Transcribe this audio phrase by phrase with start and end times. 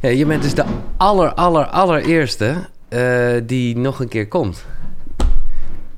[0.00, 0.64] Ja, je bent dus de
[0.96, 2.54] aller, aller, allereerste
[2.88, 4.64] eh, die nog een keer komt.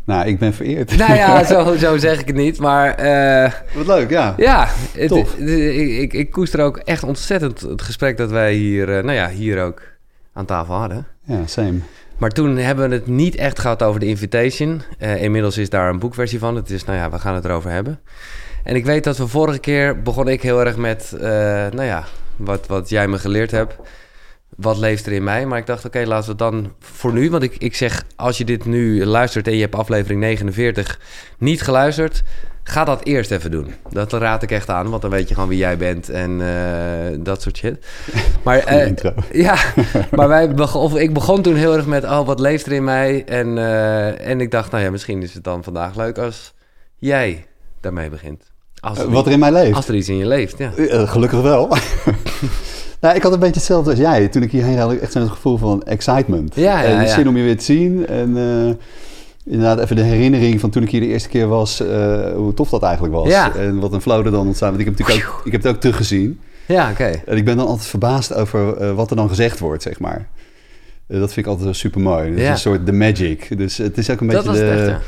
[0.05, 0.97] Nou, ik ben vereerd.
[0.97, 2.95] Nou ja, zo, zo zeg ik het niet, maar...
[2.95, 4.35] eh, Wat leuk, ja.
[4.37, 5.37] ja, het, Tof.
[5.37, 9.17] het- ik, ik, ik koester ook echt ontzettend het gesprek dat wij hier, eh, nou
[9.17, 9.83] ja, hier ook
[10.32, 11.06] aan tafel hadden.
[11.24, 11.78] Ja, same.
[12.19, 14.82] Maar toen hebben we het niet echt gehad over de invitation.
[14.98, 16.56] Inmiddels is daar een boekversie van.
[16.56, 18.00] Het is, nou ja, we gaan het erover hebben.
[18.64, 21.14] En ik weet dat we vorige keer begon ik heel erg met,
[21.73, 22.05] nou ja,
[22.37, 23.77] wat, wat jij me geleerd hebt.
[24.56, 25.46] Wat leeft er in mij?
[25.46, 27.30] Maar ik dacht, oké, laten we dan voor nu.
[27.30, 31.01] Want ik, ik zeg, als je dit nu luistert en je hebt aflevering 49
[31.38, 32.23] niet geluisterd,
[32.62, 33.74] ga dat eerst even doen.
[33.91, 37.19] Dat raad ik echt aan, want dan weet je gewoon wie jij bent en eh,
[37.19, 37.87] dat soort shit.
[38.45, 38.93] Maar, eh,
[39.46, 39.57] ja,
[40.10, 43.24] maar wij begon, ik begon toen heel erg met, oh, wat leeft er in mij?
[43.24, 46.55] En, eh, en ik dacht, nou ja, misschien is het dan vandaag leuk als
[46.96, 47.46] jij
[47.80, 48.52] daarmee begint.
[48.83, 49.77] Als er, Eh, Wat er in mij leeft?
[49.77, 50.73] als er iets in je leeft, ja.
[50.75, 51.69] Eh, gelukkig wel.
[53.01, 54.29] nou, ik had een beetje hetzelfde als jij.
[54.29, 56.55] Toen ik hierheen had ik echt zo'n gevoel van excitement.
[56.55, 57.15] Ja, ja, en de ja.
[57.15, 58.07] zin om je weer te zien.
[58.07, 58.74] En eh,
[59.52, 62.69] inderdaad even de herinnering van toen ik hier de eerste keer was, eh, hoe tof
[62.71, 63.29] dat eigenlijk was.
[63.29, 63.55] Ja.
[63.57, 64.69] En wat een flow er dan ontstaat.
[64.69, 66.41] Want ik heb natuurlijk ook, ik heb het ook teruggezien.
[66.67, 67.11] Ja, oké.
[67.27, 70.28] En ik ben dan altijd verbaasd over eh, wat er dan gezegd wordt, zeg maar.
[71.06, 72.30] Eh, dat vind ik altijd super mooi.
[72.30, 73.58] Dat is een soort the magic.
[73.58, 75.00] Dus het is ook een beetje de, echt, ja.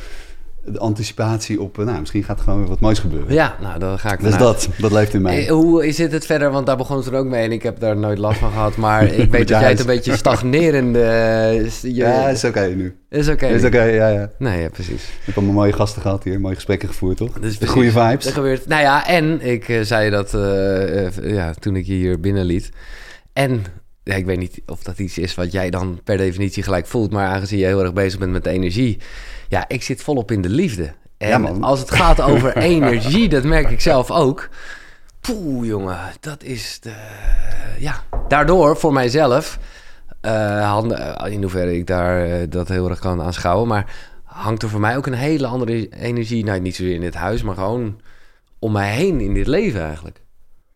[0.67, 3.33] De anticipatie op, eh, nou, misschien gaat er gewoon weer wat moois gebeuren.
[3.35, 4.61] Ja, nou, dan ga ik Dus vanuit.
[4.65, 5.45] dat, dat leeft in mij.
[5.47, 6.51] Eh, Hoe zit het verder?
[6.51, 8.77] Want daar begon het er ook mee en ik heb daar nooit last van gehad.
[8.77, 11.01] Maar ik weet dat jij het een beetje stagnerende...
[11.03, 12.97] eh, je- ja, is oké nu.
[13.11, 13.47] is oké.
[13.47, 14.31] Is oké, ja, ja.
[14.39, 15.03] Nee, ja, precies.
[15.05, 17.39] Ik heb allemaal mooie gasten gehad hier, mooie gesprekken gevoerd, toch?
[17.41, 18.27] Dus de goede Er vibes.
[18.33, 20.31] gebeurt, nou ja, en ik zei dat
[21.23, 22.71] ja, toen ik je hier binnenliet.
[23.33, 23.65] En
[24.05, 27.13] ja, ik weet niet of dat iets is wat jij dan per definitie gelijk voelt.
[27.13, 28.99] Maar aangezien je heel erg bezig bent met de energie.
[29.49, 30.93] Ja, ik zit volop in de liefde.
[31.17, 34.49] En Ja, als het gaat over energie, dat merk ik zelf ook.
[35.21, 36.95] Poeh, jongen, dat is de...
[37.79, 39.59] Ja, daardoor voor mijzelf...
[40.21, 43.69] eh, handen, in hoeverre ik daar eh, dat heel erg kan aanschouwen.
[43.69, 46.45] Maar hangt er voor mij ook een hele andere energie...
[46.45, 48.01] Nou, niet zozeer in dit huis, maar gewoon
[48.59, 50.23] om mij heen in dit leven eigenlijk.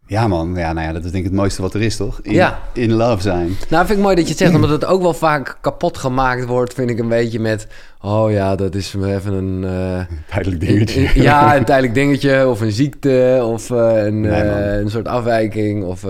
[0.09, 0.55] Ja, man.
[0.57, 2.21] Ja, nou ja, dat is denk ik het mooiste wat er is, toch?
[2.23, 2.59] In, Ja.
[2.73, 3.57] in love zijn.
[3.69, 6.45] Nou, vind ik mooi dat je het zegt, omdat het ook wel vaak kapot gemaakt
[6.45, 7.67] wordt, vind ik een beetje met...
[8.03, 9.65] Oh ja, dat is even een...
[9.65, 11.11] eh, Tijdelijk dingetje.
[11.23, 15.85] ja, een tijdelijk dingetje, of een ziekte, of eh, een, Nee, eh, een soort afwijking,
[15.85, 16.07] of...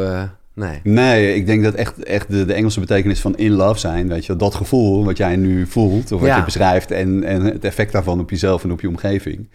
[0.54, 0.80] nee.
[0.82, 4.26] Nee, ik denk dat echt, echt de, de Engelse betekenis van in love zijn, weet
[4.26, 6.36] je, dat gevoel wat jij nu voelt, of wat Ja.
[6.36, 9.48] je beschrijft, en, en het effect daarvan op jezelf en op je omgeving.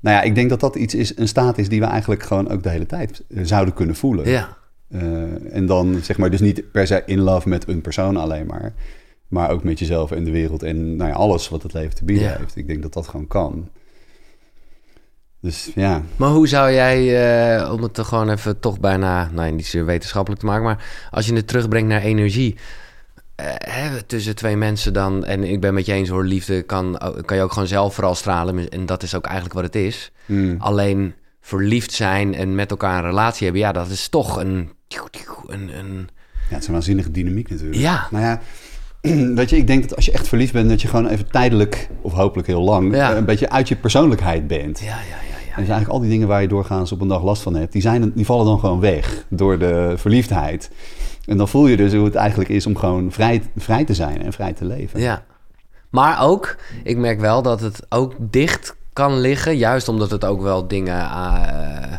[0.00, 2.48] Nou ja, ik denk dat dat iets is, een staat is die we eigenlijk gewoon
[2.48, 4.28] ook de hele tijd zouden kunnen voelen.
[4.28, 4.56] Ja,
[4.88, 8.46] Eh, en dan zeg maar dus niet per se in love met een persoon alleen
[8.46, 8.72] maar,
[9.28, 12.04] maar ook met jezelf en de wereld en nou ja, alles wat het leven te
[12.04, 12.36] bieden Ja.
[12.38, 12.56] heeft.
[12.56, 13.68] Ik denk dat dat gewoon kan.
[15.40, 16.98] Dus ja, maar hoe zou jij,
[17.58, 21.08] eh, om het toch gewoon even toch bijna, nou niet zo wetenschappelijk te maken, maar
[21.10, 22.56] als je het terugbrengt naar energie,
[23.44, 27.36] hè, tussen twee mensen dan, en ik ben met je eens hoor, liefde kan, kan
[27.36, 30.12] je ook gewoon zelf vooral stralen, en dat is ook eigenlijk wat het is.
[30.26, 30.56] Hmm.
[30.58, 34.70] Alleen verliefd zijn en met elkaar een relatie hebben, ja, dat is toch een,
[35.46, 36.08] een, een
[36.48, 37.76] ja, het is een waanzinnige dynamiek natuurlijk.
[37.80, 38.40] ja, Nou ja,
[39.34, 41.88] weet je, ik denk dat als je echt verliefd bent, dat je gewoon even tijdelijk,
[42.00, 43.10] of hopelijk heel lang, Ja.
[43.10, 44.78] eh, een beetje uit je persoonlijkheid bent.
[44.80, 44.96] ja, ja, ja,
[45.46, 45.54] ja.
[45.54, 47.72] En dus eigenlijk al die dingen waar je doorgaans op een dag last van hebt,
[47.72, 50.70] die, zijn, die vallen dan gewoon weg door de verliefdheid.
[51.28, 54.22] En dan voel je dus hoe het eigenlijk is om gewoon vrij, vrij te zijn
[54.22, 55.00] en vrij te leven.
[55.00, 55.24] Ja.
[55.90, 60.42] Maar ook, ik merk wel dat het ook dicht kan liggen, juist omdat het ook
[60.42, 61.98] wel dingen eh,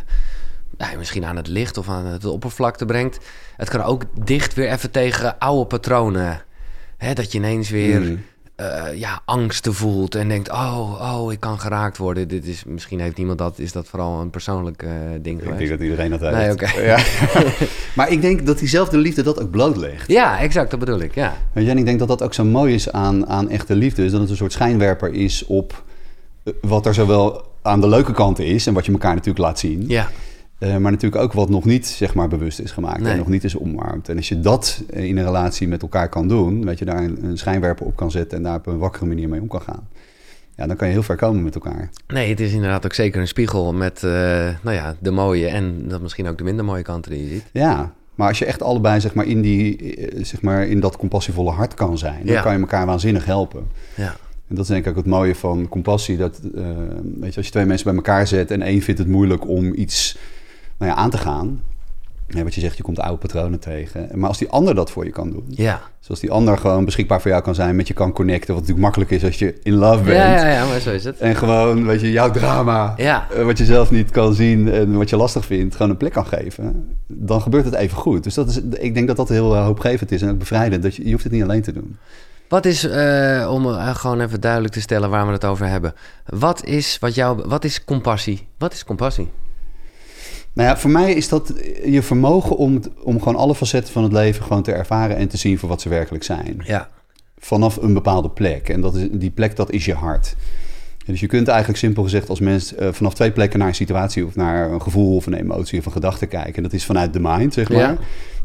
[0.78, 3.18] nou, misschien aan het licht of aan het oppervlakte brengt.
[3.56, 6.42] Het kan ook dicht weer even tegen oude patronen.
[6.96, 8.24] Hè, dat je ineens weer Mm.
[8.60, 12.28] Eh, ja, angsten voelt en denkt, oh, oh, ik kan geraakt worden.
[12.28, 14.90] Dit is, misschien heeft niemand dat, is dat vooral een persoonlijk eh,
[15.22, 15.58] ding Ik geweest.
[15.58, 16.76] denk dat iedereen dat heeft.
[16.76, 16.84] Nee.
[16.84, 16.98] Ja.
[17.96, 20.08] maar ik denk dat diezelfde liefde dat ook blootlegt.
[20.08, 21.36] Ja, exact, dat bedoel ik, ja.
[21.52, 24.04] En ik denk dat dat ook zo mooi is aan, aan echte liefde.
[24.04, 25.82] Is dat het een soort schijnwerper is op
[26.42, 28.66] eh, wat er zowel aan de leuke kanten is...
[28.66, 29.84] en wat je elkaar natuurlijk laat zien.
[29.88, 30.10] Ja,
[30.60, 33.12] Eh, maar natuurlijk ook wat nog niet zeg maar, bewust is gemaakt Nee.
[33.12, 34.08] en nog niet is omarmd.
[34.08, 37.02] En als je dat eh, in een relatie met elkaar kan doen, dat je daar
[37.02, 39.62] een, een schijnwerper op kan zetten en daar op een wakkere manier mee om kan
[39.62, 39.88] gaan.
[40.56, 41.90] Ja, dan kan je heel ver komen met elkaar.
[42.08, 44.10] Nee, het is inderdaad ook zeker een spiegel met eh,
[44.62, 47.44] nou ja, de mooie en dat misschien ook de minder mooie kanten die je ziet.
[47.52, 51.50] Ja, maar als je echt allebei zeg maar, in, die, zeg maar, in dat compassievolle
[51.50, 52.42] hart kan zijn, dan Ja.
[52.42, 53.66] kan je elkaar waanzinnig helpen.
[53.96, 54.16] Ja,
[54.48, 56.16] En dat is denk ik ook het mooie van compassie.
[56.16, 56.40] Dat,
[57.20, 59.74] weet je, als je twee mensen bij elkaar zet en één vindt het moeilijk om
[59.74, 60.16] iets
[60.80, 61.62] nou ja, aan te gaan,
[62.32, 64.08] Ja, wat je zegt, je komt oude patronen tegen.
[64.14, 65.44] Maar als die ander dat voor je kan doen.
[65.48, 65.80] Ja.
[66.00, 68.46] Zoals die ander gewoon beschikbaar voor jou kan zijn, met je kan connecten.
[68.48, 70.16] Wat natuurlijk makkelijk is als je in love bent.
[70.16, 71.18] Ja, ja, ja, maar zo is het.
[71.18, 73.26] En gewoon, weet je, jouw drama, Ja.
[73.30, 76.12] eh, wat je zelf niet kan zien en wat je lastig vindt, gewoon een plek
[76.12, 76.88] kan geven.
[77.06, 78.24] Dan gebeurt het even goed.
[78.24, 80.82] Dus dat is, ik denk dat dat heel eh, hoopgevend is en ook bevrijdend.
[80.82, 81.96] Dat je, je hoeft het niet alleen te doen.
[82.48, 85.94] Wat is, eh, om gewoon even duidelijk te stellen waar we het over hebben.
[86.26, 88.46] Wat is, wat jou, wat is compassie?
[88.58, 89.28] Wat is compassie?
[90.52, 91.52] Nou ja, voor mij is dat
[91.84, 95.36] je vermogen om, om gewoon alle facetten van het leven gewoon te ervaren en te
[95.36, 96.62] zien voor wat ze werkelijk zijn.
[96.64, 96.88] Ja.
[97.38, 98.68] vanaf een bepaalde plek.
[98.68, 100.34] En dat is, die plek, dat is je hart.
[100.98, 103.74] En dus je kunt eigenlijk simpel gezegd als mens eh, vanaf twee plekken naar een
[103.74, 106.54] situatie of naar een gevoel of een emotie of een gedachte kijken.
[106.54, 107.78] En dat is vanuit de mind, zeg maar.
[107.78, 107.88] Ja.
[107.88, 107.98] Dat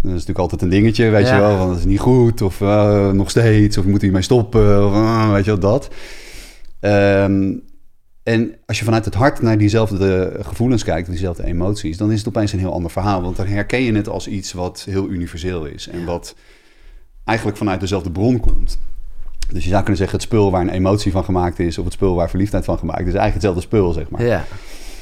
[0.04, 1.36] is natuurlijk altijd een dingetje, weet Ja.
[1.36, 1.58] je wel.
[1.58, 4.94] Van dat is niet goed of eh, nog steeds of je moet hiermee stoppen of
[4.94, 5.90] eh, weet je wel, dat.
[6.80, 7.54] Ehm,
[8.26, 12.28] en als je vanuit het hart naar diezelfde gevoelens kijkt, diezelfde emoties, dan is het
[12.28, 13.22] opeens een heel ander verhaal.
[13.22, 16.36] Want dan herken je het als iets wat heel universeel is en wat
[17.24, 18.80] eigenlijk vanuit dezelfde bron komt.
[19.52, 21.94] Dus je zou kunnen zeggen, het spul waar een emotie van gemaakt is, of het
[21.94, 24.24] spul waar verliefdheid van gemaakt is, is eigenlijk hetzelfde spul, zeg maar.
[24.24, 24.46] Ja.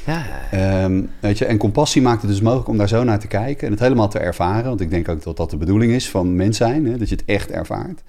[0.06, 0.24] Ja.
[0.50, 3.66] Ehm, weet je, en compassie maakt het dus mogelijk om daar zo naar te kijken
[3.66, 4.64] en het helemaal te ervaren.
[4.64, 7.14] Want ik denk ook dat dat de bedoeling is van mens zijn, hè, dat je
[7.14, 8.02] het echt ervaart.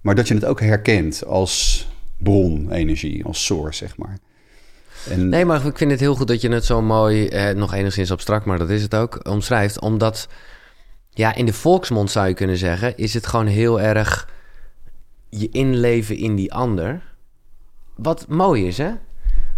[0.00, 4.18] Maar dat je het ook herkent als bron, energie, als source, zeg maar.
[5.10, 7.74] En, Nee, maar ik vind het heel goed dat je het zo mooi, eh, nog
[7.74, 9.80] enigszins abstract, maar dat is het ook, omschrijft.
[9.80, 10.28] Omdat,
[11.10, 14.28] ja, in de volksmond zou je kunnen zeggen, is het gewoon heel erg
[15.28, 17.02] je inleven in die ander.
[17.94, 18.90] Wat mooi is, hè?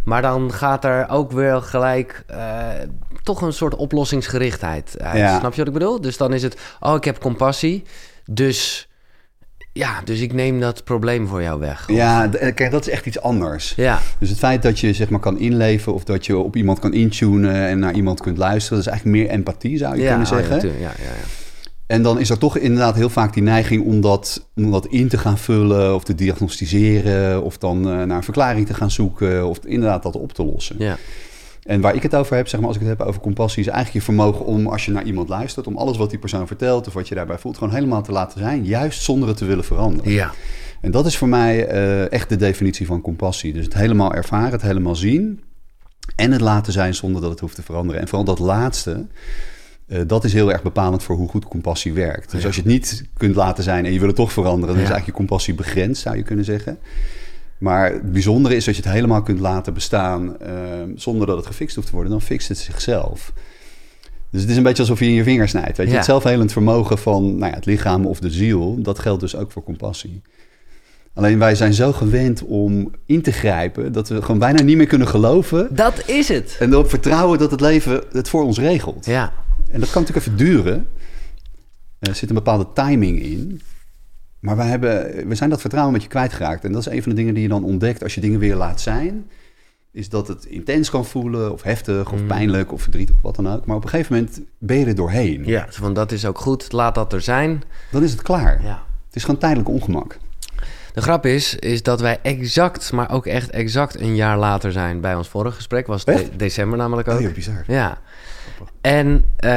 [0.04, 2.68] Maar dan gaat er ook weer gelijk eh,
[3.22, 5.16] toch een soort oplossingsgerichtheid uit.
[5.16, 5.38] Ja.
[5.38, 6.00] Snap je wat ik bedoel?
[6.00, 7.84] Dus dan is het, oh, ik heb compassie,
[8.24, 8.87] dus
[9.72, 11.84] ja, dus ik neem dat probleem voor jou weg.
[11.90, 13.72] ja, d- kijk, dat is echt iets anders.
[13.76, 16.78] Ja, Dus het feit dat je zeg maar kan inleven of dat je op iemand
[16.78, 20.08] kan intunen en naar iemand kunt luisteren, dat is eigenlijk meer empathie, zou je ja,
[20.08, 20.58] kunnen oh ja, zeggen.
[20.58, 21.26] tuurlijk, ja, ja, ja.
[21.86, 25.08] En dan is er toch inderdaad heel vaak die neiging om dat, om dat in
[25.08, 29.46] te gaan vullen of te diagnosticeren of dan eh, naar een verklaring te gaan zoeken
[29.46, 30.76] of inderdaad dat op te lossen.
[30.78, 30.96] ja.
[31.68, 33.68] En waar ik het over heb, zeg maar, als ik het heb over compassie, is
[33.68, 36.86] eigenlijk je vermogen om, als je naar iemand luistert, om alles wat die persoon vertelt
[36.86, 39.64] of wat je daarbij voelt, gewoon helemaal te laten zijn, juist zonder het te willen
[39.64, 40.12] veranderen.
[40.12, 40.32] Ja,
[40.80, 43.52] En dat is voor mij eh, echt de definitie van compassie.
[43.52, 45.40] Dus het helemaal ervaren, het helemaal zien
[46.16, 48.00] en het laten zijn zonder dat het hoeft te veranderen.
[48.00, 49.06] En vooral dat laatste,
[49.86, 52.30] eh, dat is heel erg bepalend voor hoe goed compassie werkt.
[52.30, 52.46] Dus Ja.
[52.46, 54.90] als je het niet kunt laten zijn en je wil het toch veranderen, dan is
[54.90, 56.78] eigenlijk je compassie begrensd, zou je kunnen zeggen.
[57.58, 60.52] Maar het bijzondere is dat je het helemaal kunt laten bestaan eh,
[60.94, 62.12] zonder dat het gefixt hoeft te worden.
[62.12, 63.32] Dan fixt het zichzelf.
[64.30, 65.76] Dus het is een beetje alsof je in je vinger snijdt.
[65.76, 65.92] Weet je?
[65.92, 65.98] Ja.
[65.98, 69.52] Het zelfhelend vermogen van nou ja, het lichaam of de ziel, dat geldt dus ook
[69.52, 70.22] voor compassie.
[71.14, 74.86] Alleen wij zijn zo gewend om in te grijpen dat we gewoon bijna niet meer
[74.86, 75.68] kunnen geloven.
[75.70, 76.56] dat is het.
[76.58, 79.06] En erop vertrouwen dat het leven het voor ons regelt.
[79.06, 79.32] Ja,
[79.70, 80.86] En dat kan natuurlijk even duren.
[81.98, 83.60] Er zit een bepaalde timing in.
[84.40, 86.64] Maar wij hebben, we zijn dat vertrouwen met je kwijtgeraakt.
[86.64, 88.54] En dat is een van de dingen die je dan ontdekt als je dingen weer
[88.56, 89.30] laat zijn.
[89.92, 92.26] Is dat het intens kan voelen, of heftig, of Mm.
[92.26, 93.66] pijnlijk, of verdrietig, of wat dan ook.
[93.66, 95.44] Maar op een gegeven moment ben je er doorheen.
[95.44, 95.66] ja.
[95.70, 96.72] Van dat is ook goed.
[96.72, 97.62] Laat dat er zijn.
[97.90, 98.62] Dan is het klaar.
[98.62, 98.82] Ja.
[99.06, 100.18] Het is gewoon tijdelijk ongemak.
[100.94, 105.00] De grap is, is dat wij exact, maar ook echt exact een jaar later zijn
[105.00, 105.86] bij ons vorige gesprek.
[105.86, 107.16] Was de- december namelijk ook.
[107.16, 107.64] Oh, ja, bizar.
[107.66, 107.98] Ja.
[108.80, 109.50] En eh,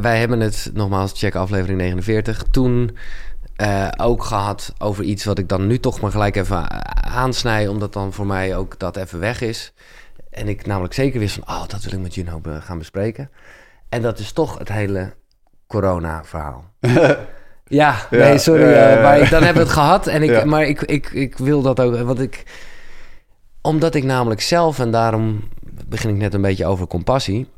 [0.00, 2.96] wij hebben het, nogmaals, check aflevering 49, toen
[3.56, 6.70] eh, ook gehad over iets wat ik dan nu toch maar gelijk even
[7.04, 9.72] aansnij, omdat dan voor mij ook dat even weg is.
[10.30, 13.30] En ik namelijk zeker wist van, oh, dat wil ik met Juno gaan bespreken.
[13.88, 15.12] En dat is toch het hele
[15.66, 16.64] corona-verhaal.
[17.64, 20.06] ja, nee, Ja, sorry, eh, maar ik, dan hebben we het gehad.
[20.06, 20.44] En ik, Ja.
[20.44, 22.42] Maar ik, ik, ik wil dat ook, want ik...
[23.60, 25.48] Omdat ik namelijk zelf, en daarom
[25.86, 27.48] begin ik net een beetje over compassie...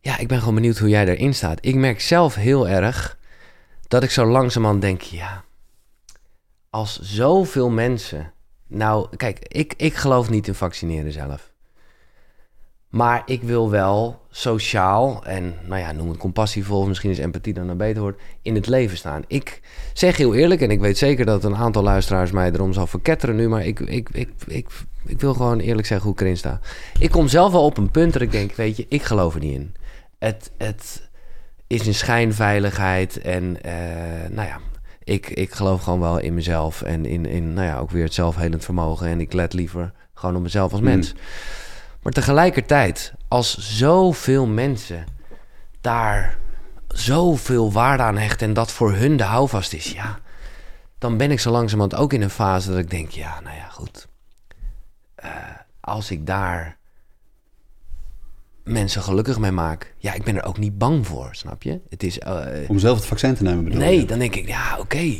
[0.00, 1.58] Ja, ik ben gewoon benieuwd hoe jij erin staat.
[1.60, 3.18] Ik merk zelf heel erg
[3.90, 5.00] dat ik zo langzamerhand denk...
[5.00, 5.44] Ja,
[6.70, 8.32] als zoveel mensen...
[8.66, 11.52] Nou, kijk, ik, ik geloof niet in vaccineren zelf.
[12.88, 16.86] Maar ik wil wel sociaal en, nou ja, noem het compassievol...
[16.86, 18.20] misschien is empathie dan een beter woord...
[18.42, 19.24] in het leven staan.
[19.26, 19.60] Ik
[19.92, 22.30] zeg heel eerlijk, en ik weet zeker dat een aantal luisteraars...
[22.30, 23.48] mij erom zal verketteren nu...
[23.48, 24.68] maar ik, ik, ik, ik,
[25.06, 26.60] ik wil gewoon eerlijk zeggen hoe ik erin sta.
[26.98, 28.52] Ik kom zelf wel op een punt dat ik denk...
[28.52, 29.74] weet je, ik geloof er niet in.
[30.18, 31.09] Het, het
[31.70, 34.60] is een schijnveiligheid en, eh, nou ja...
[35.04, 38.14] Ik, ik geloof gewoon wel in mezelf en in, in nou ja, ook weer het
[38.14, 39.06] zelfhelend vermogen.
[39.06, 41.14] En ik let liever gewoon op mezelf als mens.
[42.02, 45.04] Maar tegelijkertijd, als zoveel mensen
[45.80, 46.38] daar
[46.88, 50.18] zoveel waarde aan hechten en dat voor hun de houvast is, ja,
[50.98, 53.68] dan ben ik zo langzamerhand ook in een fase dat ik denk, ja, nou ja,
[53.68, 54.08] goed.
[55.14, 55.30] Eh,
[55.80, 56.76] als ik daar
[58.70, 61.80] mensen gelukkig mee maak, ja, ik ben er ook niet bang voor, snap je?
[61.90, 62.18] Het is.
[62.18, 62.36] eh,
[62.68, 64.04] Om zelf het vaccin te nemen bedoel nee, je?
[64.04, 65.12] dan denk ik, ja, oké.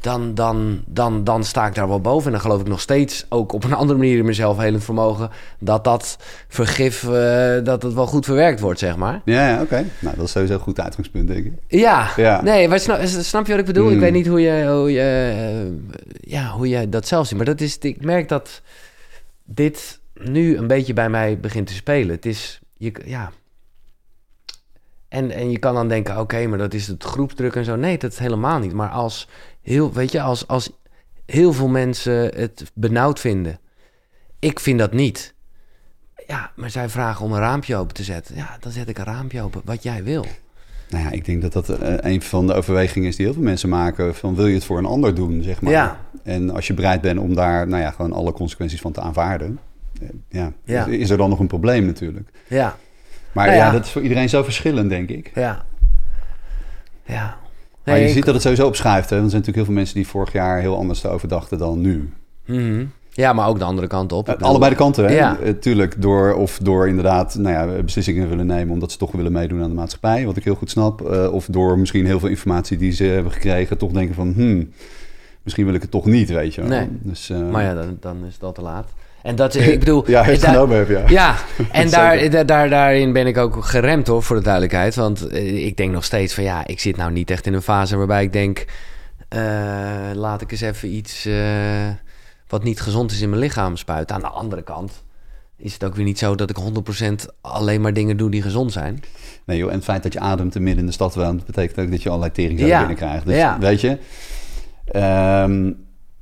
[0.00, 2.26] Dan, dan, dan, dan sta ik daar wel boven.
[2.26, 5.30] En dan geloof ik nog steeds, ook op een andere manier in mezelf helend vermogen,
[5.58, 6.16] dat dat
[6.48, 9.20] vergif, eh, dat het wel goed verwerkt wordt, zeg maar.
[9.24, 9.84] Ja, ja oké.
[9.98, 11.52] Nou, dat is sowieso een goed uitgangspunt, denk ik.
[11.68, 12.42] Ja, Ja.
[12.42, 13.88] nee, maar snap, snap je wat ik bedoel?
[13.88, 14.00] Ik Mm.
[14.00, 15.92] weet niet hoe je, hoe, je, eh,
[16.30, 17.36] ja, hoe je dat zelf ziet.
[17.36, 18.62] Maar dat is, ik merk dat
[19.44, 22.14] dit nu een beetje bij mij begint te spelen.
[22.14, 23.32] Het is, je, ja.
[25.08, 27.76] En, en je kan dan denken, oké, maar dat is het groepsdruk en zo.
[27.76, 28.72] Nee, dat is helemaal niet.
[28.72, 29.28] Maar als
[29.62, 30.70] heel, weet je, als, als
[31.26, 33.58] heel veel mensen het benauwd vinden.
[34.38, 35.34] Ik vind dat niet.
[36.26, 38.36] Ja, maar zij vragen om een raampje open te zetten.
[38.36, 40.26] Ja, dan zet ik een raampje open, wat jij wil.
[40.88, 43.42] Nou ja, ik denk dat dat eh, een van de overwegingen is die heel veel
[43.42, 44.14] mensen maken.
[44.14, 45.72] Van wil je het voor een ander doen, zeg maar.
[45.72, 46.00] Ja.
[46.22, 49.58] En als je bereid bent om daar, nou ja, gewoon alle consequenties van te aanvaarden.
[50.00, 50.86] Eh, Ja, Ja.
[50.86, 52.28] Is, er dan nog een probleem natuurlijk.
[52.46, 52.76] Ja,
[53.32, 53.64] Maar Nou ja.
[53.66, 53.72] ja.
[53.72, 55.30] dat is voor iedereen zo verschillend, denk ik.
[55.34, 55.64] ja.
[57.04, 57.36] Ja.
[57.84, 59.10] Maar je ik- ziet dat het sowieso opschuift.
[59.10, 59.16] Hè?
[59.16, 61.80] Want er zijn natuurlijk heel veel mensen die vorig jaar heel anders erover dachten dan
[61.80, 62.10] nu.
[62.46, 62.84] Mhm.
[63.10, 64.28] Ja, maar ook de andere kant op.
[64.28, 65.10] Uh, bedoel- allebei de kanten, hè?
[65.12, 65.38] Ja.
[65.38, 68.72] Eh, tuurlijk, door, of door inderdaad nou ja, beslissingen willen nemen...
[68.74, 71.10] omdat ze toch willen meedoen aan de maatschappij, wat ik heel goed snap.
[71.10, 73.78] Eh, of door misschien heel veel informatie die ze hebben gekregen...
[73.78, 74.72] toch denken van, hmm,
[75.42, 76.70] misschien wil ik het toch niet, weet je wel.
[76.70, 76.88] Nee.
[76.90, 78.92] Dus, eh, Maar ja, dan, dan is het al te laat.
[79.28, 80.04] En dat is, ik bedoel...
[80.10, 81.02] ja, daar- genomen heb, ja.
[81.08, 81.36] Ja,
[81.72, 82.30] en daar, Zeker.
[82.30, 84.94] daar, daar, daarin ben ik ook geremd hoor, voor de duidelijkheid.
[84.94, 87.62] Want eh, ik denk nog steeds van ja, ik zit nou niet echt in een
[87.62, 88.64] fase waarbij ik denk...
[89.28, 89.40] eh,
[90.14, 91.34] laat ik eens even iets eh,
[92.48, 94.14] wat niet gezond is in mijn lichaam spuiten.
[94.16, 95.02] Aan de andere kant
[95.56, 98.72] is het ook weer niet zo dat ik 100% alleen maar dingen doe die gezond
[98.72, 99.02] zijn.
[99.44, 101.44] Nee joh, en het feit dat je ademt en midden in de stad woont...
[101.46, 102.78] betekent ook dat je allerlei tering Ja.
[102.78, 103.26] binnenkrijgt.
[103.26, 103.58] Dus Ja.
[103.58, 103.98] weet je...
[104.84, 105.70] ehm,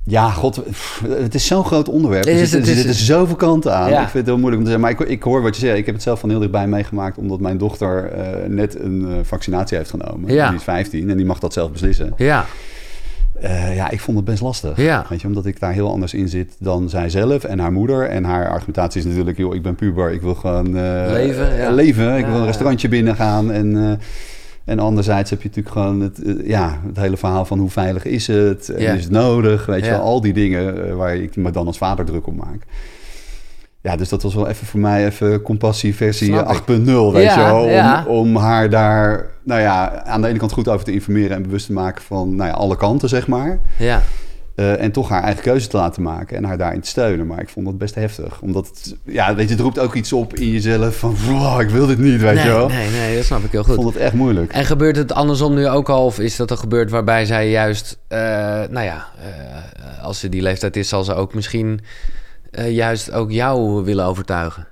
[0.09, 2.25] ja, god, pff, het is zo'n groot onderwerp.
[2.25, 3.89] Er is- er zitten zoveel kanten aan.
[3.89, 3.95] Ja.
[4.01, 4.81] Ik vind het heel moeilijk om te zeggen.
[4.81, 5.77] Maar ik, ik hoor wat je zegt.
[5.77, 7.17] Ik heb het zelf van heel dichtbij meegemaakt...
[7.17, 10.33] omdat mijn dochter eh, net een eh, vaccinatie heeft genomen.
[10.33, 10.47] Ja.
[10.47, 12.13] Die is 15 en die mag dat zelf beslissen.
[12.17, 12.45] Ja,
[13.41, 14.77] Eh, ja, ik vond het best lastig.
[14.77, 15.05] Ja.
[15.09, 18.03] Weet je, omdat ik daar heel anders in zit dan zij zelf en haar moeder.
[18.09, 20.73] En haar argumentatie is natuurlijk, joh, ik ben puber, ik wil gewoon
[21.11, 21.71] Leven, ja.
[21.71, 22.17] leven.
[22.17, 23.51] Ik wil een restaurantje binnen gaan.
[23.51, 23.99] En,
[24.67, 28.05] en anderzijds heb je natuurlijk gewoon het, eh, ja, het hele verhaal van hoe veilig
[28.05, 28.69] is het?
[28.69, 29.65] En is het nodig?
[29.65, 32.35] Weet je wel, al die dingen eh, waar ik me dan als vader druk om
[32.35, 32.63] maak.
[33.81, 36.57] Ja, dus dat was wel even voor mij even compassie versie Snap ik.
[36.57, 37.63] 8.0, weet Ja, je wel.
[37.63, 38.05] Om, ja.
[38.07, 41.65] om haar daar, nou ja, aan de ene kant goed over te informeren en bewust
[41.65, 43.59] te maken van, nou ja, alle kanten, zeg maar.
[43.77, 44.01] ja.
[44.57, 47.27] Eh, en toch haar eigen keuze te laten maken en haar daarin te steunen.
[47.27, 48.41] Maar ik vond dat best heftig.
[48.41, 51.15] Omdat, het, ja, weet je, het roept ook iets op in jezelf van...
[51.25, 52.67] "Wow, ik wil dit niet, weet nee, je wel.
[52.67, 53.75] nee, nee, dat snap ik heel Ik goed.
[53.75, 54.51] vond het echt moeilijk.
[54.51, 56.05] En gebeurt het andersom nu ook al?
[56.05, 57.97] Of is dat er gebeurd waarbij zij juist...
[58.07, 58.19] eh,
[58.69, 60.89] nou ja, eh, als ze die leeftijd is...
[60.89, 61.79] zal ze ook misschien
[62.69, 64.67] juist ook jou willen overtuigen.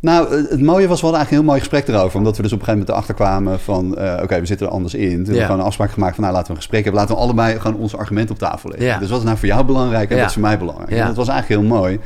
[0.00, 2.18] Nou, het het mooie was, we hadden eigenlijk een heel mooi gesprek erover.
[2.18, 3.96] Omdat we dus op een gegeven moment erachter kwamen van...
[3.98, 5.00] eh, oké, we zitten er anders in.
[5.08, 6.22] Toen hebben we gewoon een afspraak gemaakt van...
[6.24, 7.00] nou, laten we een gesprek hebben.
[7.00, 8.86] Laten we allebei gewoon onze argumenten op tafel leggen.
[8.98, 10.90] Dus wat is nou voor jou belangrijk en wat is voor mij belangrijk?
[10.90, 11.98] En dat was eigenlijk heel mooi.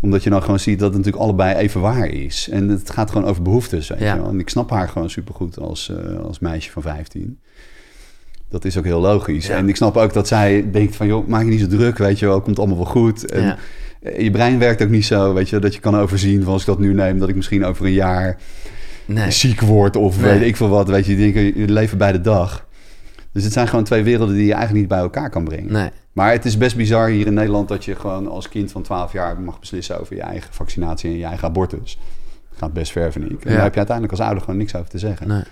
[0.00, 2.48] Omdat je dan gewoon ziet dat het natuurlijk allebei even waar is.
[2.50, 4.14] En het gaat gewoon over behoeftes, weet Ja.
[4.14, 4.28] je wel.
[4.30, 7.38] En ik snap haar gewoon supergoed als, eh, als meisje van 15.
[8.48, 9.46] Dat is ook heel logisch.
[9.46, 9.56] Ja.
[9.56, 11.06] En ik snap ook dat zij denkt van...
[11.06, 12.40] joh, maak je niet zo druk, weet je wel.
[12.40, 13.30] Komt allemaal wel goed.
[13.30, 13.56] En Ja.
[14.02, 15.58] Eh, je brein werkt ook niet zo, weet je...
[15.58, 17.18] dat je kan overzien van als ik dat nu neem...
[17.18, 18.36] dat ik misschien over een jaar
[19.04, 19.30] Nee.
[19.30, 20.38] ziek word of Nee.
[20.38, 20.88] weet ik veel wat.
[20.88, 22.66] Weet je, je leven bij de dag.
[23.32, 25.72] Dus het zijn gewoon twee werelden die je eigenlijk niet bij elkaar kan brengen.
[25.72, 25.90] Nee.
[26.12, 29.12] Maar het is best bizar hier in Nederland dat je gewoon als kind van 12
[29.12, 31.98] jaar mag beslissen over je eigen vaccinatie en je eigen abortus.
[32.50, 33.30] Dat gaat best ver, vind ik.
[33.44, 33.54] En Ja.
[33.54, 35.28] daar heb je uiteindelijk als ouder gewoon niks over te zeggen.
[35.28, 35.42] Nee.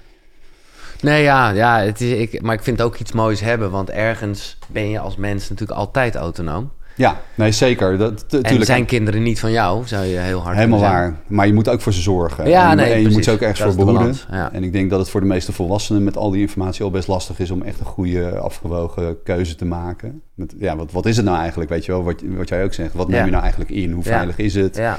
[1.01, 3.71] Nee, ja, ja het is, ik, maar ik vind het ook iets moois hebben.
[3.71, 6.71] Want ergens ben je als mens natuurlijk altijd autonoom.
[6.99, 7.99] Ja, nee, zeker.
[7.99, 11.15] Dat, En zijn kinderen niet van jou, zou je heel hard helemaal waar.
[11.27, 12.49] Maar je moet ook voor ze zorgen.
[12.49, 13.15] Ja, en, nee, en je precies.
[13.15, 14.17] moet ze ook ergens Dat voor behoeden.
[14.31, 14.53] ja.
[14.53, 17.09] En ik denk dat het voor de meeste volwassenen met al die informatie al best
[17.09, 20.23] lastig is om echt een goede, afgewogen keuze te maken.
[20.35, 21.71] Met, ja, wat, wat is het nou eigenlijk?
[21.71, 22.93] Weet je wel, wat, wat jij ook zegt.
[22.95, 23.93] Wat neem je nou eigenlijk in?
[23.93, 24.77] Hoe veilig is het?
[24.77, 24.99] Ja.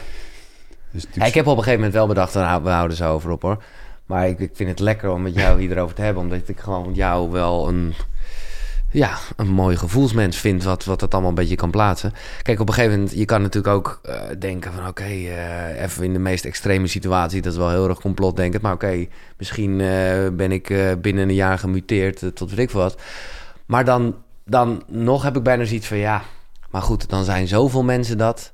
[0.91, 3.31] Dus ik heb op een gegeven moment wel bedacht, we hou- we houden zo over
[3.31, 3.63] op hoor.
[4.05, 6.23] Maar ik, ik vind het lekker om met jou hierover te hebben.
[6.23, 7.93] Omdat ik gewoon jou wel een,
[8.91, 10.63] ja, een mooi gevoelsmens vind.
[10.63, 12.13] Wat, wat het allemaal een beetje kan plaatsen.
[12.41, 14.87] Kijk, op een gegeven moment, je kan natuurlijk ook eh, denken van...
[14.87, 17.41] Oké, eh, even in de meest extreme situatie.
[17.41, 18.61] Dat is wel heel erg complotdenkend.
[18.63, 19.05] Maar oké,
[19.37, 19.87] misschien eh,
[20.31, 23.01] ben ik binnen een jaar gemuteerd tot weet ik veel wat.
[23.65, 24.15] Maar dan,
[24.45, 26.21] dan nog heb ik bijna zoiets van ja...
[26.69, 28.53] Maar goed, dan zijn zoveel mensen dat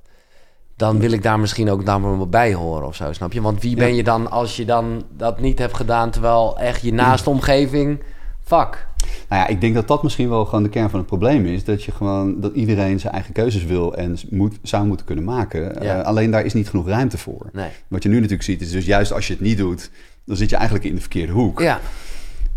[0.75, 3.41] dan wil ik daar misschien ook dan bij horen of zo, snap je?
[3.41, 6.09] Want wie ben je dan als je dan dat niet hebt gedaan...
[6.09, 8.03] terwijl echt je naaste omgeving...
[8.43, 8.87] Fuck.
[9.29, 11.63] Nou ja, ik denk dat dat misschien wel gewoon de kern van het probleem is.
[11.63, 15.61] Dat je gewoon dat iedereen zijn eigen keuzes wil en moet, zou moeten kunnen maken.
[15.61, 15.99] Ja.
[15.99, 17.49] Eh, alleen daar is niet genoeg ruimte voor.
[17.53, 17.69] Nee.
[17.87, 19.89] Wat je nu natuurlijk ziet, is dus juist als je het niet doet,
[20.25, 21.59] dan zit je eigenlijk in de verkeerde hoek.
[21.59, 21.79] Ja,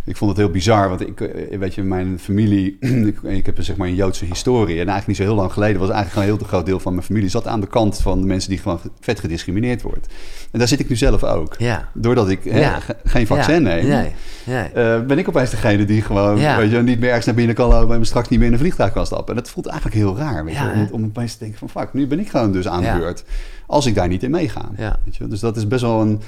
[0.09, 2.77] Ik vond het heel bizar, want ik, eh, weet je, mijn familie,
[3.23, 4.73] ik, heb een, zeg maar een Joodse historie.
[4.81, 7.05] En eigenlijk niet zo heel lang geleden was eigenlijk een heel groot deel van mijn
[7.07, 10.07] familie zat aan de kant van de mensen die gewoon vet gediscrimineerd wordt.
[10.51, 11.55] En daar zit ik nu zelf ook.
[11.59, 11.89] ja.
[11.95, 12.81] Doordat ik hè, Ja.
[12.81, 13.61] ge- geen vaccin ja.
[13.61, 14.13] neem, Nee,
[14.47, 14.63] nee.
[14.65, 17.69] eh, ben ik opeens degene die gewoon weet je, niet meer ergens naar binnen kan
[17.69, 19.35] lopen en straks niet meer in een vliegtuig kan stappen.
[19.37, 21.93] En dat voelt eigenlijk heel raar, weet je, om, om opeens te denken van fuck,
[21.93, 23.25] nu ben ik gewoon dus aan de beurt.
[23.67, 24.69] Als ik daar niet in meega.
[24.77, 24.99] Ja.
[25.05, 25.27] Weet je?
[25.29, 26.21] Dus dat is best wel een...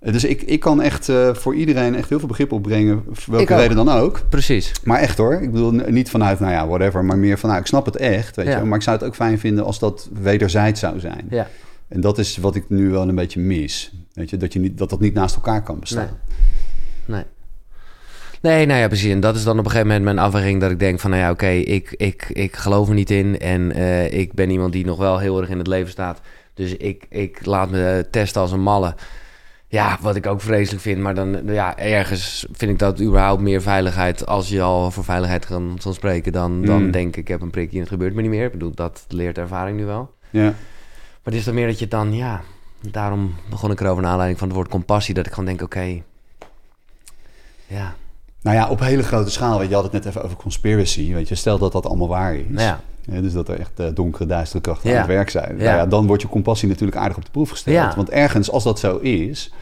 [0.00, 3.76] Dus ik, ik kan echt eh, voor iedereen echt heel veel begrip opbrengen, welke reden
[3.76, 4.22] dan ook.
[4.28, 4.72] Precies.
[4.84, 7.66] Maar echt hoor, ik bedoel niet vanuit, nou ja, whatever, maar meer van, nou, ik
[7.66, 8.58] snap het echt, weet Ja.
[8.58, 8.64] je.
[8.64, 11.26] Maar ik zou het ook fijn vinden als dat wederzijds zou zijn.
[11.30, 11.48] Ja.
[11.88, 13.92] En dat is wat ik nu wel een beetje mis.
[14.12, 16.08] Weet je, dat, je niet, dat dat niet naast elkaar kan bestaan.
[17.04, 17.22] Nee.
[18.42, 19.12] Nee, nou ja, precies.
[19.12, 21.22] En dat is dan op een gegeven moment mijn afweging dat ik denk van, nou
[21.22, 23.38] ja, oké, ik, ik, ik geloof er niet in.
[23.38, 26.20] En eh, ik ben iemand die nog wel heel erg in het leven staat.
[26.54, 28.94] Dus ik, ik laat me testen als een malle.
[29.72, 30.98] Ja, wat ik ook vreselijk vind.
[31.00, 34.26] Maar dan, ja, ergens vind ik dat überhaupt meer veiligheid.
[34.26, 36.90] Als je al voor veiligheid kan, kan spreken, dan, dan Mm.
[36.90, 38.44] denk ik, ik heb een prikje en het gebeurt me niet meer.
[38.44, 40.14] Ik bedoel, dat leert ervaring nu wel.
[40.30, 40.42] Ja.
[40.42, 40.54] Maar
[41.22, 42.40] het is dan meer dat je dan, ja,
[42.90, 45.14] daarom begon ik erover naar aanleiding van het woord compassie.
[45.14, 46.02] Dat ik gewoon denk, oké,
[47.66, 47.94] ja,
[48.42, 51.28] Nou ja, op hele grote schaal, weet je had het net even over conspiracy, weet
[51.28, 51.34] je.
[51.34, 52.44] Stel dat dat allemaal waar is.
[52.48, 52.80] nou ja.
[53.02, 55.56] Ja, dus dat er echt eh, donkere, duistere krachten aan het werk zijn.
[55.56, 55.64] Ja.
[55.64, 57.94] Nou ja, dan wordt je compassie natuurlijk aardig op de proef gesteld.
[57.94, 59.52] Want ergens, als dat zo is,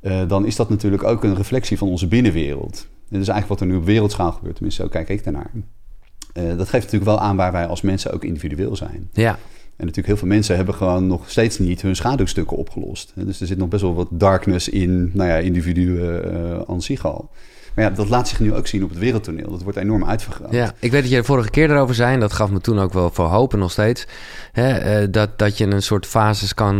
[0.00, 2.86] eh, dan is dat natuurlijk ook een reflectie van onze binnenwereld.
[3.08, 4.54] Dit is eigenlijk wat er nu op wereldschaal gebeurt.
[4.54, 5.50] Tenminste, zo kijk ik daarnaar.
[6.32, 9.08] Eh, dat geeft natuurlijk wel aan waar wij als mensen ook individueel zijn.
[9.12, 13.12] Ja, En natuurlijk heel veel mensen hebben gewoon nog steeds niet hun schaduwstukken opgelost.
[13.14, 17.30] Dus er zit nog best wel wat darkness in, nou ja, individuen aan zich al.
[17.78, 19.50] Maar ja, dat laat zich nu ook zien op het wereldtoneel.
[19.50, 20.52] Dat wordt enorm uitvergroot.
[20.52, 22.78] ja, ik weet dat je de vorige keer erover zei, en dat gaf me toen
[22.78, 24.06] ook wel voor hoop en nog steeds.
[24.52, 26.76] Hè, eh, dat, dat je een soort fases kan,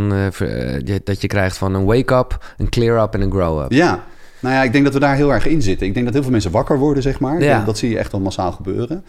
[0.85, 3.73] je- dat je krijgt van een wake-up, een clear-up en een grow-up.
[3.73, 4.05] Ja,
[4.40, 5.87] nou ja, ik denk dat we daar heel erg in zitten.
[5.87, 7.43] Ik denk dat heel veel mensen wakker worden, zeg maar.
[7.43, 7.64] Ja.
[7.64, 9.05] Dat, zie je echt wel massaal gebeuren.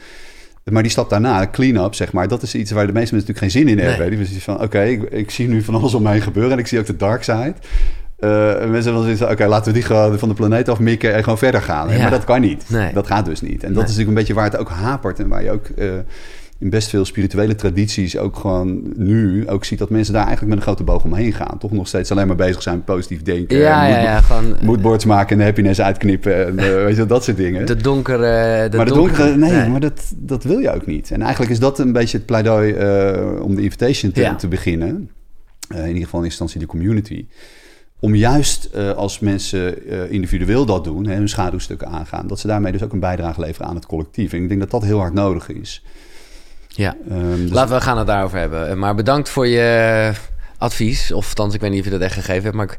[0.64, 3.54] Maar die stap daarna, clean-up, zeg maar, dat is iets waar de meeste mensen natuurlijk
[3.54, 4.18] geen zin in hebben.
[4.18, 4.28] Nee.
[4.28, 6.80] Die van, oké, ik, ik zie nu van alles om heen gebeuren en ik zie
[6.80, 7.54] ook de dark side.
[8.20, 11.14] Eh, en mensen dan zoiets van, oké, laten we die gewoon van de planeet afmikken
[11.14, 11.90] en gewoon verder gaan.
[11.90, 11.98] Ja.
[12.02, 12.64] Maar dat kan niet.
[12.70, 12.94] Nee.
[12.94, 13.52] Dat gaat dus niet.
[13.52, 13.76] En dat Nee.
[13.76, 15.66] is natuurlijk een beetje waar het ook hapert en waar je ook...
[15.68, 15.88] eh,
[16.60, 20.60] in best veel spirituele tradities ook gewoon nu ook ziet dat mensen daar eigenlijk met
[20.60, 21.58] een grote boog omheen gaan.
[21.58, 23.58] Toch nog steeds alleen maar bezig zijn met positief denken.
[23.58, 26.46] Ja, en ja, moed- ja, gewoon eh, moodboards maken en de happiness uitknippen.
[26.48, 26.56] En,
[26.86, 27.66] weet je, dat soort dingen.
[27.66, 28.70] de donkere...
[28.70, 29.70] De maar de donkere, nee, nee.
[29.70, 31.12] maar dat, dat wil je ook niet.
[31.12, 32.72] En eigenlijk is dat een beetje het pleidooi
[33.42, 34.36] om de invitation te, Ja.
[34.36, 35.10] te beginnen.
[35.76, 37.26] In ieder geval in instantie de community.
[38.00, 42.48] Om juist eh, als mensen eh, individueel dat doen, hè, hun schaduwstukken aangaan, dat ze
[42.48, 44.34] daarmee dus ook een bijdrage leveren aan het collectief.
[44.34, 45.84] En ik denk dat dat heel hard nodig is.
[46.68, 48.70] Ja, Ehm, dus- laten we gaan het daarover hebben.
[48.70, 50.12] Eh, Maar bedankt voor je
[50.58, 51.12] advies.
[51.12, 52.66] Of althans, ik weet niet of je dat echt gegeven hebt, maar...
[52.66, 52.78] Ik,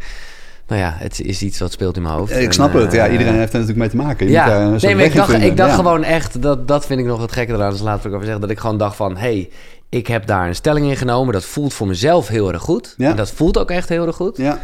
[0.67, 2.33] nou ja, het is iets wat speelt in mijn hoofd.
[2.37, 2.93] ik En, snap het.
[2.93, 4.27] Ja, iedereen heeft er natuurlijk mee te maken.
[4.27, 5.77] Je moet Ja, soort nee, maar ik dacht, ik dacht Ja.
[5.77, 8.25] gewoon echt, dat, dat vind ik nog het gekke eraan, dus laten we ook over
[8.27, 9.51] zeggen, dat ik gewoon dacht van, hey,
[9.89, 12.95] ik heb daar een stelling in genomen, dat voelt voor mezelf heel erg goed.
[12.97, 13.11] Ja.
[13.11, 14.37] En dat voelt ook echt heel erg goed.
[14.37, 14.59] Ja,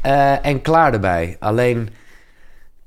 [0.00, 1.36] Eh, en klaar erbij.
[1.38, 1.88] Alleen,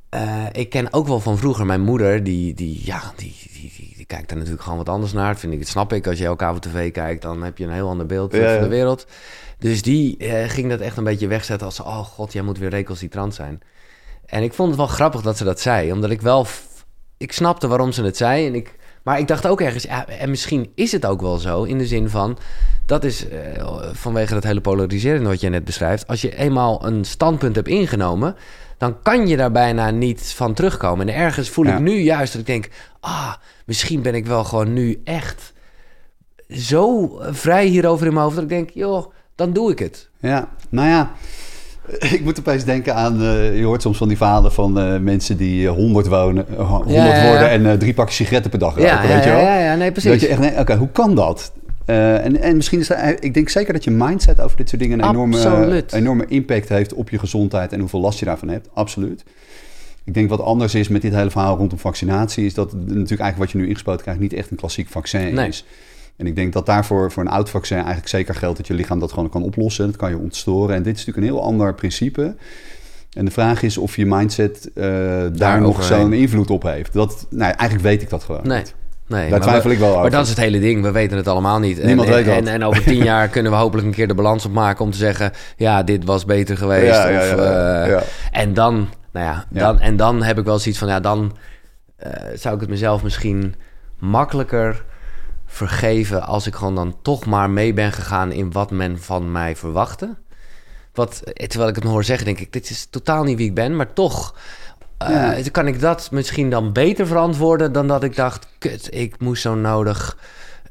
[0.09, 3.93] eh, ik ken ook wel van vroeger mijn moeder, die, die, ja, die, die, die,
[3.95, 5.31] die kijkt er natuurlijk gewoon wat anders naar.
[5.31, 6.07] Dat vind ik, dat snap ik.
[6.07, 8.53] Als je elke avond tv kijkt, dan heb je een heel ander beeld eh, Ja,
[8.53, 9.07] van de wereld.
[9.57, 13.33] Dus die ging dat echt een beetje wegzetten als, oh god, jij moet weer recalcitrant
[13.33, 13.61] zijn.
[14.25, 16.45] En ik vond het wel grappig dat ze dat zei, omdat ik wel,
[17.17, 18.47] ik snapte waarom ze het zei.
[18.47, 21.63] En ik, maar ik dacht ook ergens, ja, en misschien is het ook wel zo,
[21.63, 22.37] in de zin van,
[22.85, 23.39] dat is eh,
[23.91, 26.07] vanwege dat hele polariseren wat je net beschrijft.
[26.07, 28.35] Als je eenmaal een standpunt hebt ingenomen,
[28.77, 31.09] dan kan je daar bijna niet van terugkomen.
[31.09, 31.73] En ergens voel Ja.
[31.73, 33.33] ik nu juist dat ik denk, ah,
[33.65, 35.53] misschien ben ik wel gewoon nu echt
[36.49, 40.09] zo vrij hierover in mijn hoofd dat ik denk, joh, dan doe ik het.
[40.19, 41.11] Ja, nou ja.
[42.15, 45.37] Ik moet opeens denken aan, eh, je hoort soms van die verhalen van eh, mensen
[45.37, 47.27] die eh, 100 wonen, 100 Ja, ja, ja.
[47.29, 49.39] worden en drie pakjes sigaretten per dag roken, Ja, ja, weet je wel?
[49.39, 50.11] ja, ja, nee, precies.
[50.11, 51.51] Dat je echt denkt, oké, hoe kan dat?
[51.85, 54.99] En, en misschien is er, ik denk zeker dat je mindset over dit soort dingen
[54.99, 58.69] een enorme, enorme impact heeft op je gezondheid en hoeveel last je daarvan hebt.
[58.73, 59.23] Absoluut.
[60.03, 63.37] Ik denk wat anders is met dit hele verhaal rondom vaccinatie, is dat natuurlijk eigenlijk
[63.37, 65.47] wat je nu ingespoten krijgt niet echt een klassiek vaccin Nee.
[65.47, 65.65] is.
[66.17, 68.99] En ik denk dat daarvoor voor een oud vaccin eigenlijk zeker geldt dat je lichaam
[68.99, 69.85] dat gewoon kan oplossen.
[69.85, 70.75] Dat kan je ontstoren.
[70.75, 72.35] En dit is natuurlijk een heel ander principe.
[73.13, 74.85] En de vraag is of je mindset eh,
[75.33, 76.93] daar nog zo'n invloed op heeft.
[76.93, 78.57] Dat, nou, eigenlijk weet ik dat gewoon Nee.
[78.57, 78.73] niet.
[79.07, 80.01] Nee, Daar maar twijfel we- ik wel over.
[80.01, 80.81] Maar dat is het hele ding.
[80.81, 81.79] We weten het allemaal niet.
[81.79, 82.35] En- Niemand en, weet dat.
[82.35, 84.97] En, en over tien jaar kunnen we hopelijk een keer de balans opmaken om te
[84.97, 86.93] zeggen: ja, dit was beter geweest.
[86.95, 87.85] Ja, of, ja, ja.
[87.85, 88.01] eh.
[88.31, 88.73] En dan,
[89.11, 89.59] nou ja, Ja.
[89.59, 91.35] dan, en dan heb ik wel zoiets van: ja, dan.
[91.95, 93.55] eh, zou ik het mezelf misschien
[93.99, 94.83] makkelijker
[95.53, 99.55] vergeven als ik gewoon dan toch maar mee ben gegaan in wat men van mij
[99.55, 100.15] verwachtte.
[100.93, 103.47] Wat, eh, terwijl ik het me hoor zeggen, denk ik, dit is totaal niet wie
[103.47, 104.35] ik ben, maar toch
[104.97, 105.49] eh, Ja.
[105.51, 109.55] kan ik dat misschien dan beter verantwoorden dan dat ik dacht, kut, ik moest zo
[109.55, 110.17] nodig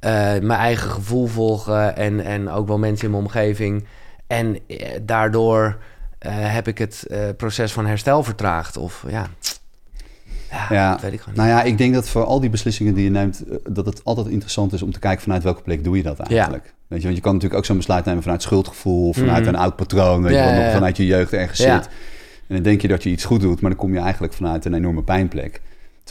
[0.00, 3.86] eh, mijn eigen gevoel volgen en, en ook wel mensen in mijn omgeving.
[4.26, 4.58] En
[5.02, 5.78] daardoor
[6.28, 8.76] heb ik het proces van herstel vertraagd.
[8.76, 9.26] Of ja,
[10.52, 12.94] ja, Ja, dat weet ik gewoon Nou ja, ik denk dat voor al die beslissingen
[12.94, 15.84] die je neemt, eh, dat het altijd interessant is om te kijken vanuit welke plek
[15.84, 16.74] doe je dat eigenlijk.
[16.88, 19.48] Weet je, want je kan natuurlijk ook zo'n besluit nemen vanuit schuldgevoel, of vanuit Mhm.
[19.54, 21.88] een oud patroon, weet je, wat nog vanuit je jeugd ergens zit.
[22.48, 24.64] En dan denk je dat je iets goed doet, maar dan kom je eigenlijk vanuit
[24.64, 25.60] een enorme pijnplek.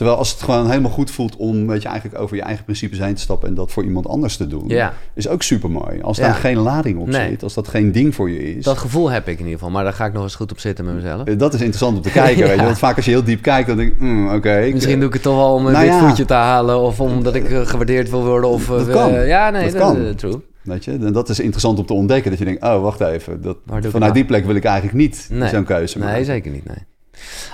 [0.02, 2.98] Terwijl als het gewoon helemaal goed voelt om, weet je, eigenlijk over je eigen principes
[2.98, 4.92] heen te stappen en dat voor iemand anders te doen, Ja.
[5.14, 6.00] is ook super mooi.
[6.00, 6.34] Als daar Ja.
[6.34, 7.28] geen lading op Nee.
[7.28, 8.64] zit, als dat geen ding voor je is.
[8.64, 10.58] Dat gevoel heb ik in ieder geval, maar daar ga ik nog eens goed op
[10.58, 11.24] zitten met mezelf.
[11.24, 12.64] eh, dat is interessant om te kijken, weet je.
[12.64, 14.70] Want vaak als je heel diep kijkt, dan denk ik, mm, oké.
[14.72, 15.98] Misschien doe ik het toch wel om een Nou ja.
[16.06, 18.50] voetje te halen of omdat ik eh, gewaardeerd wil worden.
[18.50, 20.04] Of, Dat eh, ja, nee, Dat dat, kan.
[20.04, 20.40] eh, true.
[20.62, 22.30] Weet je, en dat is interessant om te ontdekken.
[22.30, 23.42] Dat je denkt, oh, wacht even.
[23.42, 25.48] Dat, vanuit het die plek wil ik eigenlijk niet Nee.
[25.48, 26.14] zo'n keuze maken.
[26.14, 26.64] Nee, zeker niet.
[26.64, 26.76] Nee.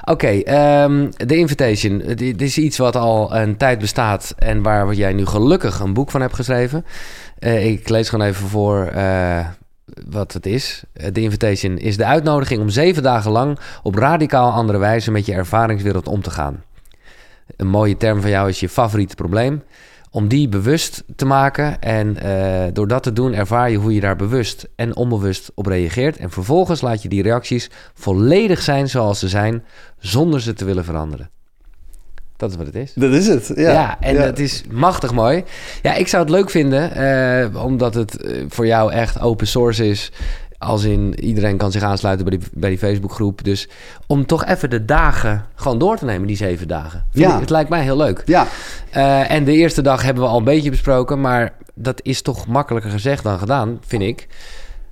[0.04, 1.98] Oké, ehm, de Invitation.
[1.98, 5.94] Dit dit is iets wat al een tijd bestaat en waar jij nu gelukkig een
[5.94, 6.84] boek van hebt geschreven.
[7.38, 9.46] Eh, ik lees gewoon even voor eh,
[10.10, 10.82] wat het is.
[10.92, 15.26] Eh, De Invitation is de uitnodiging om zeven dagen lang op radicaal andere wijze met
[15.26, 16.62] je ervaringswereld om te gaan.
[17.56, 19.62] Een mooie term van jou is je favoriete probleem.
[20.10, 24.00] Om die bewust te maken en eh, door dat te doen ervaar je hoe je
[24.00, 26.16] daar bewust en onbewust op reageert.
[26.16, 29.64] En vervolgens laat je die reacties volledig zijn zoals ze zijn,
[29.98, 31.30] zonder ze te willen veranderen.
[32.36, 32.92] Dat is wat het is.
[32.94, 33.72] Dat is het, ja.
[33.72, 34.24] Ja, en Ja.
[34.24, 35.44] dat is machtig mooi.
[35.82, 39.88] Ja, ik zou het leuk vinden, eh, omdat het eh, voor jou echt open source
[39.88, 40.12] is.
[40.58, 43.44] Als in iedereen kan zich aansluiten bij die, bij die Facebookgroep.
[43.44, 43.68] Dus
[44.06, 47.06] om toch even de dagen gewoon door te nemen, die zeven dagen.
[47.12, 47.34] Ja.
[47.34, 48.22] ik- het lijkt mij heel leuk.
[48.26, 48.46] Ja,
[48.90, 52.46] Eh, en de eerste dag hebben we al een beetje besproken, maar dat is toch
[52.46, 54.26] makkelijker gezegd dan gedaan, vind ik.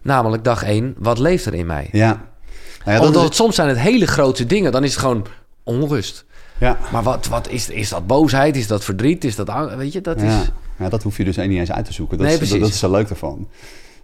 [0.02, 1.88] Namelijk dag één, wat leeft er in mij?
[1.92, 2.06] ja.
[2.84, 5.26] Nou ja, dat Omdat het, soms zijn het hele grote dingen, dan is het gewoon
[5.64, 6.24] onrust.
[6.58, 6.78] ja.
[6.92, 8.56] Maar wat, wat is, is dat boosheid?
[8.56, 9.24] Is dat verdriet?
[9.24, 10.26] Is dat Weet je, dat Ja.
[10.26, 10.50] is...
[10.78, 12.18] ja, dat hoef je dus niet eens uit te zoeken.
[12.18, 13.48] Dat, Nee, is, dat is zo leuk ervan.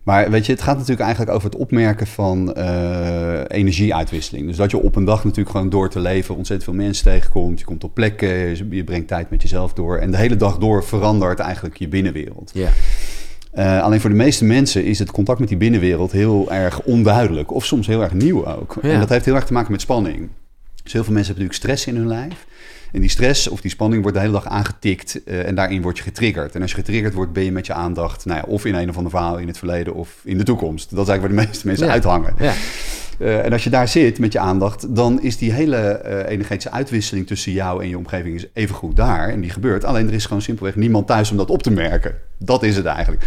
[0.03, 4.47] Maar weet je, het gaat natuurlijk eigenlijk over het opmerken van eh, energieuitwisseling.
[4.47, 7.59] Dus dat je op een dag natuurlijk gewoon door te leven ontzettend veel mensen tegenkomt.
[7.59, 8.29] Je komt op plekken,
[8.75, 9.97] je- brengt tijd met jezelf door.
[9.99, 12.51] En de hele dag door verandert eigenlijk je binnenwereld.
[12.55, 12.69] Ja.
[13.53, 17.53] Eh, alleen voor de meeste mensen is het contact met die binnenwereld heel erg onduidelijk.
[17.53, 18.77] Of soms heel erg nieuw ook.
[18.83, 18.91] Ja.
[18.91, 20.29] En dat heeft heel erg te maken met spanning.
[20.83, 22.47] Dus heel veel mensen hebben natuurlijk stress in hun lijf.
[22.93, 25.97] En die stress of die spanning wordt de hele dag aangetikt eh, en daarin word
[25.97, 26.55] je getriggerd.
[26.55, 28.89] En als je getriggerd wordt, ben je met je aandacht nou ja, of in een
[28.89, 30.91] of ander verhaal in het verleden of in de toekomst.
[30.91, 31.93] Dat is eigenlijk waar de meeste mensen Ja.
[31.93, 32.35] uithangen.
[32.39, 32.53] Ja.
[33.19, 36.71] Eh, en als je daar zit met je aandacht, dan is die hele eh, energetische
[36.71, 39.29] uitwisseling tussen jou en je omgeving is even goed daar.
[39.29, 39.85] En die gebeurt.
[39.85, 42.15] Alleen er is gewoon simpelweg niemand thuis om dat op te merken.
[42.39, 43.23] Dat is het eigenlijk.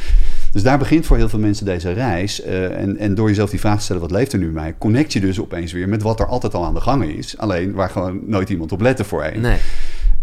[0.56, 2.42] Dus daar begint voor heel veel mensen deze reis.
[2.42, 4.76] Eh, en, en door jezelf die vraag te stellen, wat leeft er nu mij?
[4.78, 7.38] Connect je dus opeens weer met wat er altijd al aan de gang is.
[7.38, 9.42] Alleen waar gewoon nooit iemand op lette voorheen.
[9.42, 9.58] Nee.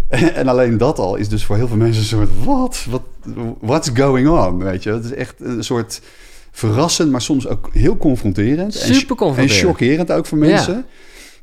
[0.34, 2.44] En alleen dat al is dus voor heel veel mensen een soort...
[2.44, 2.86] Wat?
[2.90, 3.02] Wat
[3.60, 4.58] what's going on?
[4.62, 4.90] Weet je?
[4.92, 6.00] Het is echt een soort
[6.50, 8.80] verrassend, maar soms ook heel confronterend.
[8.80, 9.62] En- Super confronterend.
[9.62, 10.84] En chockerend ook voor mensen.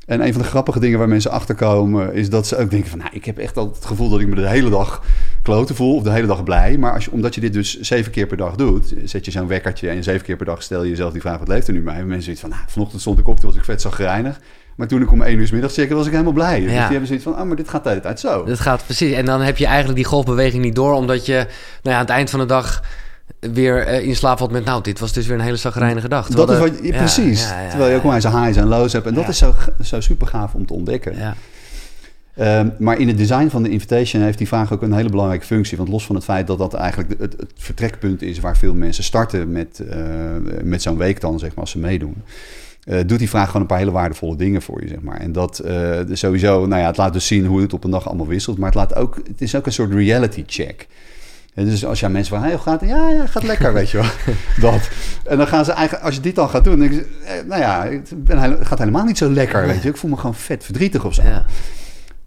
[0.06, 2.14] En een van de grappige dingen waar mensen achterkomen...
[2.14, 2.98] is dat ze ook denken van...
[2.98, 5.02] Nou, ik heb echt altijd het gevoel dat ik me de hele dag
[5.42, 5.96] kloten voel...
[5.96, 6.78] of de hele dag blij.
[6.78, 8.94] Maar als je, omdat je dit dus zeven keer per dag doet...
[9.04, 11.38] zet je zo'n wekkertje en zeven keer per dag stel je jezelf die vraag...
[11.38, 11.94] wat leeft er nu bij?
[11.94, 12.50] En mensen zoiets van...
[12.50, 14.40] Nou, vanochtend stond ik op, toen was ik vet zagrijnig.
[14.76, 16.60] Maar toen ik om één uur 's middags checkte, was ik helemaal blij.
[16.60, 17.38] Dus die hebben zoiets van...
[17.38, 18.44] Oh, maar dit gaat tijd zo.
[18.44, 19.12] Dat gaat precies.
[19.12, 21.46] En dan heb je eigenlijk die golfbeweging niet door, omdat je nou
[21.82, 22.82] ja, aan het eind van de dag
[23.40, 24.64] weer eh, in slaap valt met...
[24.64, 26.28] Nou, dit was dus weer een hele zagrijnige dag.
[26.28, 27.48] Dat is wat je, ja, precies.
[27.48, 28.06] ja, ja, Terwijl je ook ja.
[28.08, 29.06] maar eens highs en lows hebt.
[29.06, 29.28] En dat Ja.
[29.30, 31.18] is zo, zo super gaaf om te ontdekken.
[32.36, 35.46] Ehm, maar in het design van de invitation heeft die vraag ook een hele belangrijke
[35.46, 35.76] functie.
[35.76, 39.04] Want los van het feit dat dat eigenlijk het, het vertrekpunt is waar veel mensen
[39.04, 39.98] starten met, eh,
[40.62, 42.14] met zo'n week dan, zeg maar, als ze meedoen.
[42.84, 45.16] eh, doet die vraag gewoon een paar hele waardevolle dingen voor je, zeg maar.
[45.20, 47.90] En dat eh, dus sowieso, nou ja, het laat dus zien hoe het op een
[47.90, 48.58] dag allemaal wisselt.
[48.58, 50.86] Maar het, laat ook, het is ook een soort reality check.
[51.54, 52.90] En dus als je aan mensen vraagt, hey, hoe gaat het?
[52.90, 54.06] Ja, ja, gaat lekker, weet je wel.
[54.70, 54.88] Dat.
[55.24, 57.06] En dan gaan ze eigenlijk, als je dit dan gaat doen, dan denk je,
[57.46, 59.88] nou ja, het ben gaat helemaal niet zo lekker, weet je.
[59.88, 61.22] Ik voel me gewoon vet verdrietig of zo.
[61.22, 61.44] Ja.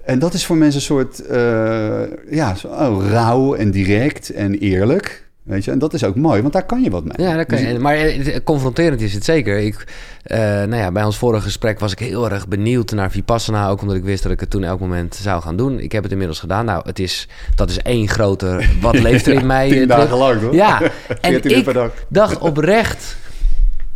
[0.04, 4.54] En dat is voor mensen een soort, eh, ja, zo, oh, rauw en direct en
[4.54, 5.24] eerlijk.
[5.44, 7.28] Weet je, en dat is ook mooi, want daar kan je wat mee.
[7.28, 7.68] Ja, dat kan je.
[7.74, 9.58] Dus- Maar eh, confronterend is het zeker.
[9.58, 9.88] Ik,
[10.24, 13.70] eh, nou ja, bij ons vorige gesprek was ik heel erg benieuwd naar Vipassana.
[13.70, 15.80] Ook omdat ik wist dat ik het toen elk moment zou gaan doen.
[15.80, 16.66] Ik heb het inmiddels gedaan.
[16.66, 18.62] Nou, het is, dat is één grote...
[18.82, 19.70] Wat leeft er in mij?
[19.70, 20.54] Tien dagen lang, hoor.
[20.56, 20.82] Ja,
[21.22, 23.16] en 14 uur ik dacht oprecht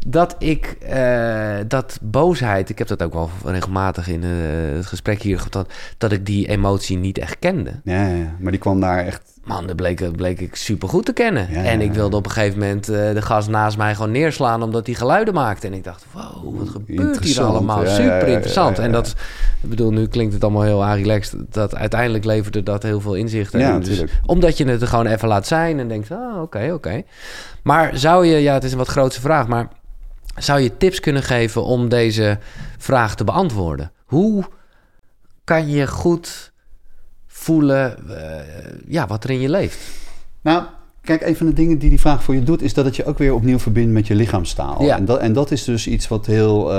[0.10, 4.30] dat ik eh, dat boosheid, ik heb dat ook wel regelmatig in eh,
[4.76, 5.67] het gesprek hier gehad,
[5.98, 7.72] dat, ik die emotie niet echt kende.
[7.84, 9.22] Ja, ja, maar die kwam daar echt...
[9.43, 11.48] Man, dat bleek, bleek ik super goed te kennen.
[11.52, 14.63] Ja, en ik wilde op een gegeven moment eh, de gast naast mij gewoon neerslaan
[14.63, 15.67] omdat hij geluiden maakte.
[15.67, 17.86] En ik dacht, wow, wat gebeurt hier allemaal?
[17.86, 18.80] Super interessant.
[18.80, 19.08] En dat,
[19.62, 21.39] ik bedoel, nu klinkt het allemaal heel relaxed.
[21.50, 23.60] Dat uiteindelijk leverde dat heel veel inzichten.
[23.60, 23.80] Ja, in.
[23.80, 27.04] Dus omdat je het er gewoon even laat zijn en denkt, ah, oké, oké.
[27.63, 29.67] Maar zou je, ja, het is een wat grootse vraag, maar
[30.38, 32.39] zou je tips kunnen geven om deze
[32.78, 33.91] vraag te beantwoorden?
[34.06, 34.43] Hoe
[35.43, 36.52] kan je goed
[37.28, 38.45] voelen eh,
[38.88, 39.78] ja, wat er in je leeft?
[40.41, 40.63] Nou,
[41.02, 42.62] kijk, een van de dingen die die vraag voor je doet...
[42.62, 44.84] is dat het je ook weer opnieuw verbindt met je lichaamstaal.
[44.84, 44.97] Ja.
[44.97, 46.78] En, dat, en dat is dus iets wat heel eh,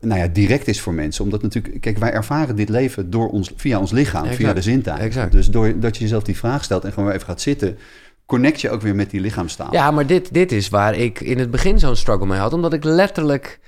[0.00, 1.24] nou ja, direct is voor mensen.
[1.24, 1.80] Omdat natuurlijk...
[1.80, 5.30] Kijk, wij ervaren dit leven door ons, via ons lichaam, via de zintuigen.
[5.30, 7.78] Dus doordat je jezelf die vraag stelt en gewoon even gaat zitten...
[8.30, 9.68] connect je ook weer met die lichaamstaal.
[9.72, 12.52] Ja, maar dit, dit is waar ik in het begin zo'n struggle mee had.
[12.52, 13.58] Omdat ik letterlijk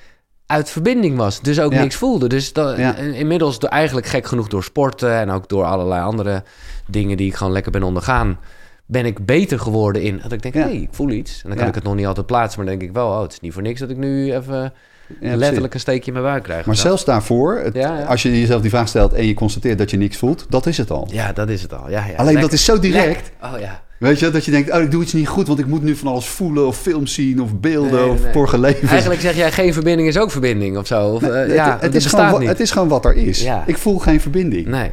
[0.47, 1.41] uit verbinding was.
[1.41, 1.81] Dus ook Ja.
[1.81, 2.29] niks voelde.
[2.29, 2.97] Dus dat, Ja.
[2.97, 5.13] en inmiddels door, eigenlijk gek genoeg door sporten...
[5.15, 6.43] en ook door allerlei andere
[6.87, 8.39] dingen die ik gewoon lekker ben ondergaan...
[8.87, 10.63] ben ik beter geworden in dat ik denk, Ja.
[10.63, 11.41] hey, ik voel iets.
[11.43, 12.59] En dan kan ik het nog niet altijd plaatsen...
[12.61, 14.73] maar dan denk ik wel, oh, het is niet voor niks dat ik nu even
[15.21, 16.67] Ja, letterlijk een steekje in mijn buik krijg.
[16.67, 18.05] Maar zelfs daarvoor, het- Ja, ja.
[18.05, 19.13] als je jezelf die vraag stelt...
[19.13, 21.09] en je constateert dat je niks voelt, dat is het al.
[21.11, 21.91] Ja, dat is het al.
[21.91, 22.13] Ja, ja.
[22.13, 22.41] Alleen Lekker.
[22.43, 23.31] dat is zo direct...
[23.43, 23.83] Oh ja.
[24.03, 25.97] Weet je, dat je denkt, oh, ik doe iets niet goed, want ik moet nu
[25.97, 28.33] van alles voelen of films zien of beelden Nee, of nee.
[28.33, 28.89] vorige leven.
[28.89, 31.09] Eigenlijk zeg jij, geen verbinding is ook verbinding of zo.
[31.09, 32.49] Of, eh, het, ja, het, is gewoon, niet.
[32.49, 33.43] het is gewoon wat er is.
[33.43, 33.63] Ja.
[33.67, 34.67] Ik voel geen verbinding.
[34.67, 34.91] Nee.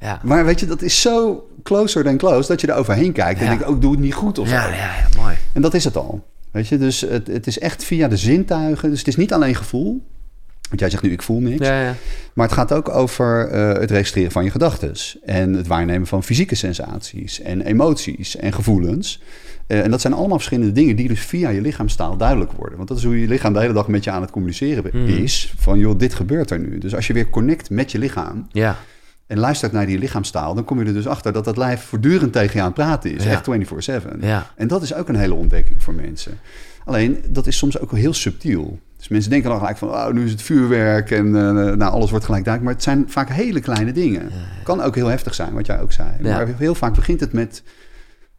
[0.00, 0.20] Ja.
[0.22, 3.44] Maar weet je, dat is zo closer than close dat je er overheen kijkt en
[3.44, 3.50] Ja.
[3.50, 4.68] denkt, oh, doe het niet goed of Ja, zo.
[4.68, 5.34] ja, ja, mooi.
[5.52, 6.24] En dat is het al.
[6.50, 8.90] Weet je, dus het, het is echt via de zintuigen.
[8.90, 10.02] Dus het is niet alleen gevoel.
[10.68, 11.66] Want jij zegt nu, ik voel niks.
[11.66, 11.94] Ja, ja.
[12.32, 14.92] Maar het gaat ook over eh, het registreren van je gedachten.
[15.24, 19.22] En het waarnemen van fysieke sensaties en emoties en gevoelens.
[19.66, 22.76] Eh, en dat zijn allemaal verschillende dingen die dus via je lichaamstaal duidelijk worden.
[22.76, 25.06] Want dat is hoe je lichaam de hele dag met je aan het communiceren Mhm.
[25.06, 25.52] is.
[25.58, 26.78] Van joh, dit gebeurt er nu.
[26.78, 28.76] Dus als je weer connect met je lichaam ja.
[29.26, 30.54] en luistert naar die lichaamstaal...
[30.54, 33.14] dan kom je er dus achter dat dat lijf voortdurend tegen je aan het praten
[33.14, 33.24] is.
[33.24, 34.20] Echt 24-7.
[34.20, 34.50] Ja.
[34.56, 36.38] En dat is ook een hele ontdekking voor mensen.
[36.84, 38.78] Alleen, dat is soms ook heel subtiel.
[38.98, 42.10] Dus mensen denken dan gelijk van, oh, nu is het vuurwerk en eh, nou, alles
[42.10, 42.62] wordt gelijk duidelijk.
[42.62, 44.30] Maar het zijn vaak hele kleine dingen.
[44.62, 46.08] Kan ook heel heftig zijn, wat jij ook zei.
[46.22, 46.36] Ja.
[46.36, 47.62] Maar heel vaak begint het met,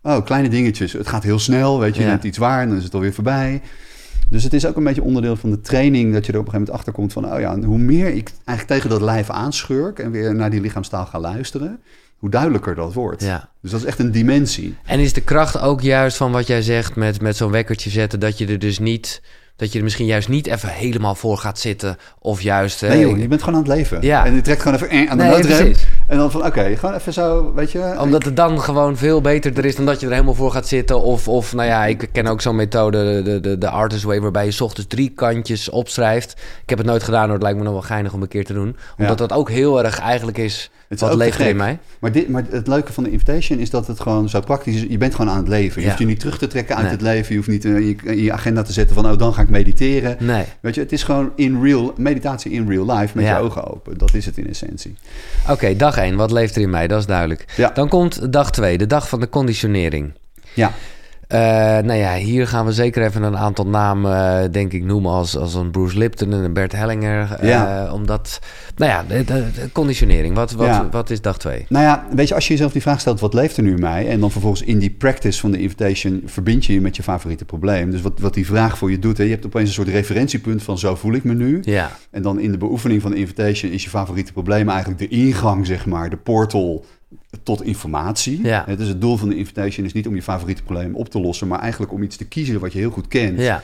[0.01, 0.93] oh, kleine dingetjes.
[0.93, 3.13] Het gaat heel snel, weet je, je neemt iets waar en dan is het alweer
[3.13, 3.61] voorbij.
[4.29, 6.51] Dus het is ook een beetje onderdeel van de training dat je er op een
[6.51, 9.99] gegeven moment achter komt van, oh ja, hoe meer ik eigenlijk tegen dat lijf aanschurk
[9.99, 11.79] en weer naar die lichaamstaal ga luisteren,
[12.17, 13.23] hoe duidelijker dat wordt.
[13.23, 13.49] Ja.
[13.61, 14.75] Dus dat is echt een dimensie.
[14.85, 18.19] En is de kracht ook juist van wat jij zegt met, met zo'n wekkertje zetten,
[18.19, 19.21] dat je er dus niet,
[19.59, 22.81] dat je er misschien juist niet even helemaal voor gaat zitten, of juist.
[22.81, 24.01] Nee joh, je bent gewoon aan het leven.
[24.01, 24.25] Ja.
[24.25, 25.73] En je trekt gewoon even eh, aan de Nee, noodrem.
[26.07, 27.95] En dan van, oké, gewoon even zo, weet je.
[27.99, 30.67] Omdat het dan gewoon veel beter er is dan dat je er helemaal voor gaat
[30.67, 31.01] zitten.
[31.01, 34.45] Of, of nou ja, ik ken ook zo'n methode, de, de, de Artist Way, waarbij
[34.45, 36.31] je 's ochtends drie kantjes opschrijft.
[36.63, 38.45] Ik heb het nooit gedaan hoor, het lijkt me nog wel geinig om een keer
[38.45, 38.75] te doen.
[38.97, 39.27] Omdat Ja.
[39.27, 41.79] dat ook heel erg eigenlijk is, is wat leeft er in mij.
[41.99, 44.85] Maar, dit, maar het leuke van de invitation is dat het gewoon zo praktisch is.
[44.89, 45.75] Je bent gewoon aan het leven.
[45.75, 45.85] Je Ja.
[45.87, 46.93] hoeft je niet terug te trekken uit Nee.
[46.93, 47.29] het leven.
[47.31, 49.41] Je hoeft niet eh, in je, in je agenda te zetten van, oh, dan ga
[49.41, 50.17] ik mediteren.
[50.19, 50.43] Nee.
[50.61, 53.37] Weet je, het is gewoon in real, meditatie in real life met Ja.
[53.37, 53.97] je ogen open.
[53.97, 54.95] Dat is het in essentie.
[55.49, 56.87] Oké, dag 1, wat leeft er in mij?
[56.87, 57.45] Dat is duidelijk.
[57.57, 57.69] Ja.
[57.73, 60.13] Dan komt dag 2, de dag van de conditionering.
[60.53, 60.71] Ja,
[61.29, 61.39] Eh,
[61.83, 65.37] nou ja, hier gaan we zeker even een aantal namen, eh, denk ik, noemen als,
[65.37, 67.31] als een Bruce Lipton en een Bert Hellinger.
[67.39, 67.91] eh.
[67.93, 68.39] Omdat,
[68.75, 70.35] nou ja, de, de- de conditionering.
[70.35, 70.87] Wat, wat, Ja.
[70.91, 71.65] wat is dag 2?
[71.69, 73.79] Nou ja, weet je, als je jezelf die vraag stelt, wat leeft er nu in
[73.79, 74.07] mij?
[74.09, 77.45] En dan vervolgens in die practice van de invitation verbind je je met je favoriete
[77.45, 77.91] probleem.
[77.91, 80.63] Dus wat, wat die vraag voor je doet, hè, je hebt opeens een soort referentiepunt
[80.63, 81.59] van zo voel ik me nu.
[81.61, 85.07] Ja, En dan in de beoefening van de invitation is je favoriete probleem eigenlijk de
[85.07, 86.85] ingang, zeg maar, de portal
[87.43, 88.43] tot informatie.
[88.43, 88.63] Ja.
[88.65, 91.19] Hè, Dus het doel van de invitation is niet om je favoriete probleem op te
[91.19, 93.39] lossen, maar eigenlijk om iets te kiezen wat je heel goed kent.
[93.39, 93.63] ja.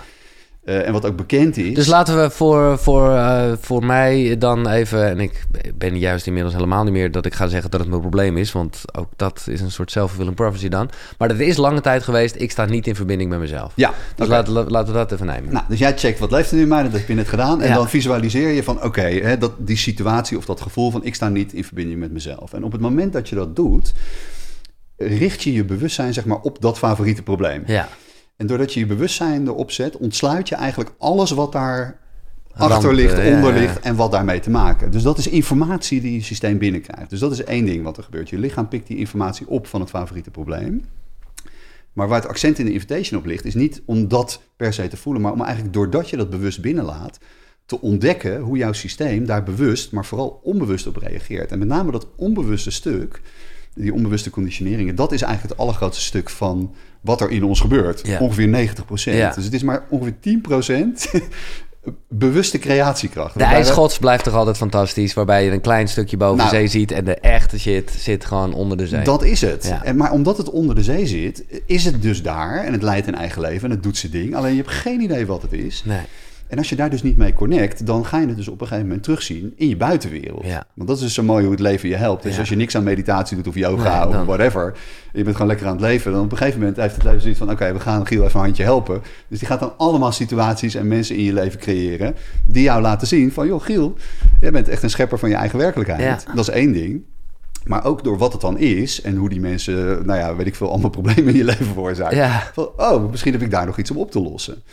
[0.66, 1.74] Eh, en wat ook bekend is.
[1.76, 5.06] Dus laten we voor, voor, eh, voor mij dan even...
[5.10, 8.02] En ik ben juist inmiddels helemaal niet meer dat ik ga zeggen dat het mijn
[8.02, 8.52] probleem is.
[8.52, 10.90] Want ook dat is een soort self-fulfilling prophecy dan.
[11.18, 12.36] Maar dat is lange tijd geweest.
[12.40, 13.72] Ik sta niet in verbinding met mezelf.
[13.76, 15.54] ja, Dus laten, laten we dat even nemen.
[15.54, 17.62] Nou, dus jij checkt wat leeft er nu in mij, dat heb je net gedaan.
[17.62, 17.76] En Ja.
[17.76, 21.54] dan visualiseer je van, oké, dat die situatie of dat gevoel van ik sta niet
[21.54, 22.54] in verbinding met mezelf.
[22.54, 23.94] En op het moment dat je dat doet,
[24.98, 27.64] richt je je bewustzijn zeg maar op dat favoriete probleem.
[27.66, 27.88] Ja,
[28.38, 32.00] En doordat je je bewustzijn erop zet, ontsluit je eigenlijk alles wat daar
[32.54, 34.92] achter ligt, ja, onder ligt en wat daarmee te maken.
[34.92, 37.10] Dus dat is informatie die je systeem binnenkrijgt.
[37.10, 38.30] Dus dat is één ding wat er gebeurt.
[38.30, 40.86] Je lichaam pikt die informatie op van het favoriete probleem.
[41.94, 44.88] Maar waar het accent in de invitation op ligt, is niet om dat per se
[44.88, 47.20] te voelen, maar om eigenlijk doordat je dat bewust binnenlaat,
[47.66, 51.52] te ontdekken hoe jouw systeem daar bewust, maar vooral onbewust op reageert.
[51.52, 53.22] En met name dat onbewuste stuk,
[53.76, 58.02] die onbewuste conditioneringen, dat is eigenlijk het allergrootste stuk van wat er in ons gebeurt.
[58.08, 58.20] Ja.
[58.20, 59.34] Ongeveer 90 Ja.
[59.36, 61.22] Dus het is maar ongeveer 10%
[62.08, 63.38] bewuste creatiekracht.
[63.38, 66.50] De ijsschots blijft toch altijd fantastisch, waarbij je een klein stukje boven Nou.
[66.50, 69.04] de zee ziet en de echte shit zit gewoon onder de zee.
[69.04, 69.66] Dat is het.
[69.66, 69.84] Ja.
[69.84, 73.08] En, maar omdat het onder de zee zit, is het dus daar en het leidt
[73.08, 74.36] een eigen leven en het doet zijn ding.
[74.36, 75.84] Alleen je hebt geen idee wat het is.
[75.86, 76.02] Nee.
[76.48, 78.68] En als je daar dus niet mee connect, dan ga je het dus op een
[78.68, 80.46] gegeven moment terugzien in je buitenwereld.
[80.46, 80.66] Ja.
[80.74, 82.24] Want dat is dus zo mooi hoe het leven je helpt.
[82.24, 82.40] Dus Ja.
[82.40, 84.74] als je niks aan meditatie doet of yoga Nee, dan- of whatever,
[85.14, 87.22] je bent gewoon lekker aan het leven, dan op een gegeven moment heeft het leven
[87.22, 89.02] zoiets van, oké, we gaan Giel even een handje helpen.
[89.28, 92.16] Dus die gaat dan allemaal situaties en mensen in je leven creëren
[92.48, 93.96] die jou laten zien van, joh Giel,
[94.42, 96.02] jij bent echt een schepper van je eigen werkelijkheid.
[96.26, 96.34] Ja.
[96.36, 97.02] Dat is één ding.
[97.64, 100.56] Maar ook door wat het dan is en hoe die mensen, nou ja, weet ik
[100.56, 102.18] veel, allemaal problemen in je leven veroorzaken.
[102.18, 102.50] Ja.
[102.54, 104.64] Van, oh, misschien heb ik daar nog iets om op te lossen.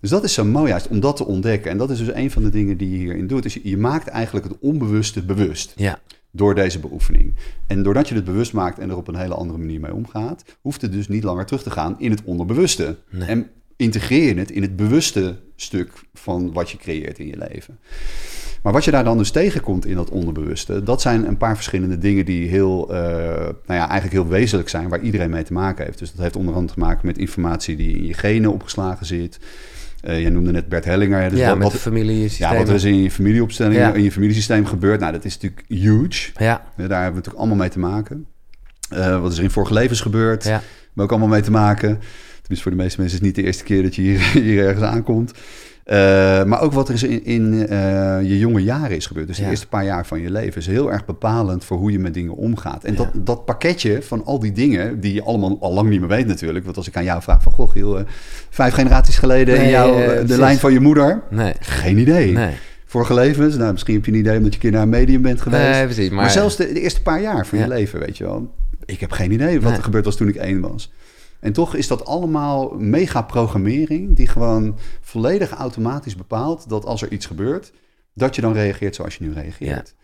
[0.00, 1.70] Dus dat is zo mooi juist om dat te ontdekken.
[1.70, 3.42] En dat is dus een van de dingen die je hierin doet.
[3.42, 5.98] Dus je, je maakt eigenlijk het onbewuste bewust Ja.
[6.30, 7.34] door deze beoefening.
[7.66, 10.44] En doordat je het bewust maakt en er op een hele andere manier mee omgaat,
[10.60, 12.96] hoeft het dus niet langer terug te gaan in het onderbewuste.
[13.10, 13.28] Nee.
[13.28, 17.78] En integreer je het in het bewuste stuk van wat je creëert in je leven.
[18.62, 21.98] Maar wat je daar dan dus tegenkomt in dat onderbewuste, dat zijn een paar verschillende
[21.98, 22.98] dingen die heel, eh,
[23.44, 25.98] nou ja, eigenlijk heel wezenlijk zijn, waar iedereen mee te maken heeft.
[25.98, 29.38] Dus dat heeft onder andere te maken met informatie die in je genen opgeslagen zit.
[30.06, 31.30] Eh jij noemde net Bert Hellinger.
[31.30, 33.92] Dus ja, wat, met de ja, wat er is in je familieopstelling, Ja.
[33.92, 36.30] in je familiesysteem gebeurt, nou, dat is natuurlijk huge.
[36.34, 38.26] Ja, Ja, daar hebben we natuurlijk allemaal mee te maken.
[38.88, 40.44] Eh, wat is er in vorige levens gebeurd?
[40.44, 40.62] ja.
[40.92, 41.88] We ook allemaal mee te maken.
[42.40, 44.64] Tenminste, voor de meeste mensen is het niet de eerste keer dat je hier, hier
[44.66, 45.32] ergens aankomt.
[45.86, 45.96] Eh,
[46.44, 47.78] maar ook wat er is in, in eh,
[48.22, 49.26] je jonge jaren is gebeurd.
[49.26, 49.44] Dus Ja.
[49.44, 52.14] de eerste paar jaar van je leven is heel erg bepalend voor hoe je met
[52.14, 52.84] dingen omgaat.
[52.84, 52.98] En Ja.
[52.98, 56.26] dat, dat pakketje van al die dingen, die je allemaal al lang niet meer weet
[56.26, 56.64] natuurlijk.
[56.64, 58.04] Want als ik aan jou vraag van, goh Giel, eh,
[58.50, 60.36] vijf generaties geleden in jou, de precies.
[60.36, 61.22] lijn van je moeder.
[61.30, 61.52] Nee.
[61.60, 62.32] Geen idee.
[62.32, 62.52] Nee.
[62.86, 65.22] Vorige levens, nou, misschien heb je een idee omdat je een keer naar een medium
[65.22, 65.62] bent geweest.
[65.70, 66.08] Nee, precies.
[66.10, 67.64] Maar, Maar, zelfs de, de eerste paar jaar van Ja.
[67.64, 68.54] je leven, weet je wel.
[68.84, 69.78] Ik heb geen idee wat Nee.
[69.78, 70.92] er gebeurd was toen ik één was.
[71.40, 77.12] En toch is dat allemaal mega programmering die gewoon volledig automatisch bepaalt dat als er
[77.12, 77.72] iets gebeurt,
[78.14, 79.94] dat je dan reageert zoals je nu reageert.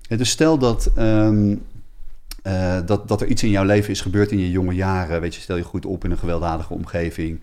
[0.00, 1.56] Ja, dus stel dat, ehm,
[2.42, 5.20] eh, dat, dat er iets in jouw leven is gebeurd in je jonge jaren.
[5.20, 7.40] Weet je, stel je goed op in een gewelddadige omgeving.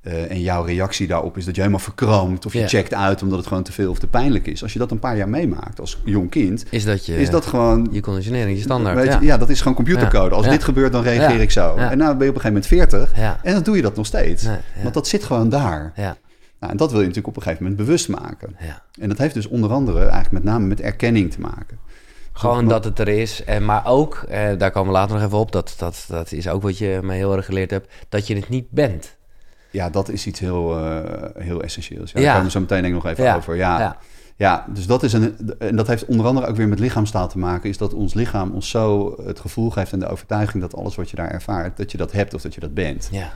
[0.00, 2.68] Eh, en jouw reactie daarop is dat je helemaal verkroomt of je Ja.
[2.68, 4.62] checkt uit omdat het gewoon te veel of te pijnlijk is.
[4.62, 7.46] Als je dat een paar jaar meemaakt als jong kind, is dat je, is dat
[7.46, 8.96] gewoon je conditionering, je standaard.
[8.96, 9.36] Weet je, ja.
[9.36, 10.34] dat is gewoon computercode.
[10.34, 10.50] Als Ja.
[10.50, 11.76] dit gebeurt, dan reageer ik zo.
[11.76, 13.40] En nou ben je op een gegeven moment 40 Ja.
[13.42, 14.46] en dan doe je dat nog steeds.
[14.82, 15.92] Want dat zit gewoon daar.
[15.96, 16.16] Ja.
[16.60, 18.56] Nou, en dat wil je natuurlijk op een gegeven moment bewust maken.
[18.60, 18.82] Ja.
[19.00, 21.78] En dat heeft dus onder andere eigenlijk met name met erkenning te maken.
[22.32, 23.44] Gewoon dat het er is.
[23.44, 26.48] En, maar ook, eh, daar komen we later nog even op, dat, dat, dat is
[26.48, 29.16] ook wat je mij heel erg geleerd hebt, dat je het niet bent.
[29.70, 32.12] Ja, dat is iets heel, eh, heel essentieels.
[32.12, 32.20] Ja.
[32.20, 33.56] Daar komen we zo meteen denk ik nog even over.
[33.56, 33.96] Ja.
[34.36, 34.64] Ja.
[34.68, 35.36] Dus dat is een.
[35.58, 37.68] En dat heeft onder andere ook weer met lichaamstaal te maken.
[37.70, 41.10] Is dat ons lichaam ons zo het gevoel geeft en de overtuiging dat alles wat
[41.10, 43.08] je daar ervaart, dat je dat hebt of dat je dat bent.
[43.12, 43.32] Ja.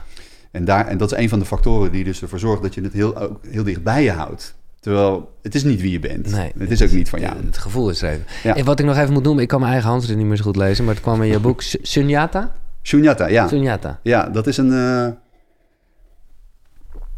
[0.51, 2.81] En, daar, en dat is een van de factoren die dus ervoor zorgt dat je
[2.81, 4.55] het heel, ook heel dicht bij je houdt.
[4.79, 6.31] Terwijl het is niet wie je bent.
[6.31, 6.51] Nee.
[6.57, 7.33] Het is ook niet van jou.
[7.45, 8.25] Het gevoel is er even.
[8.43, 8.55] Ja.
[8.55, 10.43] En wat ik nog even moet noemen, ik kan mijn eigen handschrift niet meer zo
[10.43, 12.51] goed lezen, maar het kwam in je boek Su- Sunyata.
[12.83, 13.47] Shunyata, ja.
[13.47, 13.99] Sunyata.
[14.03, 14.71] Ja, dat is een.
[14.73, 15.07] eh,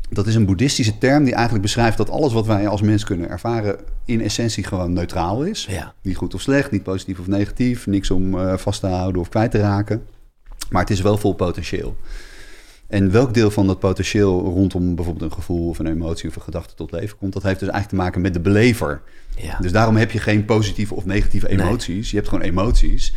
[0.10, 3.30] dat is een boeddhistische term die eigenlijk beschrijft dat alles wat wij als mens kunnen
[3.30, 5.65] ervaren in essentie gewoon neutraal is.
[5.70, 5.93] Ja.
[6.02, 9.30] Niet goed of slecht, niet positief of negatief, niks om eh, vast te houden of
[9.30, 10.06] kwijt te raken.
[10.70, 11.96] Maar het is wel vol potentieel.
[12.88, 16.41] En welk deel van dat potentieel rondom bijvoorbeeld een gevoel of een emotie of een
[16.41, 19.02] gedachte tot leven komt, dat heeft dus eigenlijk te maken met de belever.
[19.36, 19.58] Ja.
[19.62, 21.65] Dus daarom heb je geen positieve of negatieve Nee.
[21.67, 22.10] emoties.
[22.10, 23.13] Je hebt gewoon emoties.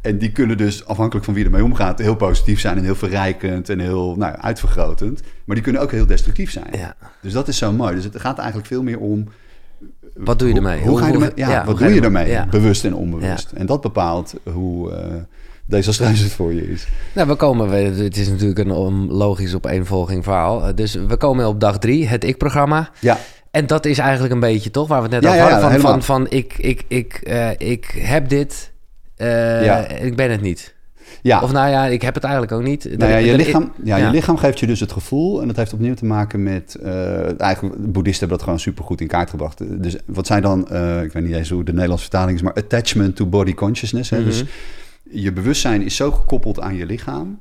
[0.00, 3.68] En die kunnen dus, afhankelijk van wie ermee omgaat, heel positief zijn en heel verrijkend
[3.68, 5.20] en heel nou, uitvergrotend.
[5.44, 6.66] Maar die kunnen ook heel destructief zijn.
[6.72, 6.94] Ja.
[7.22, 7.94] Dus dat is zo mooi.
[7.94, 9.28] Dus het gaat eigenlijk veel meer om.
[10.14, 10.82] Wat doe je hoe- ermee?
[10.86, 11.38] Hoe, ga je Hoe- ermee?
[11.46, 12.28] Ja, ja, hoe wat doe je ermee?
[12.28, 12.46] Ja.
[12.46, 13.52] Bewust en onbewust.
[13.52, 14.96] En dat bepaalt hoe uh,
[15.66, 16.86] desastreus het voor je is.
[17.14, 20.66] Nou, we komen, het is natuurlijk een logisch opeenvolging verhaal.
[20.66, 22.90] Eh, Dus we komen op dag drie, het ik-programma.
[23.00, 23.18] Ja,
[23.50, 25.72] En dat is eigenlijk een beetje toch waar we het net Ja, over hadden.
[25.72, 28.69] ja, van, van, van ik, ik, ik, eh, ik heb dit,
[29.20, 29.88] eh, Ja.
[29.88, 30.74] ik ben het niet.
[31.22, 31.42] ja.
[31.42, 32.96] Of nou ja, ik heb het eigenlijk ook niet.
[32.98, 34.06] Nou ja, je, lichaam, ja, ja.
[34.06, 35.40] je lichaam geeft je dus het gevoel.
[35.40, 36.74] En dat heeft opnieuw te maken met...
[36.74, 39.82] eh, eigenlijk, boeddhisten hebben dat gewoon supergoed in kaart gebracht.
[39.82, 40.68] Dus wat zijn dan...
[40.68, 42.42] eh, ik weet niet eens hoe de Nederlandse vertaling is...
[42.42, 44.10] maar attachment to body consciousness.
[44.10, 44.16] Hè?
[44.16, 44.26] Mhm.
[44.26, 44.44] Dus
[45.10, 47.40] je bewustzijn is zo gekoppeld aan je lichaam...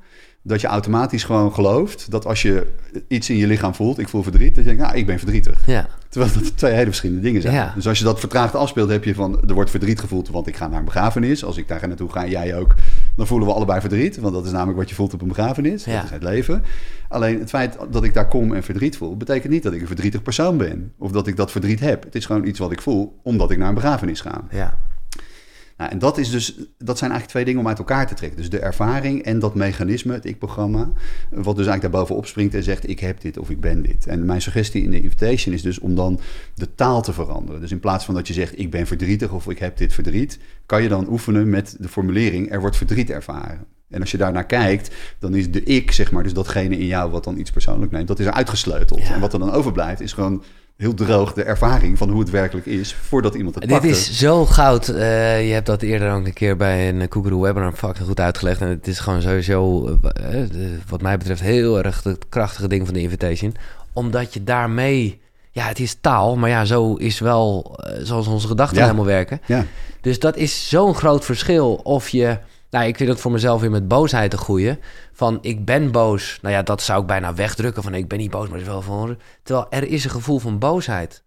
[0.49, 2.11] dat je automatisch gewoon gelooft...
[2.11, 2.67] dat als je
[3.07, 3.99] iets in je lichaam voelt...
[3.99, 4.55] ik voel verdriet...
[4.55, 5.65] dat je denkt, nou, ik ben verdrietig.
[5.65, 7.53] Ja, Terwijl dat twee hele verschillende dingen zijn.
[7.53, 7.71] Ja.
[7.75, 9.39] Dus als je dat vertraagd afspeelt, heb je van...
[9.47, 11.43] er wordt verdriet gevoeld, want ik ga naar een begrafenis.
[11.43, 12.75] Als ik daar naartoe ga jij ook...
[13.15, 14.17] dan voelen we allebei verdriet.
[14.17, 15.85] Want dat is namelijk wat je voelt op een begrafenis.
[15.85, 15.95] Ja.
[15.95, 16.63] Dat is het leven.
[17.07, 19.17] Alleen het feit dat ik daar kom en verdriet voel...
[19.17, 20.91] betekent niet dat ik een verdrietig persoon ben.
[20.97, 22.03] Of dat ik dat verdriet heb.
[22.03, 24.41] Het is gewoon iets wat ik voel, omdat ik naar een begrafenis ga.
[24.51, 24.77] ja,
[25.79, 28.37] Nou, en dat, is dus, dat zijn eigenlijk twee dingen om uit elkaar te trekken.
[28.37, 30.91] Dus de ervaring en dat mechanisme, het ik-programma,
[31.29, 34.07] wat dus eigenlijk daarbovenop springt en zegt: Ik heb dit of ik ben dit.
[34.07, 36.19] En mijn suggestie in de invitation is dus om dan
[36.55, 37.61] de taal te veranderen.
[37.61, 40.39] Dus in plaats van dat je zegt: Ik ben verdrietig of ik heb dit verdriet,
[40.65, 43.65] kan je dan oefenen met de formulering: Er wordt verdriet ervaren.
[43.89, 47.11] En als je daarnaar kijkt, dan is de ik, zeg maar, dus datgene in jou
[47.11, 48.99] wat dan iets persoonlijk neemt, dat is uitgesleuteld.
[48.99, 50.43] En wat er dan overblijft, is gewoon
[50.79, 54.45] heel droog de ervaring van hoe het werkelijk is voordat iemand het Dit is zo
[54.45, 54.87] goud.
[54.87, 58.61] Uh, je hebt dat eerder ook een keer bij een Koekeroe webinar fucking goed uitgelegd.
[58.61, 60.41] En het is gewoon sowieso, uh,
[60.89, 63.55] wat mij betreft, heel erg het krachtige ding van de invitation.
[63.93, 65.21] Omdat je daarmee,
[65.51, 68.83] ja, het is taal, maar ja, zo is wel uh, zoals onze gedachten Ja.
[68.83, 69.41] helemaal werken.
[69.45, 69.65] Ja,
[70.01, 72.37] Dus dat is zo'n groot verschil of je...
[72.69, 74.77] Nou, ik vind het voor mezelf weer met boosheid een goeie.
[75.13, 76.39] Van, ik ben boos.
[76.41, 77.83] Nou ja, dat zou ik bijna wegdrukken.
[77.83, 79.17] Van, ik ben niet boos, maar het is wel van...
[79.43, 81.23] Terwijl er is een gevoel van boosheid.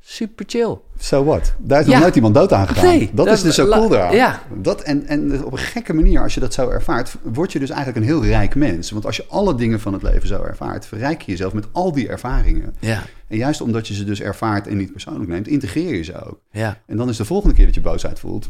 [0.00, 0.76] Super chill.
[0.98, 1.54] so what?
[1.58, 2.84] Daar is nog nooit iemand dood aangegaan.
[2.84, 4.14] Nee, dat, dat- is dus zo cool eraan.
[4.14, 4.42] ja.
[4.54, 7.70] Dat, en, en op een gekke manier, als je dat zo ervaart, word je dus
[7.70, 8.90] eigenlijk een heel rijk mens.
[8.90, 11.92] Want als je alle dingen van het leven zo ervaart, verrijk je jezelf met al
[11.92, 12.76] die ervaringen.
[12.80, 16.24] Ja, En juist omdat je ze dus ervaart en niet persoonlijk neemt, integreer je ze
[16.24, 16.40] ook.
[16.50, 16.78] ja.
[16.86, 18.48] En dan is de volgende keer dat je boosheid voelt,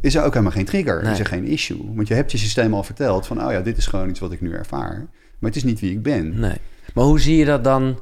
[0.00, 1.02] is er ook helemaal geen trigger.
[1.02, 1.12] Nee.
[1.12, 1.94] Is er geen issue.
[1.94, 4.32] Want je hebt je systeem al verteld van, oh ja, dit is gewoon iets wat
[4.32, 5.06] ik nu ervaar.
[5.38, 6.40] Maar het is niet wie ik ben.
[6.40, 6.56] Nee.
[6.94, 8.00] Maar hoe zie je dat dan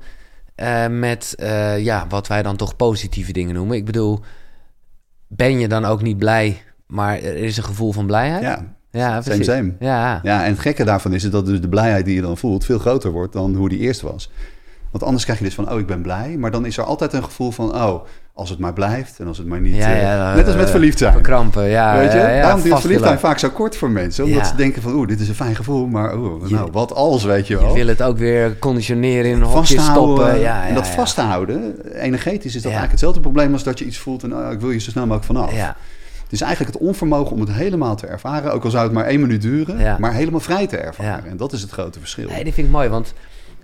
[0.54, 3.76] eh, met eh, ja, wat wij dan toch positieve dingen noemen?
[3.76, 4.20] Ik bedoel,
[5.26, 8.42] ben je dan ook niet blij, maar er is een gevoel van blijheid?
[8.42, 9.46] Ja, ja same, precies.
[9.46, 9.74] same.
[9.78, 12.64] Ja, Ja, en het gekke daarvan is dat dus de blijheid die je dan voelt
[12.64, 14.30] veel groter wordt dan hoe die eerst was.
[14.90, 16.36] Want anders krijg je dus van, oh, ik ben blij.
[16.36, 18.04] Maar dan is er altijd een gevoel van, oh,
[18.38, 19.74] als het maar blijft en als het maar niet...
[19.76, 21.12] Ja, eh, net als met eh, verliefd zijn.
[21.12, 21.68] verkrampen.
[21.68, 22.18] Ja, Weet je?
[22.18, 22.80] ja, Daarom duurt vasttillen.
[22.80, 24.24] verliefdheid vaak zo kort voor mensen.
[24.24, 25.86] Omdat ze denken van, oeh, dit is een fijn gevoel.
[25.86, 27.74] Maar oeh, Je- nou, wat als, weet je Je wel.
[27.74, 30.26] wil het ook weer conditioneren in een hokje stoppen.
[30.26, 33.98] Ja, ja, en dat vasthouden, energetisch, is dat eigenlijk hetzelfde probleem als dat je iets
[33.98, 35.54] voelt en oh, ik wil je zo snel mogelijk vanaf.
[35.54, 35.76] Ja,
[36.22, 39.04] Het is eigenlijk het onvermogen om het helemaal te ervaren, ook al zou het maar
[39.04, 41.26] één minuut duren, maar helemaal vrij te ervaren.
[41.30, 42.28] En dat is het grote verschil.
[42.28, 43.12] nee, die vind ik mooi, want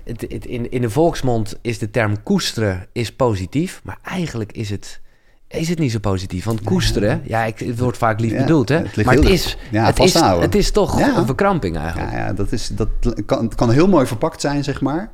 [0.04, 5.00] in, in de volksmond is de term koesteren is positief, maar eigenlijk is het,
[5.48, 6.44] is het niet zo positief.
[6.44, 8.76] Want koesteren, ja, ik, het wordt vaak lief Ja, bedoeld, hè?
[8.76, 11.16] het maar het is, ja, het, is, het is toch Ja.
[11.16, 12.12] een verkramping eigenlijk.
[12.12, 12.88] Ja, ja dat, is, dat
[13.26, 15.10] kan, het kan heel mooi verpakt zijn, zeg maar.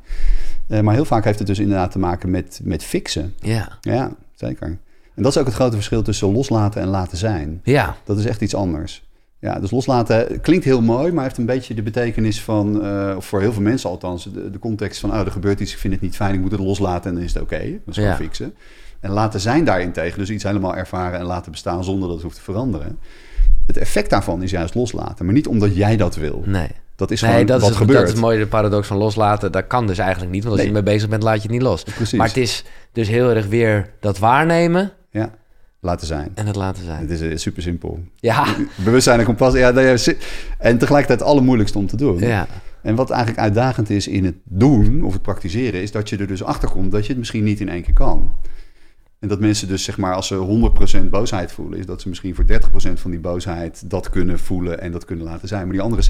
[0.68, 3.34] Eh, maar heel vaak heeft het dus inderdaad te maken met, met fixen.
[3.40, 4.78] Ja, Ja, zeker.
[5.14, 7.60] En dat is ook het grote verschil tussen loslaten en laten zijn.
[7.64, 9.06] ja, Dat is echt iets anders.
[9.40, 12.86] Ja, dus loslaten klinkt heel mooi, maar heeft een beetje de betekenis van,
[13.16, 15.78] of voor heel veel mensen althans, de, de context van, oh, er gebeurt iets, ik
[15.78, 17.58] vind het niet fijn, ik moet het loslaten en dan is het oké.
[17.58, 18.16] Dat is gewoon Ja.
[18.16, 18.54] fixen.
[19.00, 22.22] En laten zijn daarin tegen, dus iets helemaal ervaren en laten bestaan zonder dat het
[22.24, 22.98] hoeft te veranderen.
[23.66, 26.42] Het effect daarvan is juist loslaten, maar niet omdat jij dat wil.
[26.46, 26.68] nee.
[26.96, 28.06] Dat is Nee, gewoon dat wat is, het, gebeurt.
[28.06, 29.52] dat is mooi, de paradox van loslaten.
[29.52, 30.72] Dat kan dus eigenlijk niet, want als Nee.
[30.72, 31.82] je ermee bezig bent, laat je het niet los.
[31.82, 32.18] Precies.
[32.18, 35.30] Maar het is dus heel erg weer dat waarnemen Ja,
[35.80, 36.30] laten zijn.
[36.34, 37.00] en het laten zijn.
[37.00, 37.98] Het is eh, super simpel.
[38.16, 38.46] Ja,
[38.84, 39.60] Bewustzijn en compassie.
[39.60, 39.72] Ja,
[40.58, 42.18] en tegelijkertijd het allermoeilijkste om te doen.
[42.18, 42.46] ja,
[42.82, 46.26] En wat eigenlijk uitdagend is in het doen of het praktiseren, is dat je er
[46.26, 48.32] dus achter komt dat je het misschien niet in één keer kan.
[49.18, 50.70] En dat mensen dus, zeg maar, als ze
[51.04, 54.80] 100% boosheid voelen, is dat ze misschien voor 30% van die boosheid dat kunnen voelen
[54.80, 55.62] en dat kunnen laten zijn.
[55.62, 56.02] Maar die andere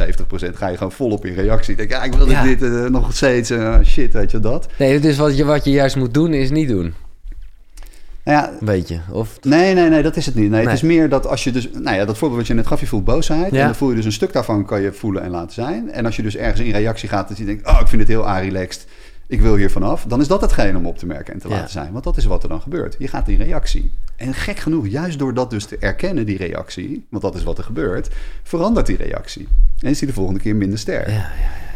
[0.53, 1.77] 70% ga je gewoon volop in reactie.
[1.77, 2.43] Denk, ja, ik wil Ja.
[2.43, 4.69] dit eh, nog steeds, eh, shit, weet je dat.
[4.79, 6.95] Nee, dus wat je, wat je juist moet doen, is niet doen.
[8.29, 9.01] Nou ja, Een beetje.
[9.11, 10.51] Of, Nee, nee, nee, dat is het niet.
[10.51, 10.68] Nee, Nee.
[10.68, 11.68] Het is meer dat als je dus...
[11.72, 13.53] Nou ja, dat voorbeeld wat je net gaf, je voelt boosheid.
[13.53, 13.59] Ja.
[13.59, 15.91] En dan voel je dus een stuk daarvan kan je voelen en laten zijn.
[15.91, 17.66] En als je dus ergens in reactie gaat, dat je denkt...
[17.66, 18.87] Oh, ik vind het heel relaxed.
[19.26, 20.05] Ik wil hier vanaf.
[20.09, 21.55] Dan is dat hetgene om op te merken en te Ja.
[21.55, 21.93] laten zijn.
[21.93, 22.97] Want dat is wat er dan gebeurt.
[22.99, 23.91] Je gaat in reactie.
[24.16, 27.07] En gek genoeg, juist door dat dus te erkennen, die reactie...
[27.11, 28.09] Want dat is wat er gebeurt.
[28.43, 29.49] Verandert die reactie.
[29.81, 31.07] En is die de volgende keer minder sterk.
[31.07, 31.26] ja, ja, ja.
[31.41, 31.68] ja.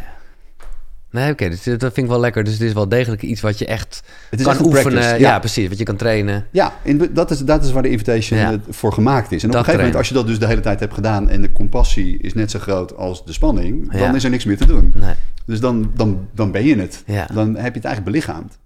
[1.12, 2.44] Nee, oké, dus dat vind ik wel lekker.
[2.44, 4.92] Dus het is wel degelijk iets wat je echt Het is kan echt oefenen.
[4.92, 5.30] practice, ja.
[5.30, 5.38] ja.
[5.38, 5.68] precies.
[5.68, 6.46] Wat je kan trainen.
[6.50, 8.52] Ja, in, dat, is, dat is waar de invitation Ja.
[8.52, 9.42] eh, voor gemaakt is.
[9.42, 11.28] En op Dat een gegeven moment, als je dat dus de hele tijd hebt gedaan...
[11.28, 13.92] en de compassie is net zo groot als de spanning...
[13.98, 14.92] dan is er niks meer te doen.
[14.94, 15.14] Nee.
[15.46, 17.02] Dus dan, dan, dan ben je het.
[17.34, 18.58] Dan heb je het eigenlijk belichaamd.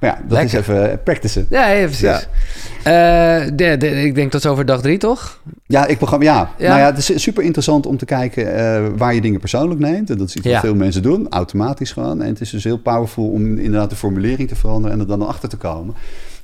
[0.00, 0.58] Maar ja, dat Lekker.
[0.58, 1.46] is even eh, practicen.
[1.50, 2.00] Ja, ja, precies.
[2.00, 3.40] Ja.
[3.40, 5.40] Eh, de, de, ik denk tot zover dag drie, toch?
[5.66, 6.50] Ja, ik programma, ja.
[6.58, 6.68] Ja.
[6.68, 10.10] Nou ja, het is super interessant om te kijken eh, waar je dingen persoonlijk neemt.
[10.10, 12.22] En dat is iets wat veel mensen doen, automatisch gewoon.
[12.22, 15.26] En het is dus heel powerful om inderdaad de formulering te veranderen en er dan
[15.26, 15.94] achter te komen.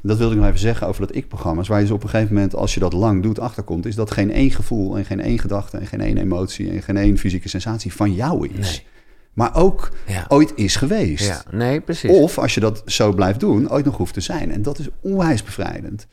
[0.01, 1.69] Dat wilde ik nog even zeggen over dat ik-programma's.
[1.69, 4.11] Waar je dus op een gegeven moment, als je dat lang doet, achterkomt, is dat
[4.11, 7.49] geen één gevoel en geen één gedachte en geen één emotie en geen één fysieke
[7.49, 8.71] sensatie van jou is.
[8.71, 8.94] Nee.
[9.35, 10.25] Maar ook Ja.
[10.29, 11.27] ooit is geweest.
[11.27, 12.11] Ja, nee, precies.
[12.11, 14.53] Of als je dat zo blijft doen, ooit nog hoeft te zijn.
[14.53, 16.07] En dat is onwijs bevrijdend.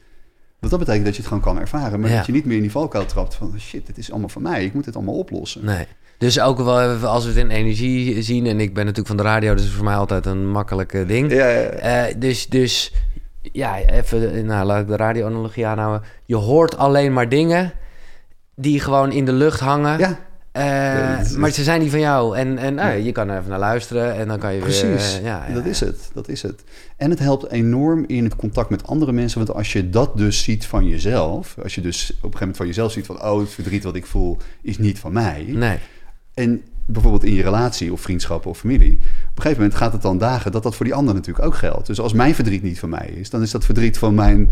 [0.60, 2.00] Want dat betekent dat je het gewoon kan ervaren.
[2.00, 2.18] Maar Ja.
[2.18, 3.54] dat je niet meer in die valkuil trapt van...
[3.60, 4.66] shit, het is allemaal van mij.
[4.66, 5.66] Ik moet het allemaal oplossen.
[5.66, 5.86] Nee.
[6.18, 8.46] Dus ook wel als we het in energie zien...
[8.46, 11.08] en ik ben natuurlijk van de radio, dus is voor mij altijd een makkelijk eh,
[11.08, 11.32] ding.
[11.32, 11.70] Ja, ja, ja.
[11.70, 12.94] Eh, dus, dus
[13.42, 16.08] ja, even, nou, laat ik de radioanalogie aanhouden.
[16.26, 17.72] Je hoort alleen maar dingen
[18.56, 20.18] die gewoon in de lucht hangen.
[20.52, 22.38] Eh, is- maar ze zijn niet van jou.
[22.38, 24.98] En, en je kan er even naar luisteren en dan kan je Precies, weer...
[25.20, 26.10] eh, ja, ja, dat is het.
[26.14, 26.64] Dat is het.
[26.98, 29.38] En het helpt enorm in het contact met andere mensen.
[29.46, 32.58] Want als je dat dus ziet van jezelf, als je dus op een gegeven moment
[32.58, 35.46] van jezelf ziet van, oh, het verdriet wat ik voel is niet van mij.
[35.48, 35.78] Nee,
[36.34, 40.02] En bijvoorbeeld in je relatie of vriendschap of familie, op een gegeven moment gaat het
[40.02, 41.88] dan dagen dat dat voor die ander natuurlijk ook geldt.
[41.88, 44.52] Dus als mijn verdriet niet van mij is, dan is dat verdriet van mijn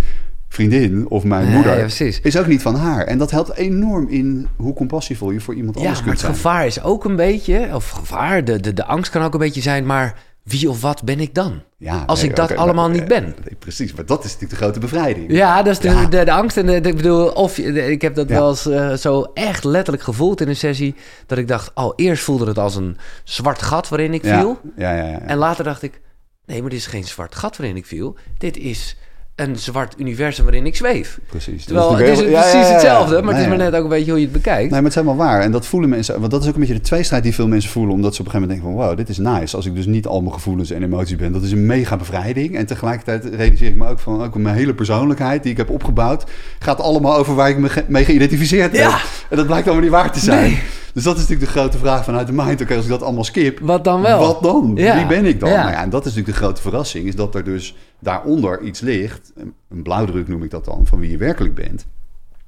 [0.49, 2.19] vriendin of mijn Ja, moeder ja, precies.
[2.21, 3.05] is ook niet van haar.
[3.05, 6.33] En dat helpt enorm in hoe compassievol je voor iemand anders kunt het zijn.
[6.33, 9.61] gevaar is ook een beetje, of gevaar, de, de, de angst kan ook een beetje
[9.61, 11.61] zijn, maar wie of wat ben ik dan?
[11.77, 13.23] Ja, Als nee, ik dat allemaal maar- niet ben.
[13.23, 15.31] Nee, precies, maar dat is natuurlijk de grote bevrijding.
[15.31, 16.05] Ja, dat is de, Ja.
[16.05, 16.57] de, de angst.
[16.57, 18.35] En de, de- ik bedoel, of ik heb dat Ja.
[18.35, 20.95] wel eens eh, zo echt letterlijk gevoeld in een sessie.
[21.25, 24.59] Dat ik dacht, oh, eerst voelde het als een zwart gat waarin ik viel.
[24.75, 25.19] ja, ja, ja.
[25.19, 26.01] En later dacht ik,
[26.45, 28.15] nee, maar dit is geen zwart gat waarin ik viel.
[28.37, 28.97] Dit is
[29.39, 31.19] een zwart universum waarin ik zweef.
[31.27, 31.65] precies.
[31.65, 32.73] Terwijl Dat het is precies ja, ja, ja.
[32.73, 34.59] hetzelfde, maar het is maar net ook een beetje hoe je het bekijkt.
[34.61, 35.41] Nee, maar het is helemaal waar.
[35.41, 36.19] En dat voelen mensen.
[36.19, 37.93] Want dat is ook een beetje de tweestrijd die veel mensen voelen.
[37.93, 38.95] Omdat ze op een gegeven moment denken van...
[38.95, 39.55] Wow, dit is nice.
[39.55, 41.31] Als ik dus niet al mijn gevoelens en emoties ben.
[41.31, 42.55] Dat is een mega bevrijding.
[42.55, 44.23] En tegelijkertijd realiseer ik me ook van...
[44.23, 46.23] Ook mijn hele persoonlijkheid die ik heb opgebouwd...
[46.59, 48.81] Gaat allemaal over waar ik me mee geïdentificeerd heb.
[48.89, 48.99] Ja.
[49.29, 50.41] En dat blijkt allemaal niet waar te zijn.
[50.41, 50.61] Nee.
[50.93, 52.61] Dus dat is natuurlijk de grote vraag vanuit de mind.
[52.61, 53.59] Oké, als ik dat allemaal skip...
[53.59, 54.19] Wat dan wel?
[54.19, 54.71] Wat dan?
[54.75, 54.95] Ja.
[54.95, 55.49] Wie ben ik dan?
[55.49, 55.61] Ja.
[55.61, 57.07] Nou ja, en dat is natuurlijk de grote verrassing.
[57.07, 59.31] Is dat er dus daaronder iets ligt.
[59.69, 60.81] Een blauwdruk noem ik dat dan.
[60.85, 61.85] Van wie je werkelijk bent.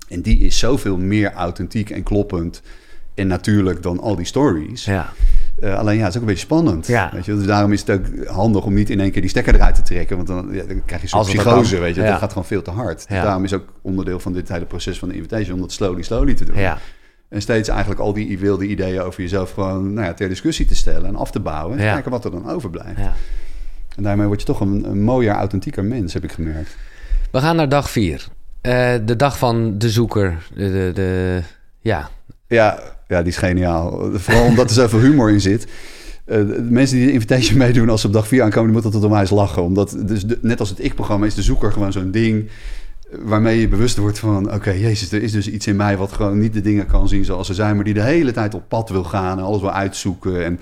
[0.10, 2.62] En die is zoveel meer authentiek en kloppend
[3.16, 4.86] en natuurlijk dan al die stories.
[4.86, 5.10] Ja,
[5.60, 6.88] Eh, alleen ja, het is ook een beetje spannend.
[6.88, 7.10] Ja.
[7.14, 7.36] Weet je?
[7.36, 9.82] Dus daarom is het ook handig om niet in één keer die stekker eruit te
[9.82, 10.16] trekken.
[10.16, 12.02] Want dan, ja, dan krijg je zo'n psychose, weet je.
[12.02, 12.10] Ja.
[12.10, 12.98] Dat gaat gewoon veel te hard.
[13.08, 15.54] Dus daarom is ook onderdeel van dit hele proces van de invitation...
[15.56, 16.56] om dat slowly, slowly te doen.
[17.32, 20.76] En steeds eigenlijk al die wilde ideeën over jezelf gewoon nou ja, ter discussie te
[20.76, 21.78] stellen en af te bouwen.
[21.78, 21.94] En Ja.
[21.94, 22.98] kijken wat er dan overblijft.
[23.00, 23.14] ja.
[23.96, 26.76] En daarmee word je toch een, een mooier, authentieker mens, heb ik gemerkt.
[27.32, 28.28] We gaan naar dag vier.
[28.62, 30.38] Eh, de dag van de zoeker.
[30.56, 31.42] De, de, de-
[31.80, 32.10] ja,
[32.48, 34.10] Ja, ja, die is geniaal.
[34.14, 35.68] Vooral omdat er zoveel humor in zit.
[36.26, 38.92] Eh, de mensen die de invitation meedoen als ze op dag 4 aankomen, die moeten
[38.92, 39.64] tot onwijs lachen.
[39.64, 42.50] Omdat, dus de- net als het ik-programma, is de zoeker gewoon zo'n ding
[43.20, 44.54] waarmee je bewust wordt van...
[44.54, 47.26] oké, jezus, er is dus iets in mij wat gewoon niet de dingen kan zien
[47.26, 47.76] zoals ze zijn...
[47.76, 50.46] maar die de hele tijd op pad wil gaan en alles wil uitzoeken.
[50.46, 50.60] En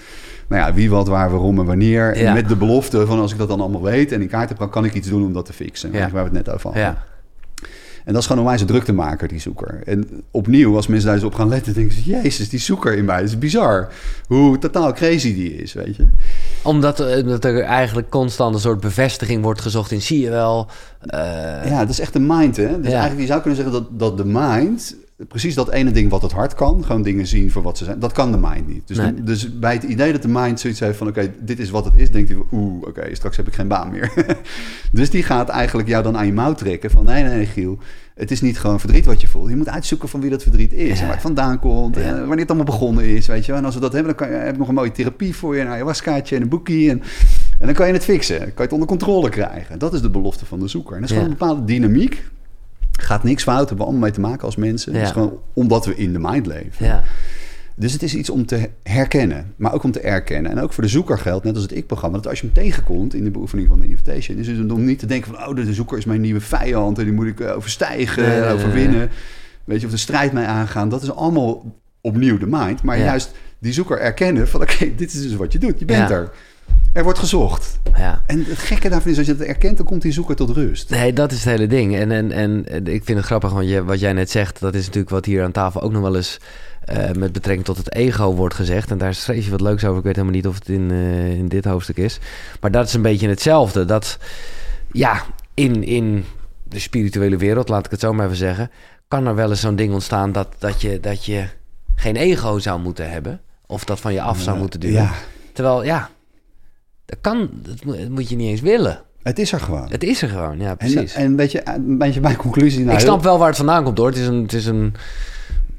[0.47, 2.17] nou ja, wie, wat, waar, waarom en wanneer.
[2.17, 2.27] Ja.
[2.27, 4.57] En met de belofte van als ik dat dan allemaal weet en in kaart heb...
[4.57, 5.91] dan kan ik iets doen om dat te fixen.
[5.91, 5.99] Ja.
[5.99, 6.83] Waar we het net over hadden.
[6.83, 7.05] ja.
[8.05, 9.81] En dat is gewoon een wijze druktemaker, die zoeker.
[9.85, 12.03] En opnieuw, als mensen daar eens op gaan letten, denken ze...
[12.03, 13.87] Jezus, die zoeker in mij, dat is bizar.
[14.27, 16.07] Hoe totaal crazy die is, weet je.
[16.61, 20.67] Omdat, eh, omdat er eigenlijk constant een soort bevestiging wordt gezocht in zie je wel.
[20.99, 21.19] eh,
[21.65, 22.79] Ja, dat is echt de mind, hè.
[22.81, 22.99] Dus Ja.
[22.99, 24.95] eigenlijk, je zou kunnen zeggen dat, dat de mind...
[25.27, 27.99] Precies dat ene ding wat het hart kan, gewoon dingen zien voor wat ze zijn,
[27.99, 28.87] dat kan de mind niet.
[28.87, 29.13] Dus, Nee.
[29.13, 31.85] de- dus bij het idee dat de mind zoiets heeft van, oké, dit is wat
[31.85, 34.13] het is, denkt hij, oeh, oké, straks heb ik geen baan meer.
[34.91, 37.77] dus die gaat eigenlijk jou dan aan je mouw trekken van, nee, nee, nee, Giel,
[38.15, 39.49] het is niet gewoon verdriet wat je voelt.
[39.49, 40.95] Je moet uitzoeken van wie dat verdriet is, Ja.
[40.95, 42.01] en waar het vandaan komt, Ja.
[42.01, 43.59] en wanneer het allemaal begonnen is, weet je wel.
[43.59, 45.55] En als we dat hebben, dan kan je, heb je nog een mooie therapie voor
[45.55, 47.01] je, een ayahuascaatje en een boekie, en,
[47.59, 48.37] en dan kan je het fixen.
[48.39, 49.79] Kan je het onder controle krijgen.
[49.79, 50.95] Dat is de belofte van de zoeker.
[50.95, 51.21] En dat is Ja.
[51.21, 52.23] gewoon een bepaalde dynamiek.
[52.99, 54.93] Gaat niks fout, hebben we allemaal mee te maken als mensen.
[54.93, 56.85] Het is gewoon omdat we in de mind leven.
[56.85, 57.03] ja.
[57.75, 60.51] Dus het is iets om te herkennen, maar ook om te erkennen.
[60.51, 63.13] En ook voor de zoeker geldt, net als het ik-programma, dat als je hem tegenkomt
[63.13, 65.73] in de beoefening van de invitation, is het om niet te denken van, oh, de
[65.73, 69.09] zoeker is mijn nieuwe vijand en die moet ik eh, overstijgen, Nee, nee, nee, overwinnen.
[69.63, 70.89] Weet je, of de strijd mee aangaan.
[70.89, 72.83] Dat is allemaal opnieuw de mind.
[72.83, 73.03] Maar Ja.
[73.03, 75.79] juist die zoeker erkennen van, oké, dit is dus wat je doet.
[75.79, 76.15] Je bent Ja.
[76.15, 76.31] er.
[76.93, 77.79] Er wordt gezocht.
[77.97, 78.21] ja.
[78.25, 80.89] En het gekke daarvan is, als je dat erkent, dan komt die zoeker tot rust.
[80.89, 81.95] Nee, dat is het hele ding.
[81.95, 84.73] En, en, en eh, ik vind het grappig, want je, wat jij net zegt, dat
[84.73, 86.39] is natuurlijk wat hier aan tafel ook nog wel eens
[86.85, 88.91] eh, met betrekking tot het ego wordt gezegd.
[88.91, 89.97] En daar schreef je wat leuks over.
[89.97, 92.19] Ik weet helemaal niet of het in, eh, in dit hoofdstuk is.
[92.61, 93.85] Maar dat is een beetje hetzelfde.
[93.85, 94.17] Dat
[94.91, 96.25] ja, in, in
[96.63, 98.71] de spirituele wereld, laat ik het zo maar even zeggen,
[99.07, 101.47] kan er wel eens zo'n ding ontstaan dat, dat, je, dat je
[101.95, 103.41] geen ego zou moeten hebben.
[103.65, 105.01] Of dat van je af zou moeten duwen.
[105.01, 105.11] Ja,
[105.53, 106.09] Terwijl, ja,
[107.09, 109.01] dat kan, dat moet, je niet eens willen.
[109.23, 109.87] het is er gewoon.
[109.89, 111.13] Het is er gewoon, ja, En, precies.
[111.13, 112.79] en weet je, een beetje mijn conclusie...
[112.83, 114.07] Nou, ik snap wel waar het vandaan komt hoor.
[114.07, 114.41] Het is een.
[114.41, 114.93] Het is een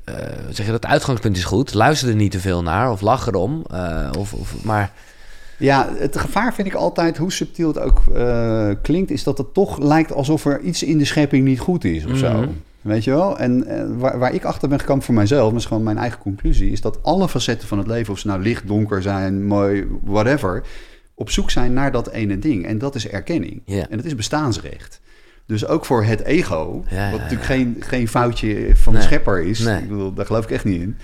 [0.04, 0.14] eh,
[0.50, 0.86] zeg je dat?
[0.86, 1.74] Uitgangspunt is goed.
[1.74, 3.64] Luister er niet te veel naar of lach erom.
[3.70, 4.92] eh, of, of, maar
[5.56, 9.54] Ja, het gevaar vind ik altijd, hoe subtiel het ook eh, klinkt, is dat het
[9.54, 12.32] toch lijkt alsof er iets in de schepping niet goed is of zo.
[12.32, 12.48] Mhm.
[12.80, 13.38] Weet je wel?
[13.38, 13.64] En
[13.98, 16.80] waar, waar ik achter ben gekomen voor mijzelf, dat is gewoon mijn eigen conclusie, is
[16.80, 20.62] dat alle facetten van het leven, of ze nou licht, donker zijn, mooi, whatever,
[21.20, 22.66] op zoek zijn naar dat ene ding.
[22.66, 23.62] En dat is erkenning.
[23.64, 23.86] Ja.
[23.88, 25.00] En dat is bestaansrecht.
[25.46, 29.02] Dus ook voor het ego, Ja, ja, wat natuurlijk geen, geen foutje van Nee.
[29.02, 29.82] de schepper is, Nee.
[29.82, 30.96] ik bedoel, daar geloof ik echt niet in,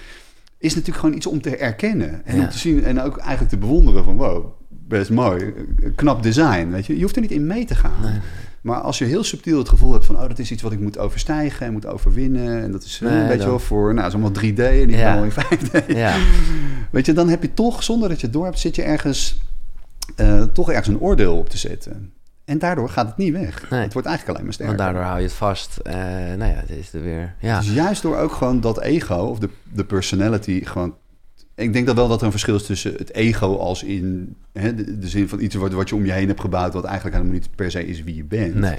[0.58, 2.24] is natuurlijk gewoon iets om te erkennen.
[2.26, 5.54] En om te zien en ook eigenlijk te bewonderen van wow, best mooi,
[5.94, 6.96] knap design, weet je.
[6.96, 8.00] Je hoeft er niet in mee te gaan.
[8.02, 8.20] Nee.
[8.60, 10.14] Maar als je heel subtiel het gevoel hebt van...
[10.16, 12.62] oh, dat is iets wat ik moet overstijgen en moet overwinnen...
[12.62, 13.94] en dat is eh, Nee, een beetje wel voor...
[13.94, 15.12] nou, het is allemaal 3D en niet Ja.
[15.12, 15.86] allemaal in 5D.
[15.86, 16.16] Ja,
[16.90, 18.58] Weet je, dan heb je toch, zonder dat je het door hebt...
[18.58, 19.40] zit je ergens,
[20.16, 22.12] eh, toch ergens een oordeel op te zetten.
[22.44, 23.70] En daardoor gaat het niet weg.
[23.70, 23.80] Nee.
[23.80, 24.76] Het wordt eigenlijk alleen maar sterker.
[24.76, 25.76] want daardoor hou je het vast.
[25.76, 25.94] Eh,
[26.36, 27.34] nou ja, het is er weer.
[27.40, 30.94] Ja, Dus juist door ook gewoon dat ego of de, de personality gewoon...
[31.54, 34.74] Ik denk dat wel dat er een verschil is tussen het ego als in hè,
[34.74, 36.72] de, de zin van iets wat, wat je om je heen hebt gebouwd...
[36.72, 38.54] wat eigenlijk helemaal niet per se is wie je bent.
[38.54, 38.72] nee.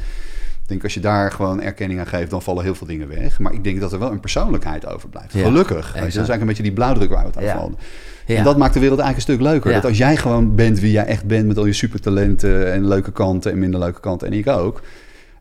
[0.62, 3.40] Ik denk als je daar gewoon erkenning aan geeft, dan vallen heel veel dingen weg.
[3.40, 5.34] Maar ik denk dat er wel een persoonlijkheid overblijft.
[5.34, 5.86] Ja, Gelukkig.
[5.86, 7.70] Weet je, dat is eigenlijk een beetje die blauwdruk waar we het over Ja.
[8.28, 9.74] En dat maakt de wereld eigenlijk een stuk leuker.
[9.74, 13.12] Dat als jij gewoon bent wie jij echt bent met al je supertalenten en leuke
[13.12, 14.82] kanten en minder leuke kanten en ik ook.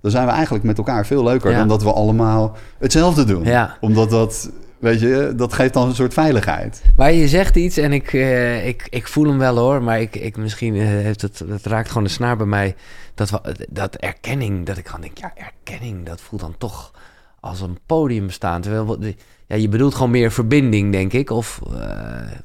[0.01, 1.59] Dan zijn we eigenlijk met elkaar veel leuker Ja.
[1.59, 3.45] dan dat we allemaal hetzelfde doen.
[3.45, 3.77] Ja.
[3.81, 6.83] Omdat dat, weet je, dat geeft dan een soort veiligheid.
[6.97, 9.83] Maar je zegt iets en ik, eh, ik, ik voel hem wel hoor.
[9.83, 12.75] Maar ik, ik, misschien eh, heeft het, het raakt gewoon de snaar bij mij.
[13.15, 16.93] Dat, we, dat erkenning, dat ik gewoon denk, ja, erkenning, dat voelt dan toch
[17.41, 18.61] als een podium staan.
[18.61, 18.99] Terwijl, wat-
[19.47, 21.31] ja, je bedoelt gewoon meer verbinding, denk ik.
[21.31, 21.81] Of eh,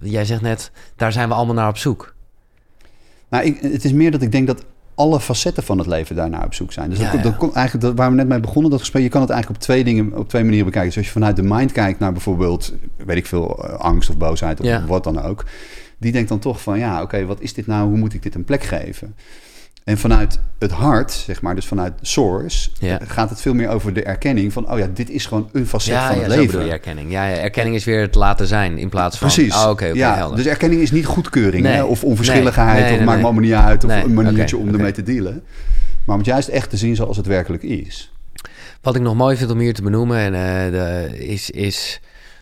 [0.02, 2.14] jij zegt net, daar zijn we allemaal naar op zoek.
[3.30, 6.46] Nou, ik, het is meer dat ik denk dat alle facetten van het leven daarnaar
[6.46, 6.90] op zoek zijn.
[6.90, 7.38] Dus Ja, dat, dat ja.
[7.38, 9.66] komt eigenlijk dat, waar we net mee begonnen, dat gesprek, je kan het eigenlijk op
[9.68, 10.90] twee dingen, op twee manieren bekijken.
[10.90, 12.74] Dus als je vanuit de mind kijkt naar bijvoorbeeld,
[13.06, 14.86] weet ik veel, eh, angst of boosheid of Ja.
[14.86, 15.46] wat dan ook.
[15.98, 17.88] Die denkt dan toch van, ja, oké, wat is dit nou?
[17.90, 19.16] Hoe moet ik dit een plek geven?
[19.84, 23.00] En vanuit het hart, zeg maar, dus vanuit source, Ja.
[23.00, 25.68] eh, gaat het veel meer over de erkenning van, oh ja, dit is gewoon een
[25.68, 26.66] facet Ja, van ja het leven.
[26.66, 27.12] je erkenning.
[27.12, 29.28] Ja, ja, erkenning is weer het laten zijn in plaats van...
[29.28, 29.56] Precies.
[29.56, 30.38] Oh, oké, ja, helder.
[30.38, 31.74] dus erkenning is niet goedkeuring Nee.
[31.74, 34.68] hè, of onverschilligheid Nee, nee, of maakt me allemaal niet uit of een maniertje om
[34.74, 35.44] ermee te dealen.
[36.06, 38.12] Maar om het juist echt te zien zoals het werkelijk is.
[38.82, 42.02] Wat ik nog mooi vind om hier te benoemen en, eh, de, is, is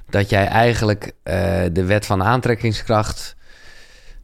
[0.10, 1.36] dat jij eigenlijk eh,
[1.74, 3.36] de wet van aantrekkingskracht,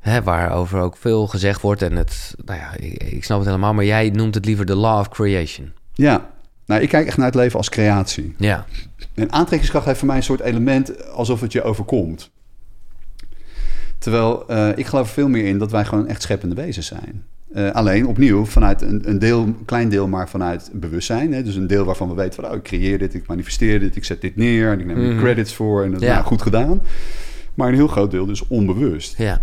[0.10, 3.74] hè, waarover ook veel gezegd wordt, en het, nou ja, ik, ik snap het helemaal,
[3.74, 5.72] maar jij noemt het liever de law of creation.
[5.94, 6.30] Ja,
[6.66, 8.36] nou, ik kijk echt naar het leven als creatie.
[8.38, 8.66] Ja,
[9.14, 12.32] En aantrekkingskracht heeft voor mij een soort element alsof het je overkomt.
[13.98, 17.24] Terwijl eh, ik geloof veel meer in dat wij gewoon echt scheppende wezens zijn.
[17.54, 21.34] Eh, alleen opnieuw vanuit een, een deel, een klein deel, maar vanuit bewustzijn.
[21.34, 21.44] Hè?
[21.44, 24.06] Dus een deel waarvan we weten van, oh, ik creëer dit, ik manifesteer dit, ik
[24.06, 25.20] zet dit neer en ik neem er Mhm.
[25.20, 26.14] credits voor en dat is Ja.
[26.14, 26.82] nou, goed gedaan.
[27.54, 29.18] Maar een heel groot deel dus onbewust.
[29.18, 29.42] ja,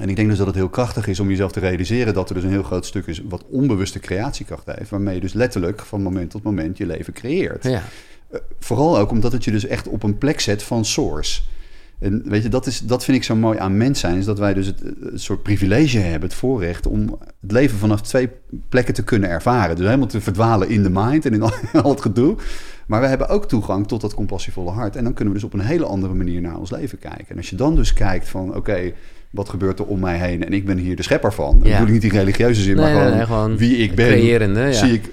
[0.00, 2.34] En ik denk dus dat het heel krachtig is om jezelf te realiseren dat er
[2.34, 4.90] dus een heel groot stuk is wat onbewuste creatiekracht heeft.
[4.90, 7.62] Waarmee je dus letterlijk van moment tot moment je leven creëert.
[7.62, 7.82] ja,
[8.30, 11.40] Eh, Vooral ook omdat het je dus echt op een plek zet van source.
[11.98, 14.18] En weet je, dat, is, dat vind ik zo mooi aan mens zijn.
[14.18, 18.00] Is dat wij dus het, het soort privilege hebben, het voorrecht om het leven vanaf
[18.02, 18.28] twee
[18.68, 19.76] plekken te kunnen ervaren.
[19.76, 22.36] Dus helemaal te verdwalen in de mind en in al, al het gedoe.
[22.86, 24.96] Maar we hebben ook toegang tot dat compassievolle hart.
[24.96, 27.28] En dan kunnen we dus op een hele andere manier naar ons leven kijken.
[27.28, 28.92] En als je dan dus kijkt van, oké,
[29.34, 30.44] wat gebeurt er om mij heen?
[30.44, 31.54] En ik ben hier de schepper van.
[31.54, 31.62] Ja.
[31.62, 34.06] Dat bedoel ik niet in religieuze zin, Nee, maar gewoon, nee, gewoon wie ik ben,
[34.06, 34.72] creërende, ja.
[34.72, 35.10] zie ik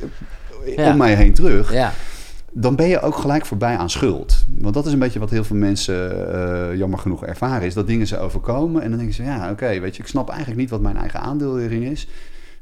[0.75, 1.93] eh, om mij heen terug ja,
[2.51, 4.45] dan ben je ook gelijk voorbij aan schuld.
[4.59, 7.67] Want dat is een beetje wat heel veel mensen eh, jammer genoeg ervaren.
[7.67, 9.23] Is dat dingen ze overkomen en dan denken ze...
[9.23, 12.07] ja, oké, weet je, ik snap eigenlijk niet wat mijn eigen aandeel hierin is.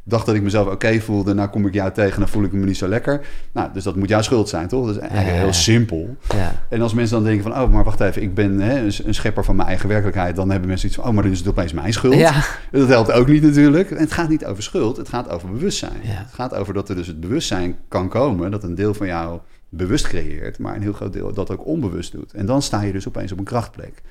[0.04, 1.34] Dacht dat ik mezelf oké voelde.
[1.34, 3.22] Nou kom ik jou tegen, dan voel ik me niet zo lekker.
[3.52, 4.86] Nou, dus dat moet jouw schuld zijn, toch?
[4.86, 5.42] Dat is eigenlijk Ja.
[5.42, 6.18] heel simpel.
[6.34, 7.62] ja, En als mensen dan denken van...
[7.62, 10.36] oh, maar wacht even, ik ben hè, een, schepper van mijn eigen werkelijkheid...
[10.36, 11.06] dan hebben mensen iets van...
[11.08, 12.14] oh, maar dan is het opeens mijn schuld.
[12.16, 13.92] ja, Dat helpt ook niet natuurlijk.
[13.92, 16.00] En het gaat niet over schuld, het gaat over bewustzijn.
[16.04, 19.40] Het gaat over dat er dus het bewustzijn kan komen, dat een deel van jou
[19.70, 22.34] bewust creëert, maar een heel groot deel dat ook onbewust doet.
[22.34, 24.02] En dan sta je dus opeens op een krachtplek.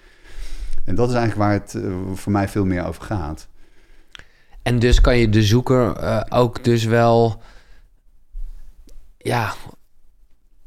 [0.85, 3.49] En dat is eigenlijk waar het eh, voor mij veel meer over gaat.
[4.69, 7.43] En dus kan je de zoeker eh, ook dus wel,
[9.19, 9.55] ja,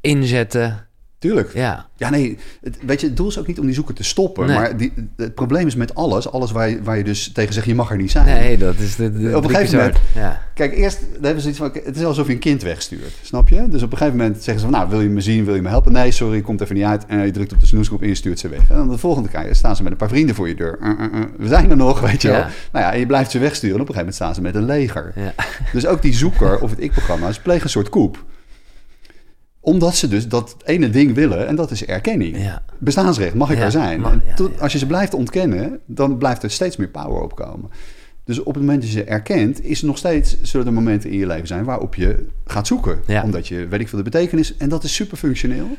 [0.00, 0.88] inzetten.
[1.22, 1.54] Tuurlijk.
[1.54, 4.04] Ja, Ja, nee, het, weet je, het doel is ook niet om die zoeker te
[4.04, 4.46] stoppen.
[4.46, 4.56] Nee.
[4.56, 7.66] Maar die, het probleem is met alles, alles waar je, waar je dus tegen zegt,
[7.66, 8.24] je mag er niet zijn.
[8.26, 9.98] nee, dat is de, de Op een gegeven moment-.
[10.14, 13.48] Ja, Kijk, eerst hebben ze iets van, het is alsof je een kind wegstuurt, snap
[13.48, 13.68] je?
[13.68, 15.62] Dus op een gegeven moment zeggen ze van, nou, wil je me zien, wil je
[15.62, 15.92] me helpen?
[15.92, 17.06] Nee, sorry, komt even niet uit.
[17.06, 18.70] En je drukt op de snoesknop en je stuurt ze weg.
[18.70, 20.78] En dan de volgende keer staan ze met een paar vrienden voor je deur.
[20.82, 22.34] Uh, uh, uh, we zijn er nog, weet je Ja.
[22.34, 22.44] wel.
[22.72, 23.76] Nou ja, en je blijft ze wegsturen.
[23.76, 25.12] En op een gegeven moment staan ze met een leger.
[25.16, 25.32] ja,
[25.72, 28.24] Dus ook die zoeker of het ik-programma, ze plegen een soort koep.
[29.64, 32.36] Omdat ze dus dat ene ding willen en dat is erkenning.
[32.42, 32.62] ja.
[32.78, 34.00] Bestaansrecht, mag ik Ja, er zijn?
[34.00, 34.60] mag- ja, tot-.
[34.60, 37.70] Als je ze blijft ontkennen, dan blijft er steeds meer power opkomen.
[38.24, 41.10] Dus op het moment dat je ze erkent, is er nog steeds, zullen er momenten
[41.10, 42.98] in je leven zijn waarop je gaat zoeken.
[43.24, 45.76] Omdat je, weet ik veel, de betekenis, en dat is super functioneel.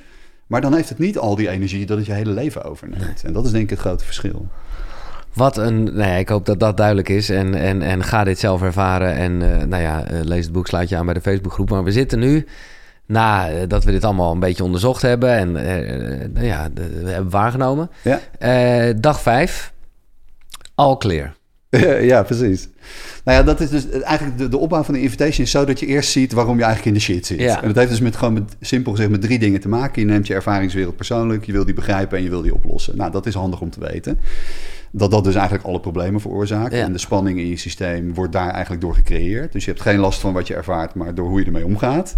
[0.47, 3.23] Maar dan heeft het niet al die energie dat het je hele leven overneemt.
[3.23, 4.47] En dat is denk ik het grote verschil.
[5.34, 7.29] Wat een, nou ja, ik hoop dat dat duidelijk is.
[7.29, 9.13] En, en, en ga dit zelf ervaren.
[9.13, 11.69] En eh, nou ja, eh, lees het boek, sluit je aan bij de Facebookgroep.
[11.69, 12.45] Maar we zitten nu,
[13.06, 17.10] nadat we dit allemaal een beetje onderzocht hebben en eh, eh, nou ja, de- we
[17.10, 17.89] hebben waargenomen.
[18.04, 18.20] Ja.
[18.39, 19.74] Eh, dag vijf,
[20.76, 21.34] al clear.
[22.12, 22.70] ja, precies.
[23.24, 25.80] Nou ja, dat is dus eigenlijk de, de opbouw van de invitation is zo dat
[25.80, 27.39] je eerst ziet waarom je eigenlijk in de shit zit.
[27.39, 27.62] Ja.
[27.62, 30.01] En dat heeft dus met gewoon met, simpel gezegd met drie dingen te maken.
[30.01, 32.97] Je neemt je ervaringswereld persoonlijk, je wil die begrijpen en je wil die oplossen.
[32.97, 34.20] Nou, dat is handig om te weten.
[34.91, 36.74] Dat dat dus eigenlijk alle problemen veroorzaakt.
[36.74, 36.84] Ja.
[36.84, 39.51] En de spanning in je systeem wordt daar eigenlijk door gecreëerd.
[39.51, 42.18] Dus je hebt geen last van wat je ervaart, maar door hoe je ermee omgaat.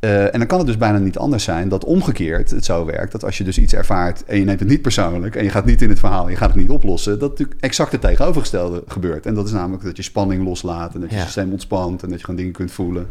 [0.00, 3.12] Eh, en dan kan het dus bijna niet anders zijn dat omgekeerd het zo werkt.
[3.12, 5.64] Dat als je dus iets ervaart en je neemt het niet persoonlijk en je gaat
[5.64, 9.26] niet in het verhaal, je gaat het niet oplossen, dat natuurlijk exact het tegenovergestelde gebeurt.
[9.26, 11.22] En dat is namelijk dat je spanning loslaat en dat je Ja.
[11.22, 13.08] systeem ontspant en dat je gewoon dingen kunt voelen.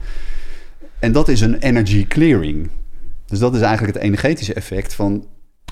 [0.99, 2.69] En dat is een energy clearing.
[3.25, 5.25] Dus dat is eigenlijk het energetische effect van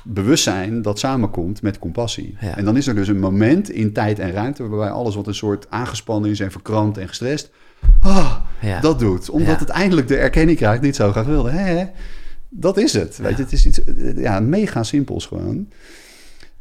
[0.04, 2.38] bewustzijn dat samenkomt met compassie.
[2.40, 2.58] Ja.
[2.58, 5.36] En dan is er dus een moment in tijd en ruimte waarbij alles wat een
[5.36, 7.52] soort aangespannen is en verkrampt en gestrest,
[8.00, 8.80] ah, Ja.
[8.80, 9.30] dat doet.
[9.30, 9.60] Omdat Ja.
[9.60, 11.50] het eindelijk de erkenning krijgt die het zo graag wilde.
[11.50, 11.86] Hè, hè?
[12.50, 13.18] Dat is het.
[13.18, 15.68] Weet je, het is iets eh, ja, mega simpels gewoon.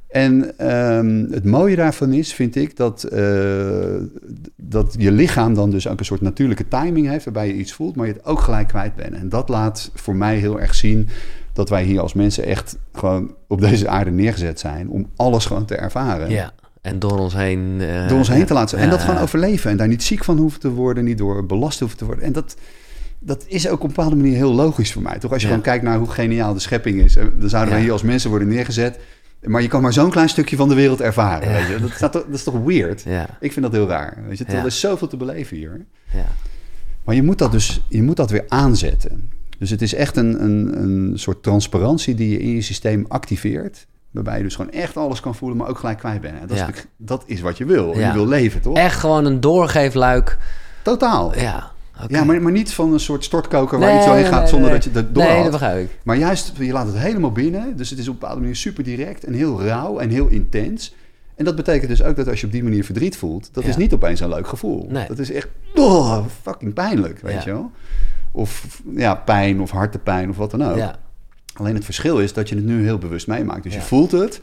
[0.09, 3.95] En ehm, het mooie daarvan is, vind ik, dat, eh,
[4.57, 7.97] dat je lichaam dan dus ook een soort natuurlijke timing heeft, waarbij je iets voelt,
[7.97, 9.15] maar je het ook gelijk kwijt bent.
[9.15, 11.09] En dat laat voor mij heel erg zien
[11.53, 15.65] dat wij hier als mensen echt gewoon op deze aarde neergezet zijn om alles gewoon
[15.65, 16.31] te ervaren.
[16.31, 16.53] Ja,
[16.85, 17.77] en door ons heen...
[17.81, 18.79] eh, Door ons heen te laten.
[18.79, 19.71] En dat gewoon overleven.
[19.71, 21.05] En daar niet ziek van hoeven te worden.
[21.05, 22.25] Niet door belast hoeven te worden.
[22.25, 22.57] En dat,
[23.19, 25.19] dat is ook op een bepaalde manier heel logisch voor mij.
[25.19, 27.17] Toch als je gewoon kijkt naar hoe geniaal de schepping is.
[27.17, 28.99] En Dan zouden we hier als mensen worden neergezet.
[29.43, 31.49] Maar je kan maar zo'n klein stukje van de wereld ervaren.
[31.51, 31.55] Ja.
[31.59, 31.81] Weet je?
[31.81, 33.03] Dat, staat dat is toch weird?
[33.07, 34.19] Ja, Ik vind dat heel raar.
[34.29, 34.45] Weet je?
[34.49, 34.53] Ja.
[34.59, 35.87] Er is zoveel te beleven hier.
[36.13, 36.27] ja.
[37.05, 39.31] Maar je moet dat dus je moet dat weer aanzetten.
[39.59, 43.87] Dus het is echt een, een, een soort transparantie die je in je systeem activeert.
[44.15, 46.35] Waarbij je dus gewoon echt alles kan voelen, maar ook gelijk kwijt bent.
[46.35, 46.69] En dat, is, Ja.
[46.97, 47.99] dat is wat je wil.
[47.99, 48.07] Ja.
[48.07, 48.77] Je wil leven, toch?
[48.77, 50.39] Echt gewoon een doorgeefluik.
[50.83, 51.39] Totaal.
[51.39, 51.73] Ja.
[52.09, 54.77] Ja, maar, maar niet van een soort stortkoker waar Nee, iets doorheen gaat zonder nee.
[54.79, 55.99] dat je dat door Nee, dat begrijp ik.
[56.03, 57.77] Maar juist, je laat het helemaal binnen.
[57.77, 60.95] Dus het is op een bepaalde manier super direct en heel rauw en heel intens.
[61.37, 63.69] En dat betekent dus ook dat als je op die manier verdriet voelt, dat Ja.
[63.69, 64.87] is niet opeens een leuk gevoel.
[64.91, 65.07] Nee.
[65.09, 67.71] Dat is echt oh, fucking pijnlijk, weet je wel.
[68.33, 70.77] Of ja, pijn of hartepijn of wat dan ook.
[70.77, 70.97] Ja,
[71.55, 73.63] Alleen het verschil is dat je het nu heel bewust meemaakt.
[73.63, 73.79] Dus Ja.
[73.81, 74.41] je voelt het.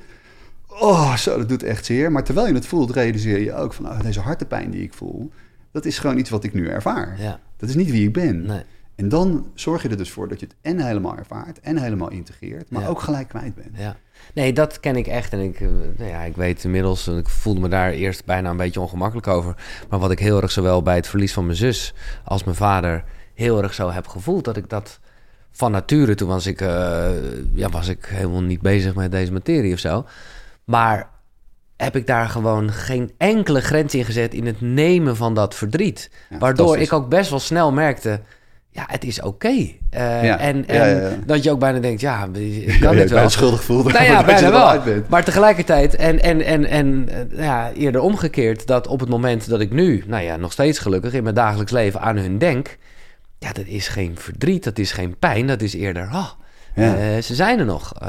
[0.68, 2.12] Oh, zo, dat doet echt zeer.
[2.12, 3.86] Maar terwijl je het voelt, realiseer je ook van...
[3.89, 5.32] Oh, deze hartepijn die ik voel,
[5.72, 7.16] dat is gewoon iets wat ik nu ervaar.
[7.20, 7.39] ja.
[7.57, 8.45] Dat is niet wie ik ben.
[8.45, 8.62] Nee.
[8.95, 11.59] En dan zorg je er dus voor dat je het en helemaal ervaart...
[11.59, 12.88] en helemaal integreert, maar Ja.
[12.88, 13.78] ook gelijk kwijt bent.
[13.78, 13.95] Ja.
[14.34, 15.34] Nee, dat ken ik echt.
[15.34, 18.57] En ik, eh, nou ja, ik weet inmiddels, ik voelde me daar eerst bijna een
[18.57, 19.55] beetje ongemakkelijk over.
[19.89, 21.93] Maar wat ik heel erg zowel bij het verlies van mijn zus
[22.26, 23.03] als mijn vader
[23.34, 24.99] heel erg zo heb gevoeld, dat ik dat
[25.52, 27.10] van nature, toen was ik, eh,
[27.54, 30.06] ja, was ik helemaal niet bezig met deze materie of zo.
[30.64, 31.10] Maar
[31.78, 36.10] heb ik daar gewoon geen enkele grens in gezet in het nemen van dat verdriet.
[36.30, 38.20] Ja, Waardoor ik ook best wel snel merkte,
[38.70, 39.47] ja, het is oké.
[39.89, 43.30] Eh, Ja, En, en ja, dat je ook bijna denkt, ja, ik kan dit wel.
[43.30, 45.02] schuldig voelt Nou ja, bijna wel.
[45.08, 49.60] Maar tegelijkertijd, en, en, en, en eh, ja, eerder omgekeerd, dat op het moment dat
[49.60, 52.78] ik nu, nou ja, nog steeds gelukkig in mijn dagelijks leven aan hun denk,
[53.41, 56.27] ja, dat is geen verdriet, dat is geen pijn, dat is eerder, oh,
[56.75, 56.95] Ja.
[56.97, 57.93] eh, ze zijn er nog.
[57.99, 58.07] Eh,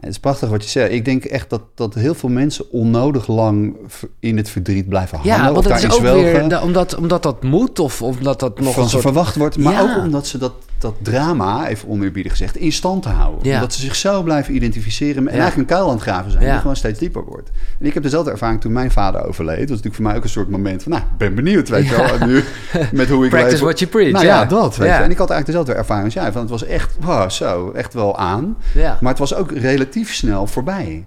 [0.00, 0.92] Het is prachtig wat je zegt.
[0.92, 3.76] Ik denk echt dat, dat heel veel mensen onnodig lang
[4.20, 5.32] in het verdriet blijven hangen.
[5.32, 8.88] ja, want is ook weer, omdat, omdat dat moet, of omdat dat nog van een
[8.88, 9.02] ze soort...
[9.04, 9.58] verwacht wordt.
[9.58, 9.80] Maar Ja.
[9.80, 13.44] ook omdat ze dat, dat drama, even oneerbiedig gezegd, in stand te houden.
[13.48, 13.54] Ja.
[13.54, 15.40] Omdat ze zich zo blijven identificeren en Ja.
[15.40, 16.50] eigenlijk een kuil aan het graven zijn, Ja.
[16.50, 17.50] die gewoon steeds dieper wordt.
[17.80, 19.58] En ik heb dezelfde ervaring toen mijn vader overleed.
[19.58, 21.86] Dat was natuurlijk voor mij ook een soort moment van, nou, ik ben benieuwd, weet
[21.88, 22.28] je wel.
[22.28, 22.44] Nu,
[22.98, 23.62] met hoe ik Practice leef.
[23.64, 24.94] what you preach, Nou ja, dat, weet je.
[24.94, 26.32] En ik had eigenlijk dezelfde ervaring als jij.
[26.32, 28.56] Van het was echt, wow, zo, echt wel aan.
[28.74, 28.98] Ja.
[29.00, 31.06] Maar het was ook relatief snel voorbij.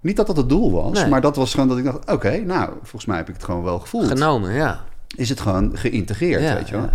[0.00, 1.08] Niet dat dat het doel was, Nee.
[1.10, 2.10] maar dat was gewoon dat ik dacht...
[2.10, 4.06] oké, nou, volgens mij heb ik het gewoon wel gevoeld.
[4.06, 4.80] Genomen, ja.
[5.16, 6.82] Is het gewoon geïntegreerd, Ja, weet je wel.
[6.84, 6.90] ja,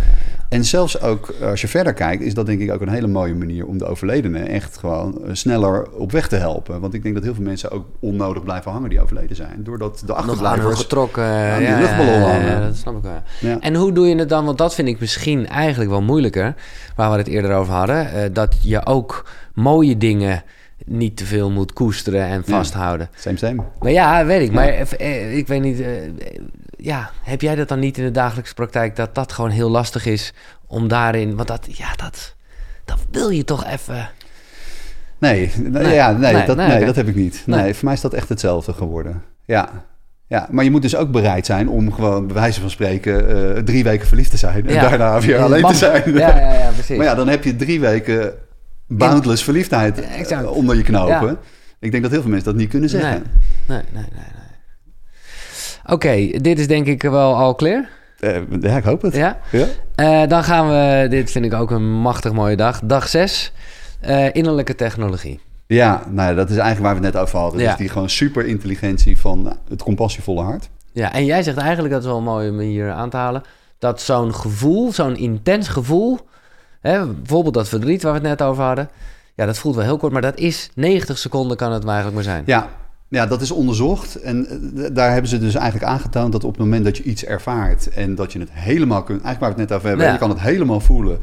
[0.48, 2.22] En zelfs ook, als je verder kijkt...
[2.22, 3.66] is dat denk ik ook een hele mooie manier...
[3.66, 6.80] om de overledenen echt gewoon eh, sneller op weg te helpen.
[6.80, 8.88] Want ik denk dat heel veel mensen ook onnodig blijven hangen...
[8.90, 9.60] die overleden zijn.
[9.64, 10.80] Doordat de achterblijvers...
[10.80, 11.24] getrokken.
[11.24, 12.46] aan die ja, luchtballon hangen.
[12.46, 13.22] ja, dat snap ik wel.
[13.40, 13.60] Ja.
[13.60, 14.44] En hoe doe je het dan?
[14.44, 16.54] Want dat vind ik misschien eigenlijk wel moeilijker.
[16.96, 18.12] Waar we het eerder over hadden.
[18.12, 20.42] eh, dat je ook mooie dingen
[20.86, 23.08] niet te veel moet koesteren en vasthouden.
[23.14, 23.62] Same, same.
[23.80, 24.52] Maar ja, weet ik.
[24.52, 25.82] Maar eh, ik weet niet.
[26.78, 28.96] Ja, heb jij dat dan niet in de dagelijkse praktijk?
[28.96, 30.32] Dat dat gewoon heel lastig is
[30.66, 31.36] om daarin.
[31.36, 32.34] Want dat, ja, dat,
[32.84, 34.08] dat wil je toch even.
[35.18, 35.94] Nee, nee, Nee.
[35.94, 37.42] ja, nee, Nee, dat, nee, dat heb ik niet.
[37.46, 37.74] Nee.
[37.74, 39.22] Voor mij is dat echt hetzelfde geworden.
[39.44, 39.68] Ja.
[40.26, 43.62] ja, maar je moet dus ook bereid zijn om gewoon, bij wijze van spreken, eh,
[43.62, 44.68] drie weken verliefd te zijn.
[44.68, 46.12] En daarna weer alleen te zijn.
[46.14, 46.96] Ja, ja, ja, precies.
[46.96, 48.32] Maar ja, dan heb je drie weken
[48.86, 50.42] boundless verliefdheid exact.
[50.44, 51.28] eh, onder je knopen.
[51.28, 51.36] Ja.
[51.78, 53.24] Ik denk dat heel veel mensen dat niet kunnen zeggen.
[53.66, 54.43] Nee, nee, nee, nee.
[55.86, 57.88] Oké, dit is denk ik wel al clear.
[58.18, 59.14] Eh, ja, ik hoop het.
[59.14, 59.38] Ja?
[59.50, 59.66] Ja?
[59.94, 62.80] Eh, dan gaan we, dit vind ik ook een machtig mooie dag.
[62.84, 63.52] Dag 6,
[64.32, 65.40] innerlijke technologie.
[65.66, 67.60] Ja, nou, dat is eigenlijk waar we het net over hadden.
[67.60, 67.68] Ja.
[67.68, 70.68] Dus die gewoon super intelligentie van het compassievolle hart.
[70.92, 73.42] Ja, en jij zegt eigenlijk, dat is wel mooi om hier aan te halen,
[73.78, 76.18] dat zo'n gevoel, zo'n intens gevoel,
[76.80, 78.88] hè, bijvoorbeeld dat verdriet waar we het net over hadden,
[79.34, 82.24] ja, dat voelt wel heel kort, maar dat is 90 seconden kan het maar eigenlijk
[82.24, 82.42] maar zijn.
[82.46, 82.68] Ja,
[83.14, 84.14] ja, dat is onderzocht.
[84.20, 84.46] En
[84.76, 87.88] eh, daar hebben ze dus eigenlijk aangetoond dat op het moment dat je iets ervaart
[87.88, 90.12] en dat je het helemaal kunt, eigenlijk waar we het net over hebben, Ja.
[90.12, 91.18] je kan het helemaal voelen.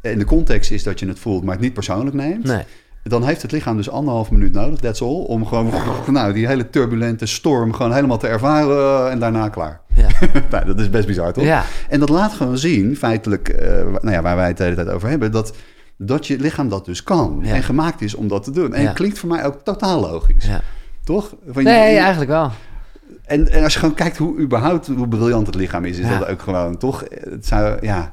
[0.00, 2.44] En de context is dat je het voelt, maar het niet persoonlijk neemt.
[2.44, 2.62] Nee.
[3.02, 5.72] Dan heeft het lichaam dus anderhalf minuut nodig, that's all, om gewoon
[6.10, 9.80] nou, die hele turbulente storm gewoon helemaal te ervaren en daarna klaar.
[9.94, 10.06] Ja.
[10.50, 11.44] nou, dat is best bizar, toch?
[11.44, 11.64] Ja.
[11.88, 13.68] En dat laat gewoon zien, feitelijk, eh,
[14.00, 15.52] nou ja, waar wij het de hele tijd over hebben, dat,
[15.96, 17.54] dat je lichaam dat dus kan Ja.
[17.54, 18.74] en gemaakt is om dat te doen.
[18.74, 18.86] En Ja.
[18.88, 20.60] het klinkt voor mij ook totaal logisch, ja.
[21.08, 21.34] Toch?
[21.48, 22.50] Van Nee, je- eigenlijk wel.
[23.24, 26.18] en, en als je gewoon kijkt hoe überhaupt hoe briljant het lichaam is, is Ja.
[26.18, 27.04] dat ook gewoon toch?
[27.10, 28.12] Het zou, ja.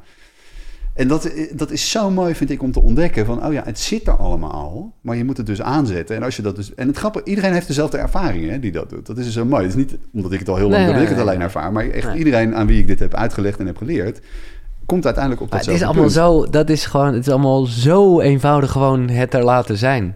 [0.93, 3.79] En dat, dat is zo mooi, vind ik, om te ontdekken van, oh ja, het
[3.79, 6.15] zit er allemaal al, maar je moet het dus aanzetten.
[6.15, 8.89] En als je dat dus, en het grappige, iedereen heeft dezelfde ervaringen hè, die dat
[8.89, 9.05] doet.
[9.05, 9.61] Dat is dus zo mooi.
[9.63, 11.71] Het is niet omdat ik het al heel lang Nee, dat ik het alleen ervaar,
[11.71, 12.17] maar echt Nee.
[12.17, 14.19] iedereen aan wie ik dit heb uitgelegd en heb geleerd,
[14.85, 18.19] komt uiteindelijk op dat het is allemaal zo, dat is gewoon, het is allemaal zo
[18.19, 20.15] eenvoudig gewoon het er laten zijn.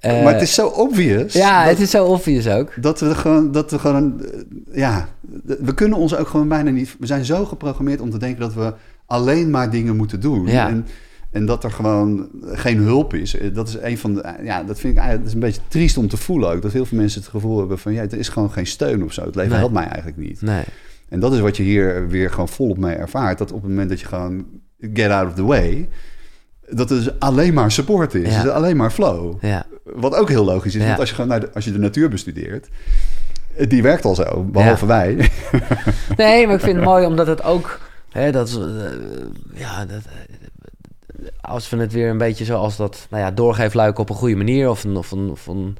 [0.00, 1.32] Eh, maar het is zo obvious.
[1.32, 2.82] ja, dat- het is zo obvious ook.
[2.82, 4.28] Dat we gewoon, dat we gewoon, eh,
[4.72, 5.08] ja,
[5.44, 6.96] we kunnen ons ook gewoon bijna niet.
[6.98, 8.74] We zijn zo geprogrammeerd om te denken dat we
[9.06, 10.46] alleen maar dingen moeten doen.
[10.46, 10.68] Ja.
[10.68, 10.86] En,
[11.30, 13.36] en dat er gewoon geen hulp is.
[13.38, 15.60] Eh, Dat is een van de, ja, dat vind ik eigenlijk, dat is een beetje
[15.68, 16.62] triest om te voelen ook.
[16.62, 19.12] Dat heel veel mensen het gevoel hebben van, ja, er is gewoon geen steun of
[19.12, 19.24] zo.
[19.24, 19.58] Het leven Nee.
[19.58, 20.42] helpt mij eigenlijk niet.
[20.42, 20.64] Nee.
[21.08, 23.38] En dat is wat je hier weer gewoon volop mee ervaart.
[23.38, 24.44] Dat op het moment dat je gewoon
[24.92, 25.88] get out of the way,
[26.70, 28.34] dat het dus alleen maar support is.
[28.34, 28.42] Ja.
[28.42, 29.34] Dus alleen maar flow.
[29.44, 29.66] Ja.
[29.94, 30.86] Wat ook heel logisch is, Ja.
[30.86, 32.68] want als je gewoon naar de, als je de natuur bestudeert,
[33.56, 35.16] eh, die werkt al zo, behalve wij.
[36.16, 37.80] Nee, maar ik vind het mooi omdat het ook,
[38.10, 43.22] hè, dat eh, ja, dat, eh, als we het weer een beetje zoals dat, nou
[43.22, 45.76] ja, doorgeefluik op een goede manier of een, of een, of een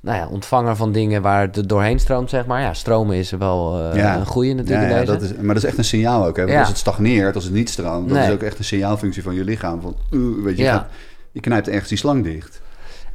[0.00, 2.60] nou ja, ontvanger van dingen waar het doorheen stroomt, zeg maar.
[2.60, 4.16] Ja, stromen is wel Ja.
[4.16, 6.36] een goede natuurlijk Ja, dat is, maar dat is echt een signaal ook.
[6.36, 6.44] Hè?
[6.46, 8.26] Want als het stagneert, als het niet stroomt, dat Nee.
[8.26, 9.80] is ook echt een signaalfunctie van je lichaam.
[9.80, 10.86] Van, uh, weet je, je, gaat-
[11.32, 12.60] je knijpt ergens die slang dicht.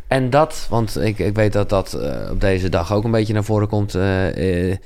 [0.10, 3.34] En dat, want ik, ik weet dat dat eh, op deze dag ook een beetje
[3.34, 3.96] naar voren komt.
[3.96, 4.78] eh, eh,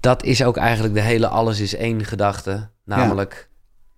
[0.00, 2.68] dat is ook eigenlijk de hele alles is één gedachte.
[2.84, 3.48] Namelijk,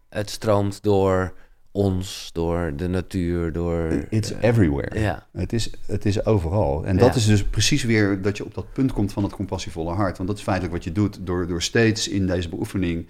[0.09, 1.33] het stroomt door
[1.73, 4.07] ons, door de natuur, door...
[4.09, 5.01] It's everywhere.
[5.01, 6.85] ja, Het, is, het is overal.
[6.85, 7.01] En Ja.
[7.01, 10.17] dat is dus precies weer dat je op dat punt komt van het compassievolle hart.
[10.17, 13.09] Want dat is feitelijk wat je doet door, door steeds in deze beoefening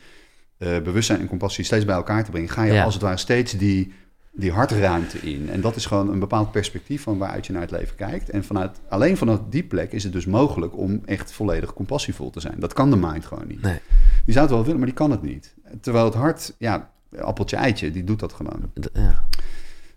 [0.59, 2.49] bewustzijn en compassie steeds bij elkaar te brengen.
[2.49, 3.93] Ga je als het ware steeds die,
[4.33, 5.49] die hartruimte in.
[5.51, 8.31] En dat is gewoon een bepaald perspectief van waaruit je naar het leven kijkt.
[8.31, 12.41] En vanuit, alleen vanuit die plek is het dus mogelijk om echt volledig compassievol te
[12.41, 12.55] zijn.
[12.59, 13.63] Dat kan de mind gewoon niet.
[13.63, 13.79] nee.
[14.25, 15.55] Die zou het wel willen, maar die kan het niet.
[15.81, 18.71] Terwijl het hart, ja, appeltje eitje, die doet dat gewoon.
[18.93, 19.25] ja.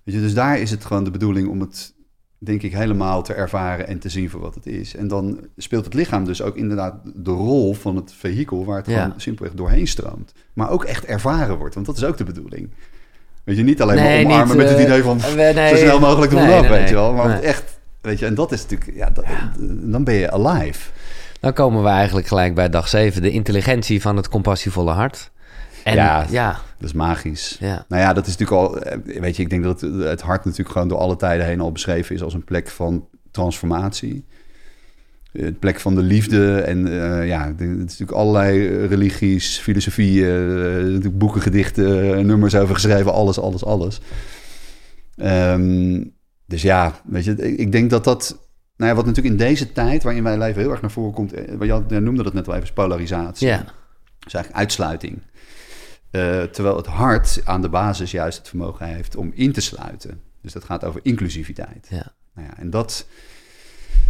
[0.04, 1.94] Weet je, dus daar is het gewoon de bedoeling om het,
[2.38, 4.96] denk ik, helemaal te ervaren en te zien voor wat het is.
[4.96, 8.86] En dan speelt het lichaam dus ook inderdaad de rol van het vehikel waar het
[8.86, 9.04] Ja.
[9.04, 10.34] gewoon simpelweg doorheen stroomt.
[10.54, 12.70] Maar ook echt ervaren wordt, want dat is ook de bedoeling.
[13.44, 15.76] Weet je, niet alleen Nee, maar omarmen niet, met het eh, idee van nee, zo
[15.76, 17.14] snel mogelijk er vanaf, weet je wel.
[17.14, 17.64] Maar echt,
[18.02, 19.26] weet je, en dat is natuurlijk, ja, dat-
[19.92, 20.90] dan ben je alive.
[21.40, 23.22] Dan komen we eigenlijk gelijk bij dag 7.
[23.22, 25.32] De intelligentie van het compassievolle hart.
[25.84, 26.26] En Ja.
[26.30, 27.58] ja, Dat is magisch.
[27.60, 30.22] ja, Nou ja, dat is natuurlijk al, eh, weet je, ik denk dat het, het
[30.22, 34.26] hart natuurlijk gewoon door alle tijden heen al beschreven is als een plek van transformatie.
[35.34, 39.58] Eh, Het plek van de liefde en eh, ja, het is natuurlijk allerlei eh, religies,
[39.58, 44.02] filosofieën, eh, natuurlijk boeken, gedichten, eh, nummers over geschreven, alles, alles, alles.
[45.16, 46.04] Ehm,
[46.46, 49.72] dus ja, weet je, ik, ik denk dat dat, nou ja, wat natuurlijk in deze
[49.72, 52.56] tijd waarin wij leven heel erg naar voren komt, eh, jij noemde dat net wel
[52.56, 53.48] even, is polarisatie.
[53.48, 53.60] ja,
[54.26, 55.22] is eigenlijk uitsluiting.
[56.12, 60.20] Eh, terwijl het hart aan de basis juist het vermogen heeft om in te sluiten.
[60.42, 61.88] Dus dat gaat over inclusiviteit.
[61.90, 62.14] ja.
[62.36, 63.08] Nou ja, en dat,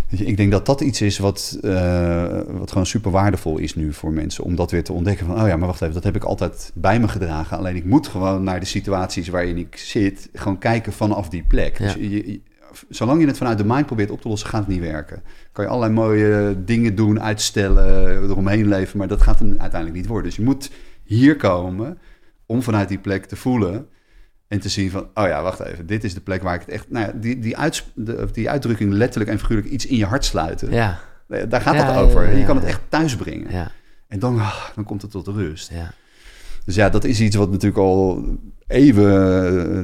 [0.10, 4.12] ik denk dat dat iets is wat, eh, wat gewoon super waardevol is nu voor
[4.12, 4.44] mensen.
[4.44, 6.72] Om dat weer te ontdekken van, oh ja, maar wacht even, dat heb ik altijd
[6.74, 7.58] bij me gedragen.
[7.58, 11.78] Alleen ik moet gewoon naar de situaties waarin ik zit, gewoon kijken vanaf die plek.
[11.80, 11.86] Ja.
[11.86, 12.42] Dus je, je-
[12.90, 15.24] zolang je het vanuit de mind probeert op te lossen, gaat het niet werken.
[15.52, 20.08] Kan je allerlei mooie dingen doen, uitstellen, eromheen leven, maar dat gaat hem uiteindelijk niet
[20.08, 20.26] worden.
[20.28, 20.72] Dus je moet
[21.04, 21.98] hier komen
[22.46, 23.88] om vanuit die plek te voelen
[24.54, 26.70] en te zien van, oh ja, wacht even, dit is de plek waar ik het
[26.70, 26.86] echt...
[26.89, 30.26] Nou ja, die, die, uits- de, die uitdrukking letterlijk en figuurlijk iets in je hart
[30.26, 30.72] sluiten.
[30.72, 32.30] ja, Daar gaat Ja, het over.
[32.32, 33.51] ja, je kan het echt thuis brengen.
[33.51, 33.72] ja,
[34.08, 35.70] En dan, ah, dan komt het tot rust.
[35.74, 35.93] ja.
[36.66, 38.24] Dus ja, dat is iets wat natuurlijk al
[38.68, 39.14] eeuwen,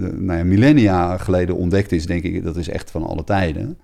[0.03, 2.43] eh, nou ja, millennia geleden ontdekt is, denk ik.
[2.43, 3.77] Dat is echt van alle tijden.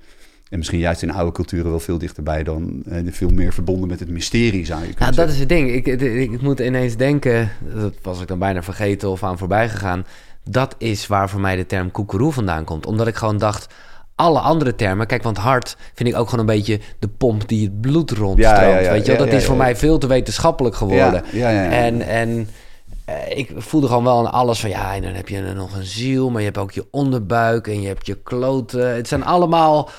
[0.50, 4.00] En misschien juist in oude culturen wel veel dichterbij dan, eh, veel meer verbonden met
[4.00, 5.72] het mysterie, zou je kunnen Ja, dat is het ding.
[5.72, 9.70] Ik, ik, ik moet ineens denken, dat was ik dan bijna vergeten of aan voorbij
[9.70, 10.06] gegaan.
[10.50, 12.86] Dat is waar voor mij de term koekeroe vandaan komt.
[12.86, 13.68] Omdat ik gewoon dacht,
[14.16, 15.08] alle andere termen.
[15.08, 18.62] Kijk, want hart vind ik ook gewoon een beetje de pomp die het bloed rondstroomt.
[18.62, 19.26] Ja, ja, ja, weet je, wel?
[19.26, 21.24] dat is voor mij veel te wetenschappelijk geworden.
[21.72, 22.50] En, en
[23.06, 25.86] eh, ik voelde gewoon wel aan alles van ja, en dan heb je nog een
[25.86, 28.96] ziel, maar je hebt ook je onderbuik en je hebt je kloten.
[28.96, 29.90] Het zijn allemaal.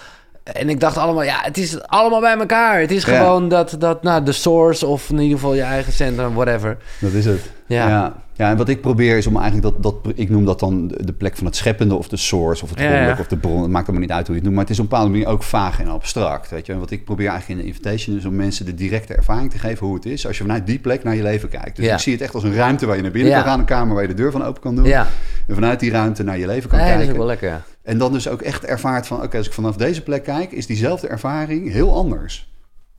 [0.42, 2.80] En ik dacht allemaal, ja, het is allemaal bij elkaar.
[2.80, 6.34] Het is gewoon dat, dat, nou, de source of in ieder geval je eigen centrum,
[6.34, 6.76] whatever.
[7.00, 7.40] Dat is het.
[7.66, 8.14] Ja.
[8.36, 8.50] Ja.
[8.50, 10.12] En wat ik probeer is om eigenlijk dat, dat...
[10.14, 12.62] Ik noem dat dan de plek van het scheppende of de source...
[12.62, 13.62] of het Ja, of de bron.
[13.62, 14.54] Het maakt allemaal niet uit hoe je het noemt.
[14.54, 16.50] Maar het is op een bepaalde manier ook vaag en abstract.
[16.50, 16.72] Weet je?
[16.72, 18.16] En wat ik probeer eigenlijk in de invitation...
[18.16, 20.26] is om mensen de directe ervaring te geven hoe het is...
[20.26, 21.76] als je vanuit die plek naar je leven kijkt.
[21.76, 21.94] Dus Ja.
[21.94, 23.58] ik zie het echt als een ruimte waar je naar binnen kan gaan.
[23.58, 24.84] Een kamer waar je de deur van open kan doen.
[24.84, 25.06] Ja,
[25.46, 27.22] En vanuit die ruimte naar je leven kan nee, dat is kijken.
[27.22, 27.62] ook wel lekker.
[27.82, 29.22] En dan dus ook echt ervaart van...
[29.22, 30.52] oké, als ik vanaf deze plek kijk...
[30.52, 32.54] is diezelfde ervaring heel anders.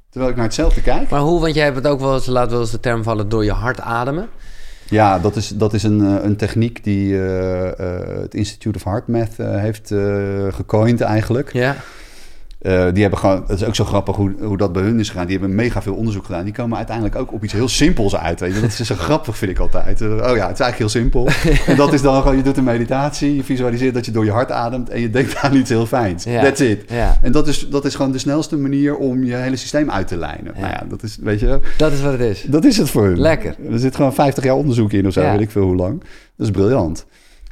[0.09, 1.09] Terwijl ik naar hetzelfde kijk...
[1.09, 3.29] Maar hoe, want jij hebt het ook wel eens, laat wel eens de term vallen,
[3.29, 4.29] door je hart ademen.
[4.89, 8.83] Ja, dat is, dat is een, eh, een techniek die eh, eh, het Institute of
[8.83, 9.93] Heart Math heeft
[10.55, 11.53] gecoind eigenlijk.
[11.53, 11.75] Ja.
[12.67, 15.09] Eh, die hebben gewoon, het is ook zo grappig hoe, hoe dat bij hun is
[15.09, 15.27] gegaan.
[15.27, 16.43] Die hebben mega veel onderzoek gedaan.
[16.43, 18.39] Die komen uiteindelijk ook op iets heel simpels uit.
[18.39, 18.61] Weet je?
[18.61, 20.01] Dat is zo grappig, vind ik altijd.
[20.01, 21.27] Eh, oh ja, het is eigenlijk heel simpel.
[21.71, 24.31] en dat is dan gewoon, je doet een meditatie, je visualiseert dat je door je
[24.31, 26.23] hart ademt en je denkt aan iets heel fijns.
[26.23, 26.41] Ja.
[26.41, 26.83] That's it.
[26.89, 30.07] Ja, En dat is, dat is gewoon de snelste manier om je hele systeem uit
[30.07, 30.53] te lijnen.
[30.55, 30.61] Ja.
[30.61, 32.43] Nou ja, dat is, weet je, dat is wat het is.
[32.47, 33.19] dat is het voor hun.
[33.19, 33.55] Lekker.
[33.71, 35.99] Er zit gewoon 50 jaar onderzoek in of zo, weet ik veel hoe lang.
[36.35, 37.05] Dat is briljant.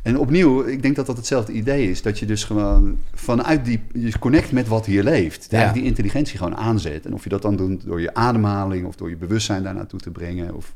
[0.05, 2.01] En opnieuw, ik denk dat dat hetzelfde idee is.
[2.01, 3.81] Dat je dus gewoon vanuit die...
[3.93, 5.47] Je connect met wat hier leeft.
[5.49, 5.71] Ja.
[5.71, 7.05] Die intelligentie gewoon aanzet.
[7.05, 8.85] En of je dat dan doet door je ademhaling...
[8.85, 10.55] of door je bewustzijn daar naartoe te brengen...
[10.55, 10.73] Of,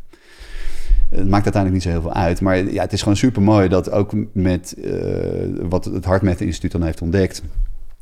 [1.10, 2.42] het maakt uiteindelijk niet zo heel veel uit.
[2.42, 4.92] Maar ja, het is gewoon super mooi dat ook met eh,
[5.70, 7.42] wat het Hartmeth Instituut dan heeft ontdekt.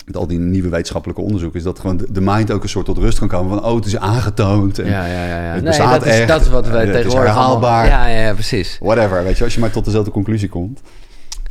[0.05, 2.97] Met al die nieuwe wetenschappelijke onderzoeken, is dat gewoon de- mind ook een soort tot
[2.97, 3.49] rust kan komen.
[3.59, 4.79] Van, oh, het is aangetoond.
[4.79, 5.43] En Ja, ja, ja.
[5.43, 5.43] ja.
[5.43, 6.27] Het Nee, bestaat dat, is, echt.
[6.27, 7.85] dat is wat Het is tegenwoordig allemaal-.
[7.87, 8.77] Ja, ja, ja, precies.
[8.81, 10.81] Whatever, weet je, als je maar tot dezelfde conclusie komt.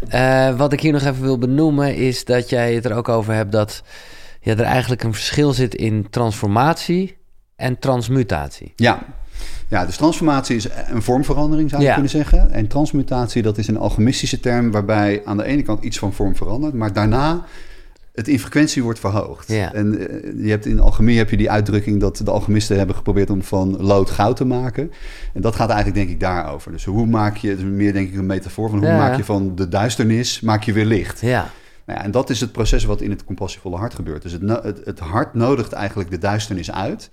[0.09, 3.35] Eh, wat ik hier nog even wil benoemen is dat jij het er ook over
[3.35, 3.83] hebt dat
[4.41, 7.17] ja, er eigenlijk een verschil zit in transformatie
[7.57, 8.73] en transmutatie.
[8.77, 9.03] Ja.
[9.69, 11.95] ja, dus transformatie is een vormverandering, zou je Ja.
[11.95, 12.51] kunnen zeggen.
[12.51, 14.71] En transmutatie, dat is een alchemistische term...
[14.71, 16.75] waarbij aan de ene kant iets van vorm verandert...
[16.75, 17.45] maar daarna
[18.17, 19.49] het in frequentie wordt verhoogd.
[19.49, 19.73] Ja.
[19.73, 22.01] En eh, je hebt in alchemie heb je die uitdrukking...
[22.01, 24.93] dat de alchemisten hebben geprobeerd om van lood goud te maken.
[25.35, 26.73] En dat gaat eigenlijk denk ik daarover.
[26.73, 28.71] Dus hoe maak je, het is meer denk ik een metafoor...
[28.71, 28.97] van hoe Ja.
[28.97, 31.21] maak je van de duisternis, maak je weer licht.
[31.21, 31.51] Ja,
[31.87, 34.23] Nou ja, en dat is het proces wat in het compassievolle hart gebeurt.
[34.23, 37.11] Dus het, het, het hart nodigt eigenlijk de duisternis uit.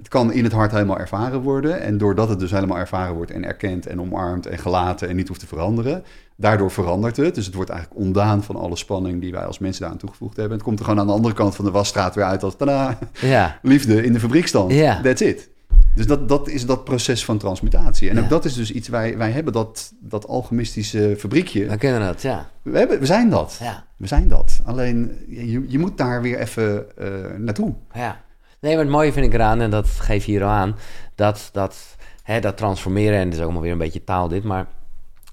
[0.00, 1.80] Het kan in het hart helemaal ervaren worden.
[1.80, 5.28] En doordat het dus helemaal ervaren wordt en erkend en omarmd en gelaten en niet
[5.28, 6.02] hoeft te veranderen,
[6.36, 7.34] daardoor verandert het.
[7.34, 10.54] Dus het wordt eigenlijk ontdaan van alle spanning die wij als mensen daaraan toegevoegd hebben.
[10.56, 12.98] Het komt er gewoon aan de andere kant van de wasstraat weer uit als tada,
[13.20, 14.72] ja, liefde in de fabriekstand.
[14.72, 15.00] Ja.
[15.02, 15.48] That's it.
[15.94, 18.08] Dus dat, dat is dat proces van transmutatie.
[18.10, 18.22] En Ja.
[18.22, 21.66] ook dat is dus iets, wij, wij hebben dat, dat alchemistische fabriekje.
[21.66, 22.48] we kennen dat, ja.
[22.62, 23.56] We, hebben, we zijn dat.
[23.60, 24.60] Ja, We zijn dat.
[24.64, 27.06] Alleen je, je moet daar weer even eh,
[27.38, 27.72] naartoe.
[27.94, 28.20] ja.
[28.60, 30.76] Nee, maar het mooie vind ik eraan, en dat geef je hier al aan,
[31.14, 34.44] dat, dat, hè, dat transformeren, en het is ook allemaal weer een beetje taal dit,
[34.44, 34.66] maar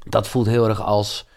[0.05, 1.27] dat voelt heel erg als,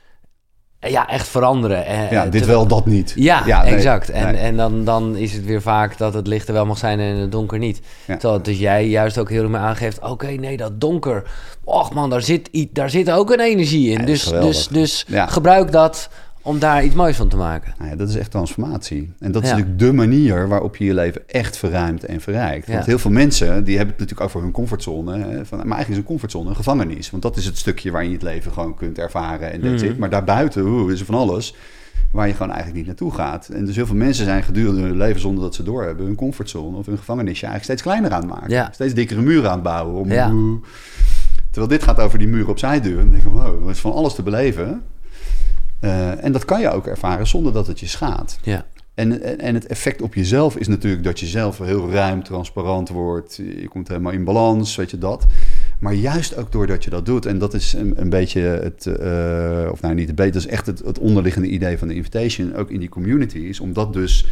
[0.78, 1.86] eh, ja, echt veranderen.
[1.86, 3.12] Eh, Ja, dit wel, dat niet.
[3.16, 4.10] Ja, nee, exact.
[4.10, 4.40] En, nee.
[4.40, 7.16] en dan, dan is het weer vaak dat het licht er wel mag zijn en
[7.16, 7.80] het donker niet.
[8.06, 8.16] Ja.
[8.16, 10.00] Terwijl dus jij juist ook heel erg mee aangeeft...
[10.02, 11.22] oké, nee, dat donker...
[11.64, 13.96] och man, daar zit, daar zit ook een energie in.
[13.98, 15.26] dat dus dus, dus Ja.
[15.26, 16.08] gebruik dat
[16.42, 17.74] om daar iets moois van te maken.
[17.78, 19.12] Nou ja, dat is echt transformatie.
[19.18, 19.54] En dat is Ja.
[19.54, 22.66] natuurlijk de manier waarop je je leven echt verruimt en verrijkt.
[22.66, 22.84] Want Ja.
[22.84, 25.12] heel veel mensen die hebben het natuurlijk over hun comfortzone.
[25.44, 27.10] Van, maar eigenlijk is een comfortzone een gevangenis.
[27.10, 29.98] Want dat is het stukje waarin je het leven gewoon kunt ervaren en Mhm.
[29.98, 31.54] Maar daarbuiten oeh, is er van alles
[32.12, 33.48] waar je gewoon eigenlijk niet naartoe gaat.
[33.48, 36.06] En dus heel veel mensen zijn gedurende hun leven zonder dat ze doorhebben...
[36.06, 38.50] hun comfortzone of hun gevangenisje eigenlijk steeds kleiner aan het maken.
[38.50, 38.68] Ja.
[38.72, 39.94] Steeds dikkere muren aan het bouwen.
[39.94, 40.62] Om.
[41.50, 43.00] Terwijl dit gaat over die muren opzij duwen.
[43.02, 44.82] Dan denk ik, wow, er is van alles te beleven.
[45.80, 48.38] Eh, en dat kan je ook ervaren zonder dat het je schaadt.
[48.42, 52.22] Ja, En, en, en het effect op jezelf is natuurlijk dat je zelf heel ruim,
[52.22, 53.36] transparant wordt.
[53.36, 55.26] Je komt helemaal in balans, weet je dat.
[55.78, 57.26] Maar juist ook doordat je dat doet.
[57.26, 60.48] En dat is een, een beetje het, eh, of nou niet het beter, dat is
[60.48, 62.54] echt het, het onderliggende idee van de invitation.
[62.54, 64.26] Ook in die community is omdat dus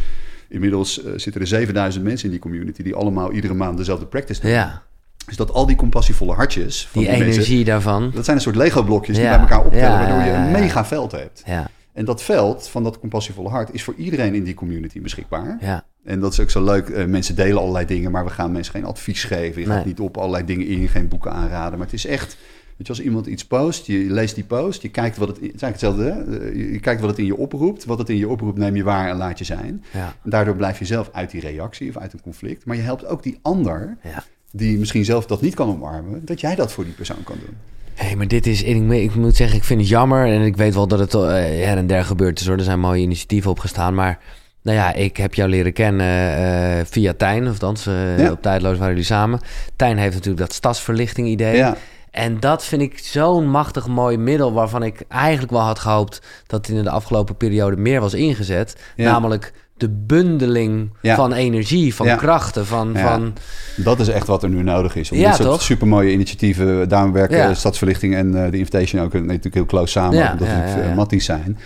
[0.48, 4.40] inmiddels eh, zitten er 7000 mensen in die community die allemaal iedere maand dezelfde practice
[4.40, 4.50] doen.
[4.50, 4.82] ja.
[5.28, 8.10] Dus dat al die compassievolle hartjes van die die, energie mensen, daarvan.
[8.14, 11.12] dat zijn een soort Lego-blokjes die bij elkaar optellen, ja, waardoor je een mega veld
[11.12, 11.42] hebt.
[11.46, 15.56] Ja, En dat veld van dat compassievolle hart is voor iedereen in die community beschikbaar.
[15.60, 16.88] ja, En dat is ook zo leuk.
[16.88, 19.60] Eh, mensen delen allerlei dingen, maar we gaan mensen geen advies geven.
[19.62, 19.76] Je Nee.
[19.76, 21.78] gaat niet op allerlei dingen in, geen boeken aanraden.
[21.78, 22.36] Maar het is echt,
[22.76, 25.60] weet je, als iemand iets post, je leest die post, je kijkt wat het, is
[25.60, 26.38] hetzelfde, hè?
[26.38, 27.84] Eh, Je, je kijkt wat het in je oproept.
[27.84, 29.84] Wat het in je oproept neem je waar en laat je zijn.
[29.92, 32.64] ja, En daardoor blijf je zelf uit die reactie of uit een conflict.
[32.64, 34.24] Maar je helpt ook die ander, ja.
[34.52, 37.56] Die misschien zelf dat niet kan omarmen, dat jij dat voor die persoon kan doen.
[37.94, 38.62] Hé, hey, maar dit is...
[38.62, 40.26] Ik, ik moet zeggen, ik vind het jammer.
[40.26, 41.20] En ik weet wel dat het eh,
[41.64, 42.56] her en der gebeurd is, hoor.
[42.56, 43.94] Er zijn mooie initiatieven opgestaan.
[43.94, 44.18] Maar
[44.62, 48.30] nou ja, ik heb jou leren kennen eh, via Tijn, of dan uh, Ja.
[48.30, 49.40] op Tijdloos waren jullie samen.
[49.76, 51.56] Tijn heeft natuurlijk dat stadsverlichting idee.
[51.56, 51.76] Ja,
[52.10, 56.66] En dat vind ik zo'n machtig mooi middel waarvan ik eigenlijk wel had gehoopt dat
[56.66, 58.76] het in de afgelopen periode meer was ingezet.
[58.96, 59.10] Ja.
[59.12, 61.14] Namelijk de bundeling Ja.
[61.14, 62.14] van energie, van Ja.
[62.16, 62.90] krachten, van...
[62.94, 63.00] Ja.
[63.12, 63.34] van
[63.76, 65.10] dat is echt wat er nu nodig is.
[65.10, 67.56] Om Ja, dit soort supermooie initiatieven, daarom werken.
[67.56, 70.88] Stadsverlichting en eh, de Invitation ook natuurlijk heel close samen, Ja, omdat ja.
[70.90, 71.58] uh, matties zijn.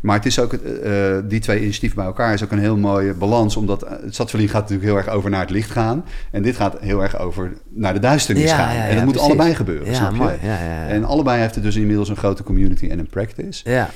[0.00, 0.92] Maar het is ook, eh,
[1.28, 3.56] die twee initiatieven bij elkaar is ook een heel mooie balans.
[3.56, 6.04] Omdat eh, het stadsverlichting gaat natuurlijk heel erg over naar het licht gaan.
[6.30, 8.74] En dit gaat heel erg over naar de duisternis Ja, gaan.
[8.74, 9.28] ja, en ja, dat moet precies.
[9.30, 10.16] allebei gebeuren, Ja, snap je?
[10.16, 10.34] mooi.
[10.42, 10.86] Ja, ja, ja.
[10.86, 13.70] En allebei heeft het dus inmiddels een grote community en een practice.
[13.70, 13.90] ja.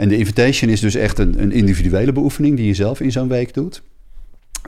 [0.00, 3.28] En de invitation is dus echt een, een individuele beoefening die je zelf in zo'n
[3.28, 3.82] week doet.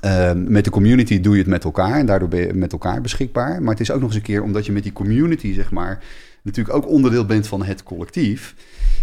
[0.01, 3.01] Ehm, met de community doe je het met elkaar en daardoor ben je met elkaar
[3.01, 3.63] beschikbaar.
[3.63, 6.03] Maar het is ook nog eens een keer omdat je met die community, zeg maar,
[6.43, 8.55] natuurlijk ook onderdeel bent van het collectief.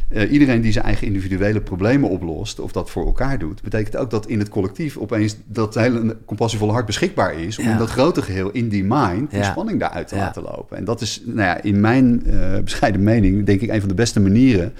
[0.09, 4.09] Eh, iedereen die zijn eigen individuele problemen oplost of dat voor elkaar doet, betekent ook
[4.09, 7.71] dat in het collectief opeens dat hele compassievolle hart beschikbaar is om Ja.
[7.71, 9.43] in dat grote geheel in die mind Ja.
[9.43, 10.21] spanning daaruit te Ja.
[10.21, 10.77] laten lopen.
[10.77, 13.95] En dat is, nou ja, in mijn eh, bescheiden mening, denk ik, een van de
[13.95, 14.73] beste manieren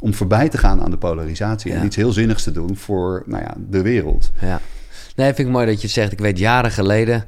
[0.00, 1.78] om voorbij te gaan aan de polarisatie Ja.
[1.78, 4.30] en iets heel zinnigs te doen voor nou ja, de wereld.
[4.40, 4.60] Ja.
[5.16, 6.12] Nee, vind ik mooi dat je zegt.
[6.12, 7.24] Ik weet jaren geleden,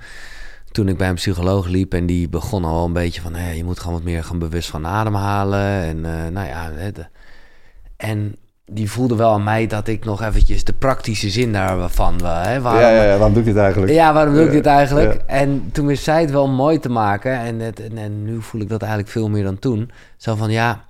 [0.70, 1.94] toen ik bij een psycholoog liep...
[1.94, 3.34] en die begon al een beetje van...
[3.34, 5.60] Hé, je moet gewoon wat meer gaan bewust van ademhalen.
[5.82, 6.70] En eh, nou ja...
[6.92, 7.06] de-
[7.96, 12.20] en die voelde wel aan mij dat ik nog eventjes de praktische zin daarvan...
[12.24, 13.92] Hè, waarom, waarom doe ik dit eigenlijk?
[13.92, 15.12] Ja, waarom doe ik Ja, dit eigenlijk?
[15.12, 15.20] ja.
[15.26, 17.38] En toen wist zij het wel mooi te maken.
[17.38, 19.90] En, het, en, en nu voel ik dat eigenlijk veel meer dan toen.
[20.16, 20.84] Zo van, ja,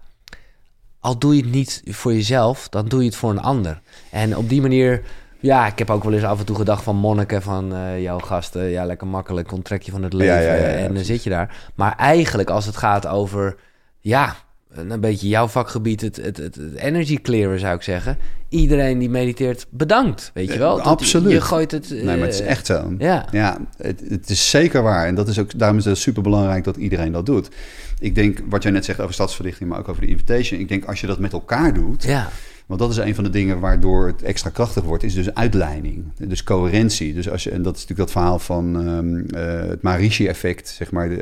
[1.03, 3.81] al doe je het niet voor jezelf, dan doe je het voor een ander.
[4.11, 5.03] En op die manier,
[5.41, 8.19] ja, ik heb ook wel eens af en toe gedacht van monniken, van eh, jouw
[8.19, 8.65] gasten.
[8.69, 11.07] Ja, lekker makkelijk, onttrek je van het leven Ja, ja, ja, ja, en dan precies.
[11.07, 11.57] zit je daar.
[11.75, 13.57] Maar eigenlijk als het gaat over,
[14.01, 14.37] ja,
[14.75, 18.19] een beetje jouw vakgebied, het, het, het, het energy clearen zou ik zeggen.
[18.49, 20.77] Iedereen die mediteert, bedankt, weet je Ja, wel.
[20.77, 21.33] Dat- absoluut.
[21.33, 21.91] Je gooit het...
[21.91, 22.95] Nee, maar het is eh, echt zo.
[22.99, 23.27] Ja.
[23.31, 25.07] Ja, het, het is zeker waar.
[25.07, 27.49] En dat is ook, daarom is het super belangrijk dat iedereen dat doet.
[28.03, 30.61] Ik denk, wat jij net zegt over stadsverlichting, maar ook over de invitation.
[30.61, 32.29] Ik denk, als je dat met elkaar doet, Ja,
[32.67, 36.05] want dat is een van de dingen waardoor het extra krachtig wordt, is dus uitleiding.
[36.19, 37.15] Dus coherentie.
[37.15, 40.91] Dus als je, en dat is natuurlijk dat verhaal van ehm, eh, het Maharishi-effect, zeg
[40.91, 41.11] maar.
[41.11, 41.21] Eh, die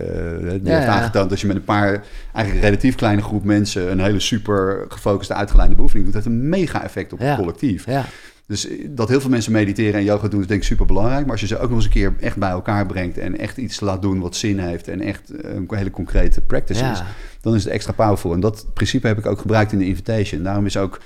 [0.63, 0.87] Ja, heeft ja.
[0.87, 4.85] aangetoond dat je met een paar, eigenlijk een relatief kleine groep mensen, een hele super
[4.89, 7.27] gefocuste, uitgeleide beoefening doet, heeft een mega effect op Ja.
[7.27, 7.87] het collectief.
[7.87, 8.05] ja.
[8.51, 11.23] Dus eh, dat heel veel mensen mediteren en yoga doen is denk ik super belangrijk.
[11.23, 13.57] Maar als je ze ook nog eens een keer echt bij elkaar brengt en echt
[13.57, 16.93] iets laat doen wat zin heeft en echt eh, een hele concrete practice Ja.
[16.93, 17.03] is,
[17.41, 18.33] dan is het extra powerful.
[18.33, 20.43] En dat principe heb ik ook gebruikt in de invitation.
[20.43, 21.01] Daarom is ook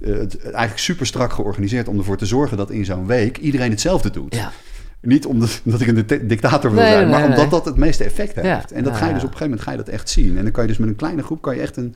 [0.00, 3.70] eh, het eigenlijk super strak georganiseerd om ervoor te zorgen dat in zo'n week iedereen
[3.70, 4.34] hetzelfde doet.
[4.34, 4.52] Ja,
[5.00, 7.50] Niet omdat, omdat ik een di- dictator wil Nee, zijn, maar nee, omdat nee.
[7.50, 8.46] dat het meeste effect heeft.
[8.46, 8.64] Ja.
[8.72, 10.36] En dat ga je dus op een gegeven moment ga je dat echt zien.
[10.36, 11.94] En dan kan je dus met een kleine groep kan je echt een,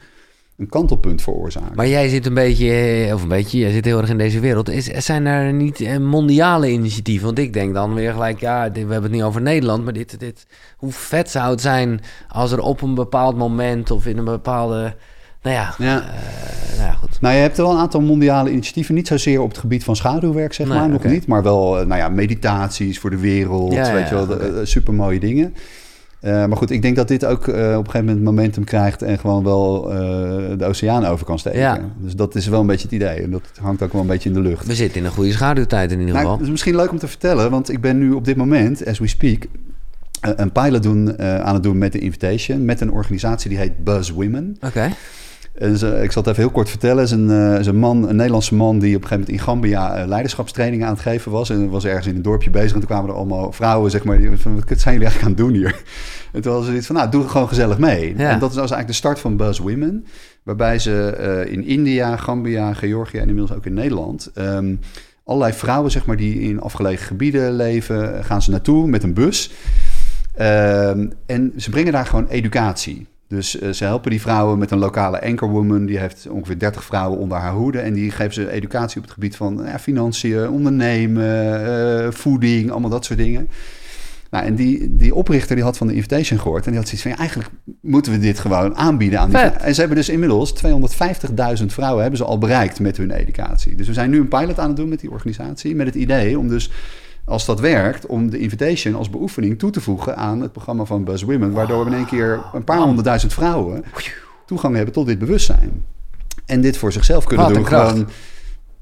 [0.57, 1.73] een kantelpunt veroorzaken.
[1.75, 2.71] maar jij zit een beetje,
[3.07, 4.69] eh, of een beetje, jij zit heel erg in deze wereld.
[4.71, 7.27] Is, zijn er niet eh, mondiale initiatieven?
[7.27, 9.93] Want ik denk dan weer gelijk, ja, dit- we hebben het niet over Nederland, maar
[9.93, 10.47] dit, dit,
[10.77, 14.95] hoe vet zou het zijn als er op een bepaald moment of in een bepaalde,
[15.43, 16.01] nou ja, Ja.
[16.01, 17.21] eh, nou ja, goed.
[17.21, 18.95] Nou, je hebt wel een aantal mondiale initiatieven.
[18.95, 21.27] Niet zozeer op het gebied van schaduwwerk, zeg Nee, maar, nog niet.
[21.27, 25.55] Maar wel, nou ja, meditaties voor de wereld, Ja, weet je wel, eh, supermooie dingen.
[26.23, 29.03] Eh, maar goed, ik denk dat dit ook eh, op een gegeven moment momentum krijgt...
[29.03, 29.99] en gewoon wel eh,
[30.59, 31.59] de oceaan over kan steken.
[31.59, 31.79] Ja.
[31.99, 33.23] Dus dat is wel een beetje het idee.
[33.23, 34.67] En dat hangt ook wel een beetje in de lucht.
[34.67, 36.37] We zitten in een goede schaduwtijd in ieder Nou, geval.
[36.37, 38.99] het is misschien leuk om te vertellen, want ik ben nu op dit moment, as
[38.99, 39.47] we speak...
[40.21, 42.65] een pilot doen, aan het doen met de Invitation...
[42.65, 44.57] met een organisatie die heet Buzz Women...
[44.61, 44.91] Oké,
[45.55, 46.97] En ze- ik zal het even heel kort vertellen.
[46.97, 49.29] Het is een, eh, is een, man, een Nederlandse man die op een gegeven moment
[49.29, 51.51] in Gambia eh, leiderschapstrainingen aan het geven was.
[51.51, 52.73] En was ergens in een dorpje bezig.
[52.73, 55.29] En toen kwamen er allemaal vrouwen, zeg maar, die van, wat zijn jullie eigenlijk aan
[55.29, 55.83] het doen hier?
[56.33, 58.15] En toen hadden ze iets van, nou, doe gewoon gezellig mee.
[58.17, 58.31] Ja.
[58.31, 60.07] En dat is eigenlijk de start van Buzz Women.
[60.43, 64.31] Waarbij ze eh, in India, Gambia, Georgië en inmiddels ook in Nederland...
[64.35, 64.75] ehm,
[65.25, 69.51] allerlei vrouwen, zeg maar, die in afgelegen gebieden leven, gaan ze naartoe met een bus.
[70.35, 73.07] Ehm, en ze brengen daar gewoon educatie.
[73.33, 75.87] Dus eh, ze helpen die vrouwen met een lokale anchorwoman.
[75.87, 77.79] Die heeft ongeveer 30 vrouwen onder haar hoede.
[77.79, 82.71] En die geven ze educatie op het gebied van nou ja, financiën, ondernemen, eh, voeding,
[82.71, 83.49] allemaal dat soort dingen.
[84.31, 86.65] Nou, en die, die oprichter die had van de Invitation gehoord.
[86.65, 87.51] En die had zoiets van, ja, eigenlijk
[87.81, 89.39] moeten we dit gewoon aanbieden aan die.
[89.39, 90.55] En ze hebben dus inmiddels
[91.61, 93.75] 250.000 vrouwen hebben ze al bereikt met hun educatie.
[93.75, 95.75] Dus we zijn nu een pilot aan het doen met die organisatie.
[95.75, 96.71] Met het idee om dus,
[97.25, 101.05] als dat werkt, om de Invitation als beoefening toe te voegen aan het programma van
[101.05, 101.53] Buzz Women.
[101.53, 103.85] Waardoor we in één keer een paar honderdduizend vrouwen
[104.47, 105.85] toegang hebben tot dit bewustzijn.
[106.47, 107.67] En dit voor zichzelf kunnen Wat doen.
[107.67, 108.09] Gewoon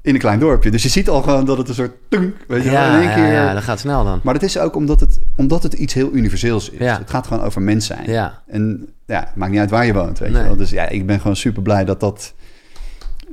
[0.01, 0.71] in een klein dorpje.
[0.71, 3.07] Dus je ziet al gewoon dat het een soort tunk, weet je wel, ja, in
[3.07, 3.31] één keer.
[3.33, 4.19] ja, dat gaat snel dan.
[4.23, 6.79] Maar het is ook omdat het, omdat het iets heel universeels is.
[6.79, 6.97] Ja.
[6.97, 8.09] Het gaat gewoon over mens zijn.
[8.11, 8.41] Ja.
[8.47, 10.41] En ja, het maakt niet uit waar je woont, weet Nee.
[10.41, 10.57] je wel.
[10.57, 12.33] Dus ja, ik ben gewoon super blij dat dat,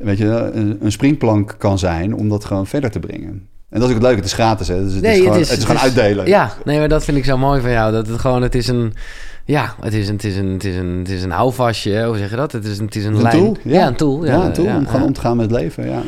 [0.01, 3.49] weet je, een, een springplank kan zijn om dat gewoon verder te brengen.
[3.71, 4.69] En dat is ook het leuke, het is gratis.
[4.69, 4.85] Hè?
[4.85, 6.27] Dus het, Nee, is het gewoon, is- het is het gewoon is- uitdelen.
[6.27, 7.93] Ja, nee, maar dat vind ik zo mooi van jou.
[7.93, 8.95] Dat het gewoon, het is een,
[9.45, 12.05] ja, het is een, het is een, het is een, het is een houvastje.
[12.05, 12.53] Hoe zeg je dat?
[12.53, 13.39] Het is een, het is een, Een lijn.
[13.39, 13.57] tool?
[13.63, 14.25] Ja, een tool.
[14.27, 15.07] Ja, een tool ja, om gewoon ja.
[15.07, 15.89] om te gaan met het leven.
[15.91, 16.03] Ja.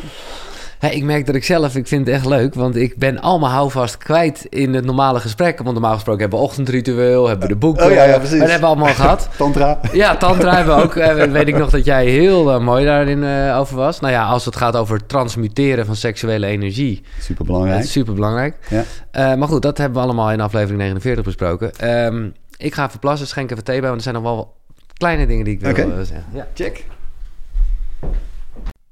[0.81, 3.49] Hey, ik merk dat ik zelf, ik vind het echt leuk, want ik ben allemaal
[3.49, 5.57] houvast kwijt in het normale gesprek.
[5.57, 7.85] Want normaal gesproken hebben we ochtendritueel, hebben we de boeken.
[7.85, 8.39] Oh ja, ja, precies.
[8.39, 9.29] Dat hebben we allemaal gehad.
[9.37, 9.79] Tantra.
[9.91, 10.95] Ja, tantra hebben we ook.
[11.01, 13.99] Eh, weet ik nog dat jij heel eh, mooi daarin eh, over was.
[13.99, 17.83] Nou ja, als het gaat over transmuteren van seksuele energie, Super dat belangrijk.
[17.83, 18.55] is super belangrijk.
[18.69, 18.83] Ja.
[19.11, 21.71] Eh, maar goed, dat hebben we allemaal in aflevering 49 besproken.
[21.75, 24.53] Ehm, ik ga even plassen, schenk even thee bij, want er zijn nog wel
[24.97, 26.25] kleine dingen die ik wil eh, zeggen.
[26.33, 26.47] Ja.
[26.53, 26.85] Check.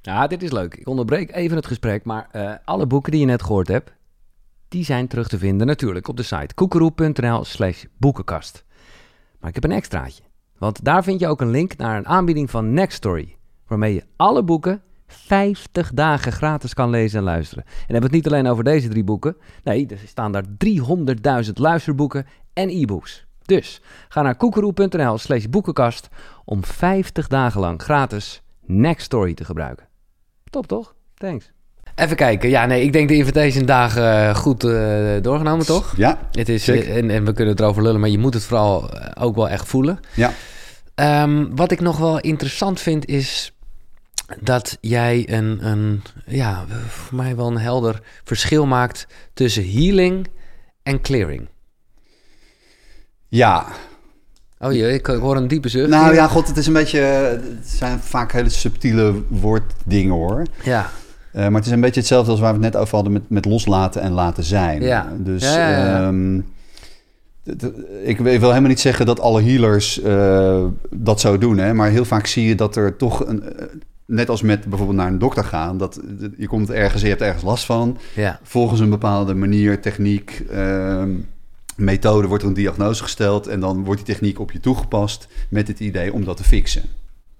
[0.01, 0.75] Ja, dit is leuk.
[0.75, 3.91] Ik onderbreek even het gesprek, maar eh, alle boeken die je net gehoord hebt,
[4.67, 8.65] die zijn terug te vinden natuurlijk op de site koekeroe.nl slash boekenkast.
[9.39, 10.23] Maar ik heb een extraatje,
[10.57, 14.43] want daar vind je ook een link naar een aanbieding van Nextory, waarmee je alle
[14.43, 17.63] boeken 50 dagen gratis kan lezen en luisteren.
[17.65, 20.45] En hebben we het niet alleen over deze drie boeken, nee, er staan daar
[21.45, 23.25] 300.000 luisterboeken en e-books.
[23.45, 26.09] Dus ga naar koekeroe.nl slash boekenkast
[26.45, 29.88] om 50 dagen lang gratis Nextory te gebruiken.
[30.49, 30.95] Top toch?
[31.15, 31.51] Thanks.
[31.95, 32.49] Even kijken.
[32.49, 35.93] Ja, nee, ik denk de invitation dagen eh, goed eh, doorgenomen, toch?
[35.97, 36.95] Ja, Het is, Zeker.
[36.95, 39.49] en, en we kunnen het erover lullen, maar je moet het vooral eh, ook wel
[39.49, 39.99] echt voelen.
[40.15, 40.33] ja.
[40.95, 43.53] Ehm, wat ik nog wel interessant vind is
[44.41, 50.27] dat jij een, een, ja, voor mij wel een helder verschil maakt tussen healing
[50.83, 51.47] en clearing.
[53.27, 53.65] Ja,
[54.59, 55.89] Oh jee, ik, hoor een diepe zucht.
[55.89, 56.99] nou ja, god, het is een beetje...
[56.99, 60.43] Het zijn vaak hele subtiele woorddingen, hoor.
[60.63, 60.89] Ja,
[61.31, 63.29] Eh, maar het is een beetje hetzelfde als waar we het net over hadden met,
[63.29, 64.81] met loslaten en laten zijn.
[64.81, 65.07] Ja.
[65.17, 66.07] Dus Ja, ja, ja.
[66.07, 66.39] ehm,
[68.03, 71.57] ik wil helemaal niet zeggen dat alle healers eh, dat zo doen.
[71.57, 71.73] Hè?
[71.73, 73.27] Maar heel vaak zie je dat er toch...
[73.27, 73.65] Een, eh,
[74.05, 75.77] net als met bijvoorbeeld naar een dokter gaan.
[75.77, 75.99] Dat,
[76.37, 77.97] je komt ergens, je hebt ergens last van.
[78.15, 81.09] ja, Volgens een bepaalde manier, techniek, ehm,
[81.79, 83.47] methode wordt er een diagnose gesteld.
[83.47, 86.83] En dan wordt die techniek op je toegepast met het idee om dat te fixen.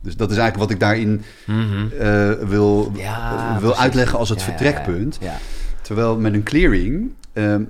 [0.02, 1.88] Dus dat is eigenlijk wat ik daarin Mhm.
[2.00, 3.78] eh, wil, Ja, wil precies.
[3.78, 5.18] uitleggen als het Ja, vertrekpunt.
[5.22, 5.38] Ja,
[5.82, 7.64] Terwijl met een clearing ehm,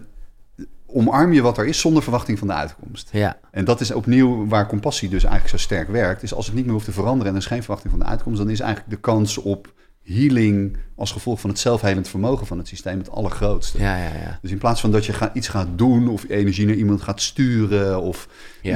[0.88, 3.10] omarm je wat er is zonder verwachting van de uitkomst.
[3.12, 6.24] ja, En dat is opnieuw waar compassie dus eigenlijk zo sterk werkt.
[6.24, 8.06] Is als het niet meer hoeft te veranderen en er is geen verwachting van de
[8.10, 9.74] uitkomst, dan is eigenlijk de kans op
[10.14, 13.78] healing als gevolg van het zelfhelend vermogen van het systeem het allergrootste.
[13.80, 14.40] ja, ja, ja.
[14.42, 17.22] Dus in plaats van dat je ga- iets gaat doen of energie naar iemand gaat
[17.22, 18.28] sturen of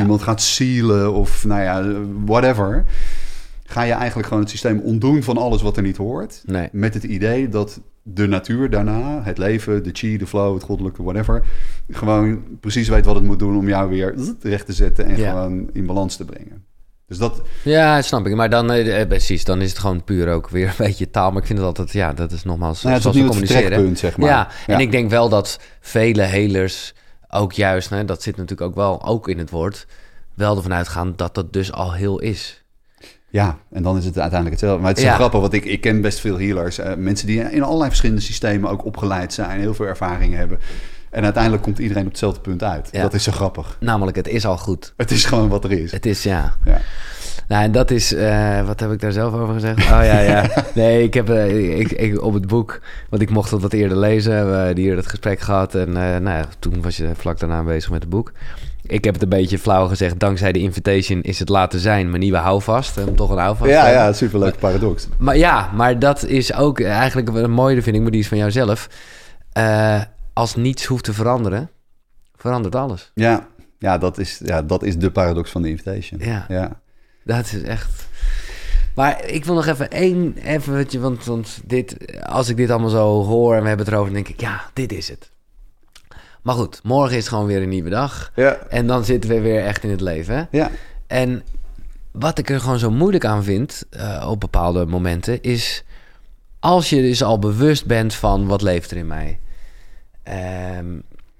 [0.01, 2.85] iemand gaat sealen of nou ja, whatever,
[3.63, 6.41] ga je eigenlijk gewoon het systeem ontdoen van alles wat er niet hoort.
[6.45, 6.69] Nee.
[6.71, 11.03] Met het idee dat de natuur daarna, het leven, de chi, de flow, het goddelijke,
[11.03, 11.45] whatever,
[11.89, 15.69] gewoon precies weet wat het moet doen om jou weer recht te zetten en gewoon
[15.73, 16.63] in balans te brengen.
[17.07, 18.35] Dus dat, Ja, snap ik.
[18.35, 21.31] Maar dan, eh, eh, precies, dan is het gewoon puur ook weer een beetje taal.
[21.31, 23.97] Maar ik vind het altijd, ja, dat is nogmaals nou ja, zoals we communiceren.
[23.97, 24.29] zeg maar.
[24.29, 26.93] Ja, en ik denk wel dat vele helers
[27.29, 29.85] ook juist, hè, dat zit natuurlijk ook wel ook in het woord,
[30.33, 32.63] wel ervan uitgaan dat dat dus al heel is.
[33.29, 34.79] Ja, en dan is het uiteindelijk hetzelfde.
[34.81, 35.15] Maar het is Ja.
[35.15, 36.77] grappig, want ik, ik ken best veel healers.
[36.77, 40.59] eh, mensen die in allerlei verschillende systemen ook opgeleid zijn, heel veel ervaring hebben.
[41.13, 42.89] En uiteindelijk komt iedereen op hetzelfde punt uit.
[42.91, 43.01] Ja.
[43.01, 43.77] Dat is zo grappig.
[43.79, 44.93] Namelijk, het is al goed.
[44.97, 45.91] Het is gewoon wat er is.
[45.91, 46.53] Het is, ja.
[46.65, 46.81] Ja.
[47.47, 49.77] Nou, en dat is, eh, wat heb ik daar zelf over gezegd?
[49.79, 50.49] Oh ja, ja.
[50.73, 52.79] Nee, ik heb eh, ik, ik, op het boek,
[53.09, 55.75] want ik mocht het wat eerder lezen, hebben we hier het gesprek gehad.
[55.75, 58.31] En eh, nou ja, toen was je vlak daarna bezig met het boek.
[58.81, 62.21] Ik heb het een beetje flauw gezegd, dankzij de invitation is het laten zijn mijn
[62.21, 62.97] nieuwe houvast.
[63.07, 64.01] Om toch een houvast Ja, hebben.
[64.01, 65.07] ja, superleuke paradox.
[65.17, 68.37] Maar ja, maar dat is ook eigenlijk een mooie, vind ik, maar die is van
[68.37, 68.89] jouzelf.
[70.33, 71.69] Als niets hoeft te veranderen,
[72.35, 73.11] verandert alles.
[73.13, 73.47] Ja,
[73.79, 76.19] ja, dat is, ja, dat is de paradox van de invitation.
[76.23, 76.45] Ja.
[76.47, 76.81] ja.
[77.23, 78.07] Dat is echt.
[78.95, 82.69] Maar ik wil nog even één, even, weet je, want, want dit, als ik dit
[82.69, 85.31] allemaal zo hoor en we hebben het erover, dan denk ik, ja, dit is het.
[86.41, 88.31] Maar goed, morgen is gewoon weer een nieuwe dag.
[88.35, 88.53] Ja.
[88.69, 90.35] En dan zitten we weer echt in het leven.
[90.35, 90.43] Hè?
[90.57, 90.71] Ja.
[91.07, 91.43] En
[92.11, 95.83] wat ik er gewoon zo moeilijk aan vind eh, op bepaalde momenten is
[96.59, 99.39] als je dus al bewust bent van wat leeft er in mij.
[100.23, 100.99] Ehm,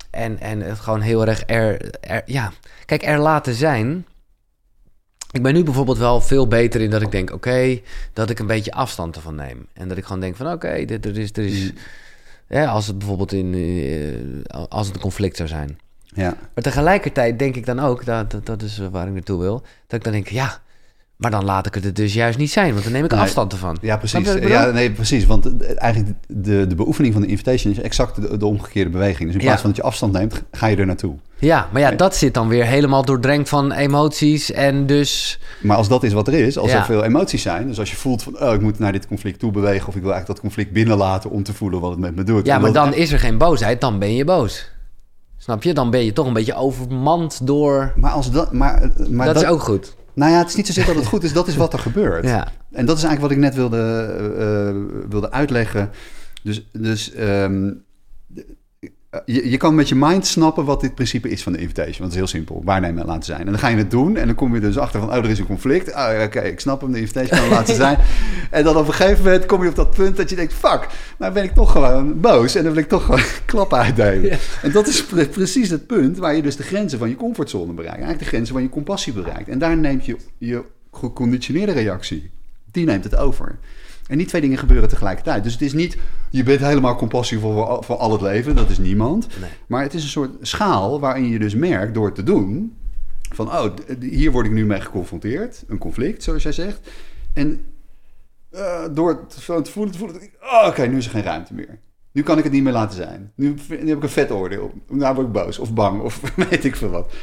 [0.10, 2.51] en, en het gewoon heel erg er, er, ja,
[2.85, 4.05] kijk, er laten zijn.
[5.31, 7.80] Ik ben nu bijvoorbeeld wel veel beter in dat ik denk, oké,
[8.14, 9.68] dat ik een beetje afstand ervan neem.
[9.73, 11.72] En dat ik gewoon denk van, oké, dit er is, er is,
[12.47, 15.80] ja, als het bijvoorbeeld in, eh, als het een conflict zou zijn.
[16.03, 16.38] Ja.
[16.53, 19.99] Maar tegelijkertijd denk ik dan ook, dat, dat, dat is waar ik naartoe wil, dat
[19.99, 20.61] ik dan denk, ja,
[21.23, 23.19] maar dan laat ik het er dus juist niet zijn, want dan neem ik Nee.
[23.19, 23.77] afstand ervan.
[23.81, 24.33] Ja, precies.
[24.33, 25.25] Ja, nee, precies.
[25.25, 29.23] Want eh, eigenlijk de, de beoefening van de invitation is exact de, de omgekeerde beweging.
[29.25, 29.61] Dus in plaats Ja.
[29.61, 31.15] van dat je afstand neemt, ga je er naartoe.
[31.39, 35.39] Ja, maar ja, dat zit dan weer helemaal doordrenkt van emoties en dus...
[35.61, 36.77] Maar als dat is wat er is, als Ja.
[36.77, 37.67] er veel emoties zijn...
[37.67, 39.87] dus als je voelt van, oh, ik moet naar dit conflict toe bewegen...
[39.87, 42.45] of ik wil eigenlijk dat conflict binnenlaten om te voelen wat het met me doet.
[42.45, 44.71] Ja, maar dan is er geen boosheid, dan ben je boos.
[45.37, 45.73] Snap je?
[45.73, 47.93] Dan ben je toch een beetje overmand door...
[47.95, 48.51] Maar als dat...
[48.53, 49.95] Maar, maar dat, is ook goed.
[50.14, 52.26] Nou ja, het is niet zozeer dat het goed is, dat is wat er gebeurt.
[52.34, 52.52] Ja.
[52.72, 53.81] En dat is eigenlijk wat ik net wilde,
[54.38, 55.90] eh, wilde uitleggen.
[56.44, 57.72] Dus, dus ehm,
[59.26, 61.98] je, je kan met je mind snappen wat dit principe is van de invitation.
[61.98, 63.40] Want het is heel simpel, waarnemen en laten zijn.
[63.40, 65.10] En dan ga je het doen en dan kom je dus achter van...
[65.10, 65.88] oh, er is een conflict.
[65.88, 67.98] Oh, ja, Oké, ik snap hem, de invitation kan laten zijn.
[68.49, 70.53] En dan op een gegeven moment kom je op dat punt dat je denkt...
[70.53, 70.88] fuck,
[71.18, 74.30] nou ben ik toch gewoon boos en dan wil ik toch gewoon klappen uitdelen.
[74.30, 74.38] Ja.
[74.61, 77.73] En dat is pre- precies het punt waar je dus de grenzen van je comfortzone
[77.73, 78.02] bereikt.
[78.02, 79.49] Eigenlijk de grenzen van je compassie bereikt.
[79.49, 82.31] En daar neemt je je geconditioneerde reactie,
[82.72, 83.60] die neemt het over.
[84.14, 85.44] En die twee dingen gebeuren tegelijkertijd.
[85.44, 85.98] Dus het is niet,
[86.30, 88.56] je bent helemaal compassievol voor, voor al het leven.
[88.56, 89.27] Dat is niemand.
[89.40, 89.49] Nee.
[89.68, 92.77] Maar het is een soort schaal waarin je dus merkt door het te doen...
[93.30, 95.64] van, oh, hier word ik nu mee geconfronteerd.
[95.68, 96.91] Een conflict, zoals jij zegt.
[97.34, 97.65] En
[98.49, 99.41] eh, door het te
[99.72, 100.22] voelen, te voelen...
[100.41, 101.80] oh, oké, nu is er geen ruimte meer.
[102.11, 103.31] Nu kan ik het niet meer laten zijn.
[103.35, 104.73] Nu, nu heb ik een vet oordeel.
[104.88, 107.14] Nu word ik boos of bang of weet ik veel wat.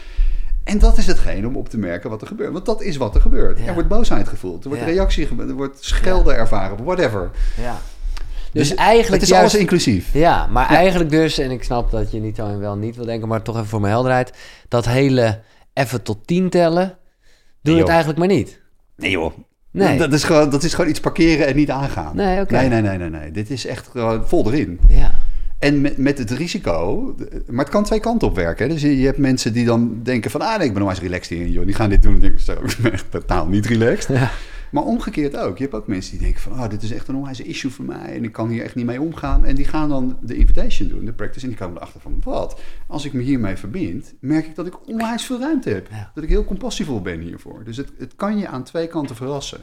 [0.65, 2.53] En dat is hetgeen om op te merken wat er gebeurt.
[2.53, 3.59] Want dat is wat er gebeurt.
[3.59, 3.66] Ja.
[3.66, 4.65] Er wordt boosheid gevoeld.
[4.65, 5.28] Er wordt reactie.
[5.39, 6.85] Er wordt schelden ervaren.
[6.85, 7.31] Whatever.
[7.57, 7.78] Ja.
[8.53, 9.55] Dus, eigenlijk Het is juist...
[9.55, 10.12] alles inclusief.
[10.12, 13.05] Ja, maar eigenlijk dus, en ik snap dat je niet zo en wel niet wil
[13.05, 14.32] denken, maar toch even voor mijn helderheid,
[14.69, 15.41] dat hele
[15.73, 16.99] even tot tien tellen,
[17.62, 18.61] doe Nee, het eigenlijk maar niet.
[18.97, 19.32] Nee joh.
[19.70, 19.99] Nee.
[19.99, 22.16] Dat, is gewoon, dat is gewoon iets parkeren en niet aangaan.
[22.16, 22.53] Nee, oké.
[22.53, 23.31] nee, nee, nee, nee, nee.
[23.31, 24.81] Dit is echt gewoon vol erin.
[24.89, 25.11] Ja.
[25.61, 27.15] En met, met het risico,
[27.47, 28.66] maar het kan twee kanten op werken.
[28.66, 28.73] hè.
[28.73, 31.01] Dus je, je hebt mensen die dan denken van, ah nee, ik ben nog eens
[31.01, 31.65] relaxed in, joh.
[31.65, 34.16] Die gaan dit doen en denken, zo, ik ben echt totaal niet relaxed.
[34.16, 34.31] Ja.
[34.70, 35.57] Maar omgekeerd ook.
[35.57, 37.85] Je hebt ook mensen die denken van, oh, dit is echt een onwijs issue voor
[37.85, 39.45] mij en ik kan hier echt niet mee omgaan.
[39.45, 42.61] En die gaan dan de invitation doen, de practice, en die komen erachter van, wat?
[42.87, 45.89] Als ik me hiermee verbind, merk ik dat ik onwijs veel ruimte heb.
[45.91, 46.11] Ja.
[46.15, 47.65] Dat ik heel compassievol ben hiervoor.
[47.65, 49.61] Dus het, het kan je aan twee kanten verrassen.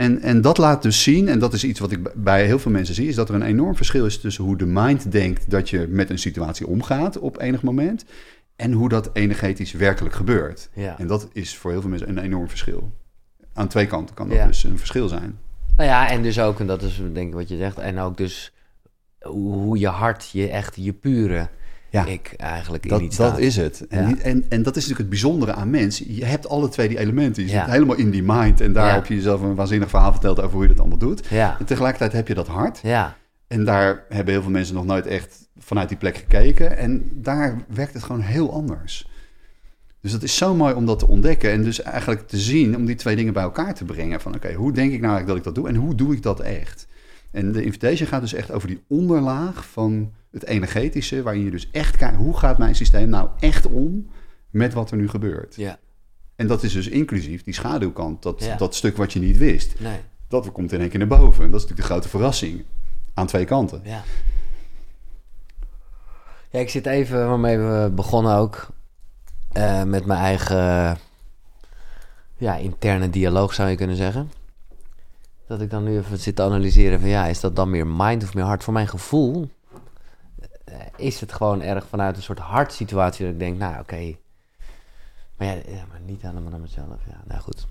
[0.00, 2.70] En, en dat laat dus zien, en dat is iets wat ik bij heel veel
[2.70, 5.70] mensen zie, is dat er een enorm verschil is tussen hoe de mind denkt dat
[5.70, 8.04] je met een situatie omgaat op enig moment,
[8.56, 10.70] en hoe dat energetisch werkelijk gebeurt.
[10.74, 10.98] Ja.
[10.98, 12.92] En dat is voor heel veel mensen een enorm verschil.
[13.52, 14.46] Aan twee kanten kan dat Ja.
[14.46, 15.38] dus een verschil zijn.
[15.76, 18.16] Nou ja, en dus ook, en dat is denk ik wat je zegt, en ook
[18.16, 18.52] dus
[19.20, 21.48] hoe, hoe je hart, je echt, je pure
[21.90, 22.06] Ja.
[22.06, 23.86] ik eigenlijk in Dat, iets dat is het.
[23.88, 24.16] En, Ja.
[24.18, 26.14] en, en dat is natuurlijk het bijzondere aan mensen.
[26.14, 27.42] Je hebt alle twee die elementen.
[27.42, 27.62] Je Ja.
[27.64, 28.60] zit helemaal in die mind.
[28.60, 31.26] En daar heb je jezelf een waanzinnig verhaal verteld over hoe je dat allemaal doet.
[31.58, 32.78] En tegelijkertijd heb je dat hart.
[32.82, 36.76] ja, En daar hebben heel veel mensen nog nooit echt vanuit die plek gekeken.
[36.76, 39.08] En daar werkt het gewoon heel anders.
[40.00, 41.50] Dus dat is zo mooi om dat te ontdekken.
[41.52, 44.20] En dus eigenlijk te zien, om die twee dingen bij elkaar te brengen.
[44.20, 45.68] Van oké, hoe denk ik nou eigenlijk dat ik dat doe?
[45.68, 46.86] En hoe doe ik dat echt?
[47.30, 51.22] En de invitation gaat dus echt over die onderlaag van het energetische.
[51.22, 54.10] Waarin je dus echt kijkt, hoe gaat mijn systeem nou echt om
[54.50, 55.54] met wat er nu gebeurt?
[55.56, 55.78] ja,
[56.36, 58.22] En dat is dus inclusief die schaduwkant.
[58.22, 58.56] Dat, Ja.
[58.56, 59.80] dat stuk wat je niet wist.
[59.80, 59.98] nee,
[60.28, 61.44] Dat komt in één keer naar boven.
[61.44, 62.64] En dat is natuurlijk de grote verrassing.
[63.14, 63.80] Aan twee kanten.
[63.84, 64.02] ja.
[66.52, 68.68] Ja, ik zit even waarmee we begonnen ook,
[69.52, 70.98] eh, met mijn eigen,
[72.36, 74.30] ja, interne dialoog zou je kunnen zeggen.
[75.46, 78.22] Dat ik dan nu even zit te analyseren van, ja, is dat dan meer mind
[78.22, 78.64] of meer hart?
[78.64, 79.50] Voor mijn gevoel
[80.96, 84.16] is het gewoon erg vanuit een soort hartsituatie dat ik denk, nou, oké.
[85.36, 87.00] Maar ja, ja, maar niet helemaal naar mezelf.
[87.08, 87.66] Ja, nou goed.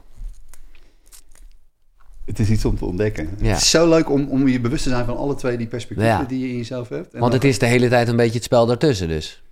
[2.26, 3.30] Het is iets om te ontdekken.
[3.39, 3.47] Ja.
[3.47, 6.13] Het is zo leuk om, om je bewust te zijn van alle twee die perspectieven
[6.15, 6.23] Ja.
[6.23, 7.13] die je in jezelf hebt.
[7.13, 9.43] En Want het is de hele tijd een beetje het spel daartussen dus.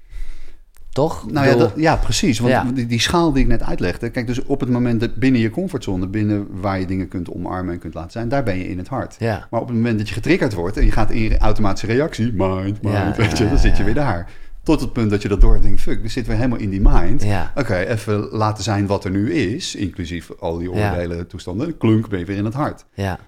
[0.97, 1.31] Toch?
[1.31, 2.39] Nou ja, dat- ja, precies.
[2.39, 2.63] Want Ja.
[2.73, 4.09] Die, die schaal die ik net uitlegde.
[4.09, 7.73] Kijk, dus op het moment dat binnen je comfortzone, binnen waar je dingen kunt omarmen
[7.73, 9.15] en kunt laten zijn, daar ben je in het hart.
[9.19, 11.87] Ja, Maar op het moment dat je getriggerd wordt en je gaat in je automatische
[11.87, 14.29] reactie, mind, mind, weet je, dan zit je weer daar.
[14.63, 16.81] Tot het punt dat je dat door denkt, fuck, we zitten weer helemaal in die
[16.81, 17.23] mind.
[17.23, 20.89] ja, Oké, even laten zijn wat er nu is, inclusief al die Ja.
[20.89, 21.77] oordelen, toestanden.
[21.77, 22.85] Klunk, ben je weer in het hart.
[22.93, 23.19] ja.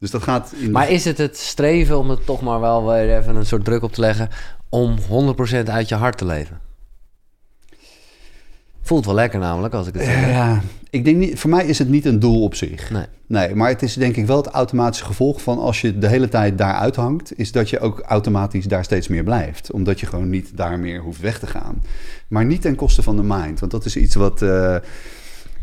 [0.00, 0.70] Dus dat gaat in...
[0.70, 3.82] Maar is het het streven om het toch maar wel weer even een soort druk
[3.82, 4.28] op te leggen...
[4.68, 6.60] om 100% uit je hart te leven?
[8.88, 10.28] Voelt wel lekker namelijk, als ik het zeg.
[10.30, 10.60] Ja,
[10.90, 12.90] ik denk niet, voor mij is het niet een doel op zich.
[12.90, 13.04] Nee.
[13.26, 16.28] Nee, maar het is denk ik wel het automatische gevolg van als je de hele
[16.28, 19.72] tijd daar uithangt, is dat je ook automatisch daar steeds meer blijft.
[19.72, 21.82] Omdat je gewoon niet daar meer hoeft weg te gaan.
[22.28, 23.60] Maar niet ten koste van de mind.
[23.60, 24.42] Want dat is iets wat.
[24.42, 24.76] eh,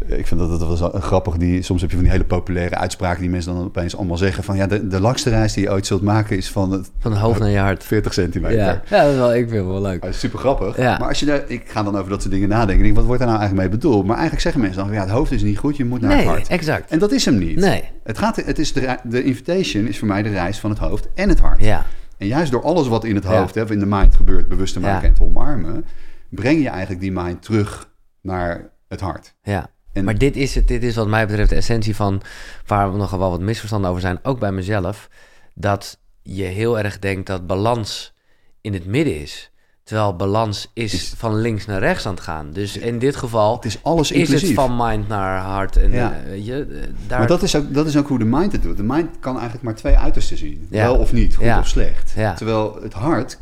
[0.06, 1.38] ik vind dat dat wel grappig.
[1.38, 4.44] Die, soms heb je van die hele populaire uitspraken die mensen dan opeens allemaal zeggen.
[4.44, 7.12] Van ja, de, de langste reis die je ooit zult maken is van het Van
[7.12, 7.84] het hoofd naar je hart.
[7.84, 8.58] 40 centimeter.
[8.58, 10.02] Ja, ja dat is wel, ik vind het wel leuk.
[10.02, 10.78] Dat is super grappig.
[10.78, 10.98] Ja.
[10.98, 12.76] Maar als je daar, ik ga dan over dat soort dingen nadenken.
[12.78, 14.02] Ik denk, wat wordt daar nou eigenlijk mee bedoeld?
[14.06, 16.20] Maar eigenlijk zeggen mensen dan, ja, het hoofd is niet goed, je moet naar Nee,
[16.20, 16.48] het hart.
[16.48, 16.92] exact.
[16.92, 17.56] En dat is hem niet.
[17.60, 17.84] Nee.
[18.04, 21.08] Het gaat, het is de, de invitation is voor mij de reis van het hoofd
[21.14, 21.62] en het hart.
[21.64, 21.86] Ja,
[22.18, 23.40] En juist door alles wat in het Ja.
[23.40, 25.08] hoofd, hè, of in de mind gebeurt, bewust te maken Ja.
[25.08, 25.86] en te omarmen,
[26.30, 27.90] breng je eigenlijk die mind terug
[28.22, 29.36] naar het hart.
[29.44, 29.70] Ja.
[29.96, 32.22] En- Maar dit is, het, dit is wat mij betreft de essentie van
[32.66, 35.10] waar we nogal wel wat misverstanden over zijn, ook bij mezelf.
[35.54, 38.14] Dat je heel erg denkt dat balans
[38.62, 39.50] in het midden is.
[39.84, 42.52] Terwijl balans is, Is- van links naar rechts aan het gaan.
[42.52, 45.78] Dus in dit geval Het is alles is het van mind naar hart.
[45.78, 46.14] En, Ja.
[46.26, 46.78] eh, je, eh,
[47.08, 48.78] daar, Maar dat is, ook, dat is ook hoe de mind het doet.
[48.78, 50.68] De mind kan eigenlijk maar twee uitersten zien.
[50.70, 50.84] Ja.
[50.84, 51.60] Wel of niet, goed Ja.
[51.60, 52.14] of slecht.
[52.36, 53.38] Terwijl het hart,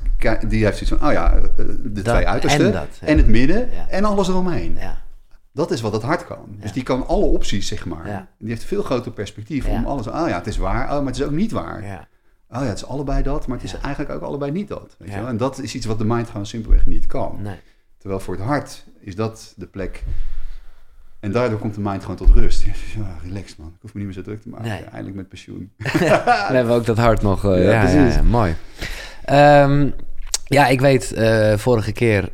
[0.48, 1.08] die heeft zoiets van...
[1.08, 3.16] oh ja, eh, de twee uitersten en en, dat, ja.
[3.16, 4.78] het midden en alles eromheen.
[4.80, 5.02] ja,
[5.54, 6.46] Dat is wat het hart kan.
[6.62, 8.08] Dus die kan alle opties, zeg maar.
[8.08, 8.28] Ja.
[8.40, 9.72] Die heeft veel groter perspectief Ja.
[9.74, 10.08] om alles...
[10.08, 11.84] oh ja, het is waar, oh, maar het is ook niet waar.
[11.86, 12.08] ja.
[12.50, 14.96] Oh ja, het is allebei dat, maar het is eigenlijk ook allebei niet dat.
[14.98, 15.28] Weet je wel?
[15.28, 17.38] En dat is iets wat de mind gewoon simpelweg niet kan.
[17.42, 17.56] Nee.
[17.98, 20.04] Terwijl voor het hart is dat de plek...
[21.20, 22.64] En daardoor komt de mind gewoon tot rust.
[22.98, 24.68] Ja, relax man, ik hoef me niet meer zo druk te maken.
[24.70, 24.84] Nee.
[24.84, 25.72] Eindelijk met pensioen.
[26.00, 27.46] Dan hebben we ook dat hart nog.
[27.46, 28.22] eh, Ja, precies.
[28.22, 28.56] mooi.
[29.24, 29.90] Ehm,
[30.46, 32.30] ja, ik weet, eh, vorige keer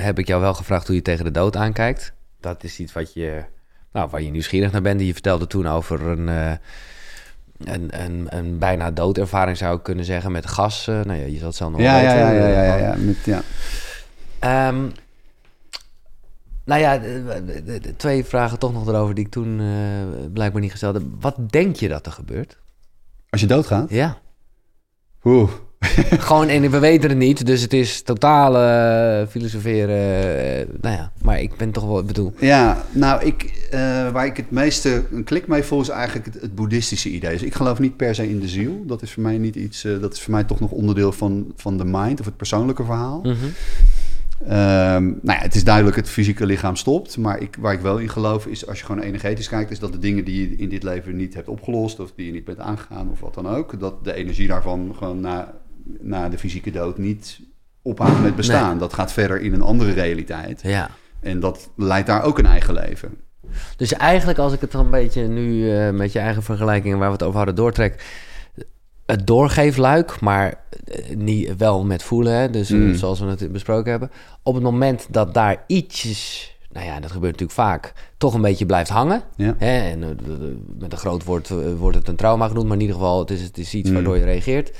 [0.00, 2.12] heb ik jou wel gevraagd hoe je tegen de dood aankijkt.
[2.40, 3.44] Dat is iets wat je,
[3.92, 5.00] nou, waar je nieuwsgierig naar bent.
[5.00, 6.52] Je vertelde toen over een, eh,
[7.64, 10.88] een, een, een bijna doodervaring, zou ik kunnen zeggen, met gas.
[10.88, 12.94] eh, nou ja, je zal het zelf nog Ja, ja, ja, ja, ja, eh, ja,
[12.96, 13.42] met, ja.
[14.38, 14.88] Ehm,
[16.64, 17.00] nou ja,
[17.96, 21.04] twee vragen toch nog erover die ik toen eh, blijkbaar niet gesteld heb.
[21.20, 22.58] Wat denk je dat er gebeurt?
[23.30, 23.90] Als je doodgaat?
[23.90, 24.18] Ja.
[25.24, 25.50] Oeh.
[26.28, 29.96] Gewoon, en we weten het niet, dus het is totaal eh, filosoferen.
[30.60, 32.32] eh, nou ja, maar ik ben toch wel, ik bedoel...
[32.40, 36.42] Ja, nou, ik, eh, waar ik het meeste een klik mee voel is eigenlijk het,
[36.42, 37.30] het boeddhistische idee.
[37.32, 38.82] Dus ik geloof niet per se in de ziel.
[38.86, 41.78] Dat is voor mij niet iets, dat is voor mij toch nog onderdeel van, van
[41.78, 43.22] de mind of het persoonlijke verhaal.
[44.46, 47.16] Ehm, nou ja, het is duidelijk het fysieke lichaam stopt.
[47.18, 49.92] Maar ik, waar ik wel in geloof is, als je gewoon energetisch kijkt, is dat
[49.92, 52.58] de dingen die je in dit leven niet hebt opgelost, of die je niet bent
[52.58, 55.59] aangegaan, of wat dan ook, dat de energie daarvan gewoon na,
[56.00, 57.40] na de fysieke dood niet
[57.82, 58.78] ophoudt met bestaan.
[58.78, 60.60] Dat gaat verder in een andere realiteit.
[60.62, 60.90] Ja.
[61.20, 63.16] En dat leidt daar ook een eigen leven.
[63.76, 67.06] Dus eigenlijk, als ik het dan een beetje nu eh, met je eigen vergelijkingen waar
[67.06, 68.04] we het over hadden doortrek.
[69.06, 70.54] Het doorgeefluik, maar
[70.84, 72.50] eh, niet, wel met voelen, hè?
[72.50, 72.94] dus eh, Mm.
[72.94, 74.10] zoals we het besproken hebben.
[74.42, 78.66] Op het moment dat daar ietsjes, nou ja, dat gebeurt natuurlijk vaak, toch een beetje
[78.66, 79.22] blijft hangen.
[79.36, 79.54] Ja.
[79.58, 79.90] Hè?
[79.90, 79.98] En
[80.78, 81.48] met een groot woord
[81.78, 83.94] wordt het een trauma genoemd, maar in ieder geval, het is, het is iets Mm.
[83.94, 84.72] waardoor je reageert.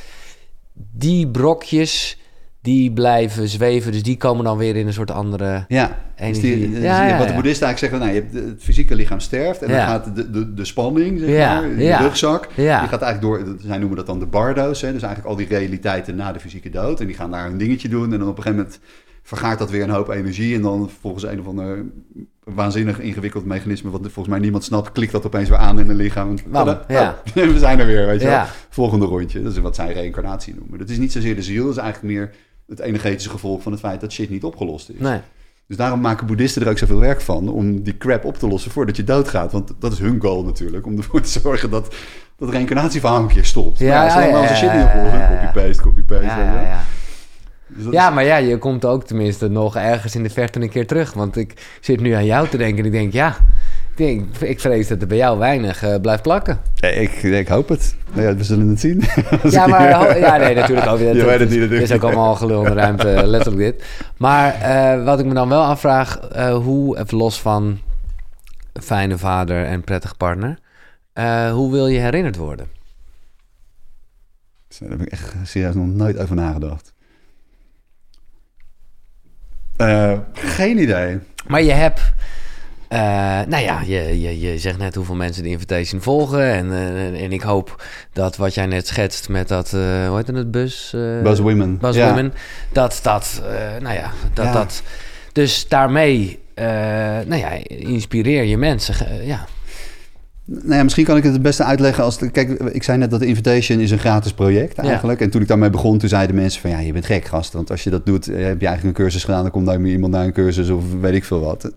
[0.93, 2.19] Die brokjes,
[2.63, 5.65] die blijven zweven, dus die komen dan weer in een soort andere...
[5.69, 6.43] Ja, Energie.
[6.59, 8.95] Dus die- dus Ja, ja, wat de boeddhisten eigenlijk zeggen, nou, je hebt het fysieke
[8.95, 11.29] lichaam sterft en dan gaat de, de, de spanning, zeg
[11.61, 12.49] maar, de rugzak,
[12.81, 15.47] die gaat eigenlijk door, zij noemen dat dan de bardo's, hè, dus eigenlijk al die
[15.59, 18.37] realiteiten na de fysieke dood en die gaan daar een dingetje doen en dan op
[18.37, 18.81] een gegeven moment
[19.23, 21.85] vergaart dat weer een hoop energie en dan volgens een of ander
[22.55, 25.97] waanzinnig ingewikkeld mechanisme, wat volgens mij niemand snapt, klikt dat opeens weer aan in een
[25.97, 26.37] lichaam.
[26.53, 27.21] Tada, ja.
[27.27, 28.37] oh, we zijn er weer, weet je Ja.
[28.37, 28.47] wel.
[28.69, 30.79] Volgende rondje, dat is wat zij reïncarnatie noemen.
[30.79, 32.31] Dat is niet zozeer de ziel, dat is eigenlijk meer
[32.69, 34.99] het energetische gevolg van het feit dat shit niet opgelost is.
[34.99, 35.21] Nee.
[35.67, 38.71] Dus daarom maken boeddhisten er ook zoveel werk van om die crap op te lossen
[38.71, 39.53] voordat je doodgaat.
[39.53, 41.95] Want dat is hun goal natuurlijk, om ervoor te zorgen dat
[42.37, 43.79] dat reïncarnatieverhaal een keer stopt.
[43.79, 45.29] Ja, nou, ja, onze ja, shit ja, niet ja, ja.
[45.29, 46.27] copy-paste, copy-paste.
[47.75, 50.61] Dus dat Ja, is- maar ja, je komt ook tenminste nog ergens in de verte
[50.61, 51.13] een keer terug.
[51.13, 53.37] Want ik zit nu aan jou te denken en ik denk, ja,
[53.91, 56.59] ik, denk, ik vrees dat er bij jou weinig eh, blijft plakken.
[56.81, 57.97] Ik, ik hoop het.
[58.13, 59.03] Nou ja, we zullen het zien.
[59.51, 60.99] Ja, maar ja, nee, natuurlijk ook.
[60.99, 62.05] Je weet het niet, Het is natuurlijk.
[62.05, 63.85] ook allemaal gelul in de ruimte, letterlijk dit.
[64.17, 67.79] Maar eh, wat ik me dan wel afvraag, eh, hoe, even los van
[68.73, 70.59] fijne vader en prettig partner,
[71.53, 72.67] hoe wil je herinnerd worden?
[74.79, 76.93] Daar heb ik echt serieus nog nooit over nagedacht.
[79.81, 81.19] Eh, geen idee.
[81.47, 82.01] Maar je hebt,
[82.89, 82.99] eh,
[83.47, 86.53] nou ja, je, je, je zegt net hoeveel mensen de invitation volgen.
[86.53, 87.83] En, eh, en ik hoop
[88.13, 90.95] dat wat jij net schetst met dat, eh hoe heet het, bus?
[91.23, 91.79] Buzz Women.
[91.93, 92.09] Ja.
[92.09, 92.33] Women.
[92.73, 93.43] Dat, dat,
[93.81, 94.53] nou ja, dat, Ja.
[94.53, 94.83] dat.
[95.33, 96.39] Dus daarmee,
[97.25, 99.27] nou ja, inspireer je mensen.
[99.27, 99.47] ja.
[100.53, 102.19] Nou ja, misschien kan ik het het beste uitleggen als...
[102.33, 105.21] Kijk, ik zei net dat de Invitation is een gratis project eigenlijk.
[105.21, 106.71] En toen ik daarmee begon, toen zeiden mensen van...
[106.71, 107.53] Ja, je bent gek, gast.
[107.53, 109.43] Want als je dat doet, eh, heb je eigenlijk een cursus gedaan...
[109.43, 111.73] dan komt daar iemand naar een cursus of weet ik veel wat.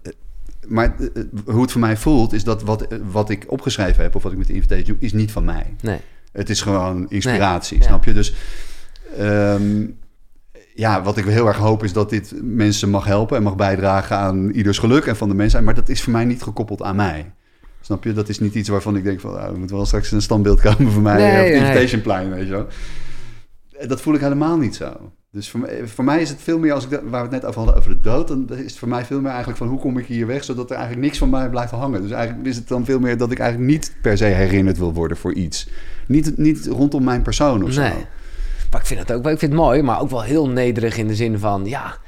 [0.67, 4.15] Maar eh, hoe het voor mij voelt, is dat wat, wat ik opgeschreven heb...
[4.15, 5.75] of wat ik met de Invitation doe, is niet van mij.
[5.81, 5.99] Nee.
[6.31, 8.13] Het is gewoon inspiratie, Nee, snap je?
[8.13, 8.33] Dus
[9.17, 9.85] ehm,
[10.75, 14.17] ja, wat ik heel erg hoop is dat dit mensen mag helpen en mag bijdragen
[14.17, 15.63] aan ieders geluk en van de mensheid.
[15.63, 17.31] Maar dat is voor mij niet gekoppeld aan mij.
[17.85, 18.14] Snap je?
[18.14, 20.61] Dat is niet iets waarvan ik denk van, ah, er moet wel straks een standbeeld
[20.61, 21.53] komen voor mij Nee, nee.
[21.53, 22.68] Invitationplein, weet je wel.
[23.72, 25.11] Eh, Dat voel ik helemaal niet zo.
[25.31, 27.41] Dus voor mij, voor mij is het veel meer, als ik dat- waar we het
[27.41, 29.68] net over hadden, over de dood, dan is het voor mij veel meer eigenlijk van
[29.68, 32.01] hoe kom ik hier weg, zodat er eigenlijk niks van mij blijft hangen.
[32.01, 34.93] Dus eigenlijk is het dan veel meer dat ik eigenlijk niet per se herinnerd wil
[34.93, 35.69] worden voor iets.
[36.07, 37.81] Niet, niet rondom mijn persoon of zo.
[37.81, 38.05] Nee.
[38.72, 41.07] Maar ik vind het ook, ik vind het mooi, maar ook wel heel nederig in
[41.07, 41.99] de zin van, ja, je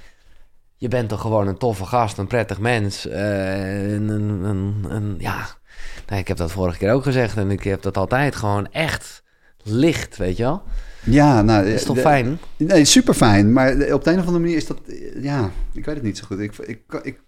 [0.78, 3.06] je bent toch gewoon een toffe gast, een prettig mens.
[3.08, 5.46] Uh, een, een, een, een, ja,
[6.10, 9.24] nee, ik heb dat vorige keer ook gezegd en ik heb dat altijd gewoon echt
[9.64, 10.64] licht, weet je wel.
[11.04, 11.64] Ja, nou...
[11.64, 12.40] Dat is toch fijn?
[12.58, 13.54] Nee, super fijn.
[13.54, 14.80] Maar op de een of andere manier is dat...
[15.22, 16.40] Ja, ik weet het niet zo goed.
[16.40, 17.20] Ik, ik, ik,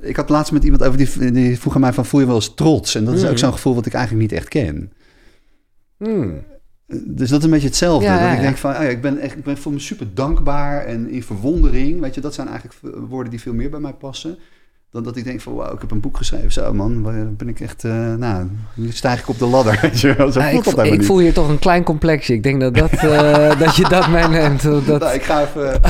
[0.00, 2.06] ik had laatst met iemand over die, die vroeg aan mij van...
[2.06, 2.94] voel je wel eens trots?
[2.94, 4.92] En dat is ook zo'n gevoel wat ik eigenlijk niet echt ken.
[5.98, 6.42] Mm.
[6.86, 8.04] Dus dat is een beetje hetzelfde.
[8.04, 10.06] Ja, dat ik denk van, oh ja, ik ben echt, ik ben voor me super
[10.14, 12.00] dankbaar en in verwondering.
[12.00, 12.78] Weet je, dat zijn eigenlijk
[13.08, 14.38] woorden die veel meer bij mij passen.
[14.92, 16.52] Dan dat ik denk van, wauw, ik heb een boek geschreven.
[16.52, 17.02] Zo man,
[17.36, 19.78] ben ik echt, uh, nou, nu stijg ik op de ladder.
[19.82, 20.32] Weet je wel.
[20.32, 22.32] Zo ik, ik voel hier toch een klein complexje.
[22.32, 24.62] Ik denk dat, dat, uh, dat je dat meeneemt.
[24.62, 25.00] Dat...
[25.00, 25.80] Nou, ik ga even,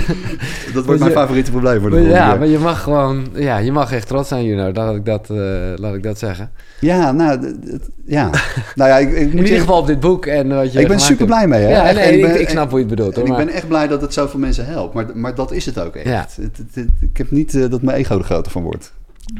[0.74, 3.92] dat wordt mijn favoriete probleem voor de Ja, maar je mag gewoon, ja, je mag
[3.92, 4.72] echt trots zijn, Juno.
[4.72, 5.38] Laat ik dat, uh,
[5.76, 6.50] laat ik dat zeggen.
[6.80, 7.58] Ja, nou,
[8.04, 8.30] ja.
[8.74, 11.00] nou ja, ik, ik In ieder geval op dit boek en wat je Ik ben
[11.00, 11.68] super blij mee, hè?
[11.68, 13.26] Ja, nee, ik, ben, ik, snap hoe je het bedoelt, hoor.
[13.26, 14.94] ik ben echt blij dat het zoveel mensen helpt.
[14.94, 16.06] Maar, maar dat is het ook echt.
[16.06, 16.26] Ja.
[16.42, 18.92] Het, het, ik heb niet dat mijn ego er van wordt.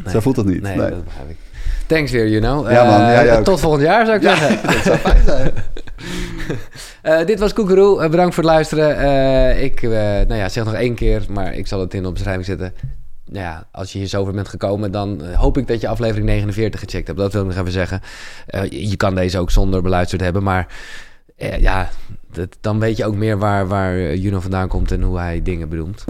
[0.07, 0.63] Zo voelt dat niet.
[0.63, 1.37] Nee, nee, dat begrijp ik.
[1.87, 2.71] Thanks weer, you know.
[2.71, 3.01] Ja, man.
[3.01, 4.59] Ja, uh, tot volgend jaar, zou ik zeggen.
[4.75, 5.53] dat zou fijn zijn.
[7.03, 8.03] uh, dit was Koekeroe.
[8.03, 9.63] Uh, bedankt voor het luisteren.
[9.63, 12.75] ik nou ja, zeg nog één keer, maar ik zal het in de beschrijving zetten.
[13.25, 16.81] Nou ja, als je hier zover bent gekomen, dan hoop ik dat je aflevering 49
[16.81, 17.19] gecheckt hebt.
[17.19, 18.01] Dat wil ik nog even zeggen.
[18.71, 20.67] je kan deze ook zonder beluisterd hebben, maar
[21.61, 21.89] ja,
[22.33, 25.69] dat, dan weet je ook meer waar, waar Juno vandaan komt en hoe hij dingen
[25.69, 26.05] bedoelt.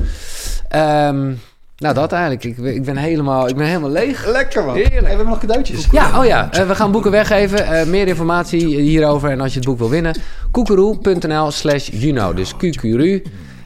[0.76, 1.38] Um,
[1.78, 2.44] nou, dat eigenlijk.
[2.44, 4.26] Ik, ik, ben helemaal, ik ben helemaal leeg.
[4.26, 4.74] Lekker man.
[4.74, 5.00] Heerlijk.
[5.00, 5.86] we hebben nog cadeautjes.
[5.90, 6.48] Ja, oh ja.
[6.54, 7.58] Uh, we gaan boeken weggeven.
[7.58, 10.16] Uh, meer informatie hierover en als je het boek wil winnen.
[10.50, 12.34] koekeroe.nl slash Juno.
[12.34, 13.22] Dus QQRU.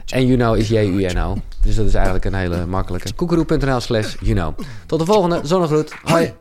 [0.07, 1.37] En Juno is J-U-N-O.
[1.63, 3.13] Dus dat is eigenlijk een hele makkelijke.
[3.13, 4.55] koekeroe.nl slash Juno.
[4.85, 5.39] Tot de volgende.
[5.43, 5.93] Zonnegroet.
[6.03, 6.33] Hoi.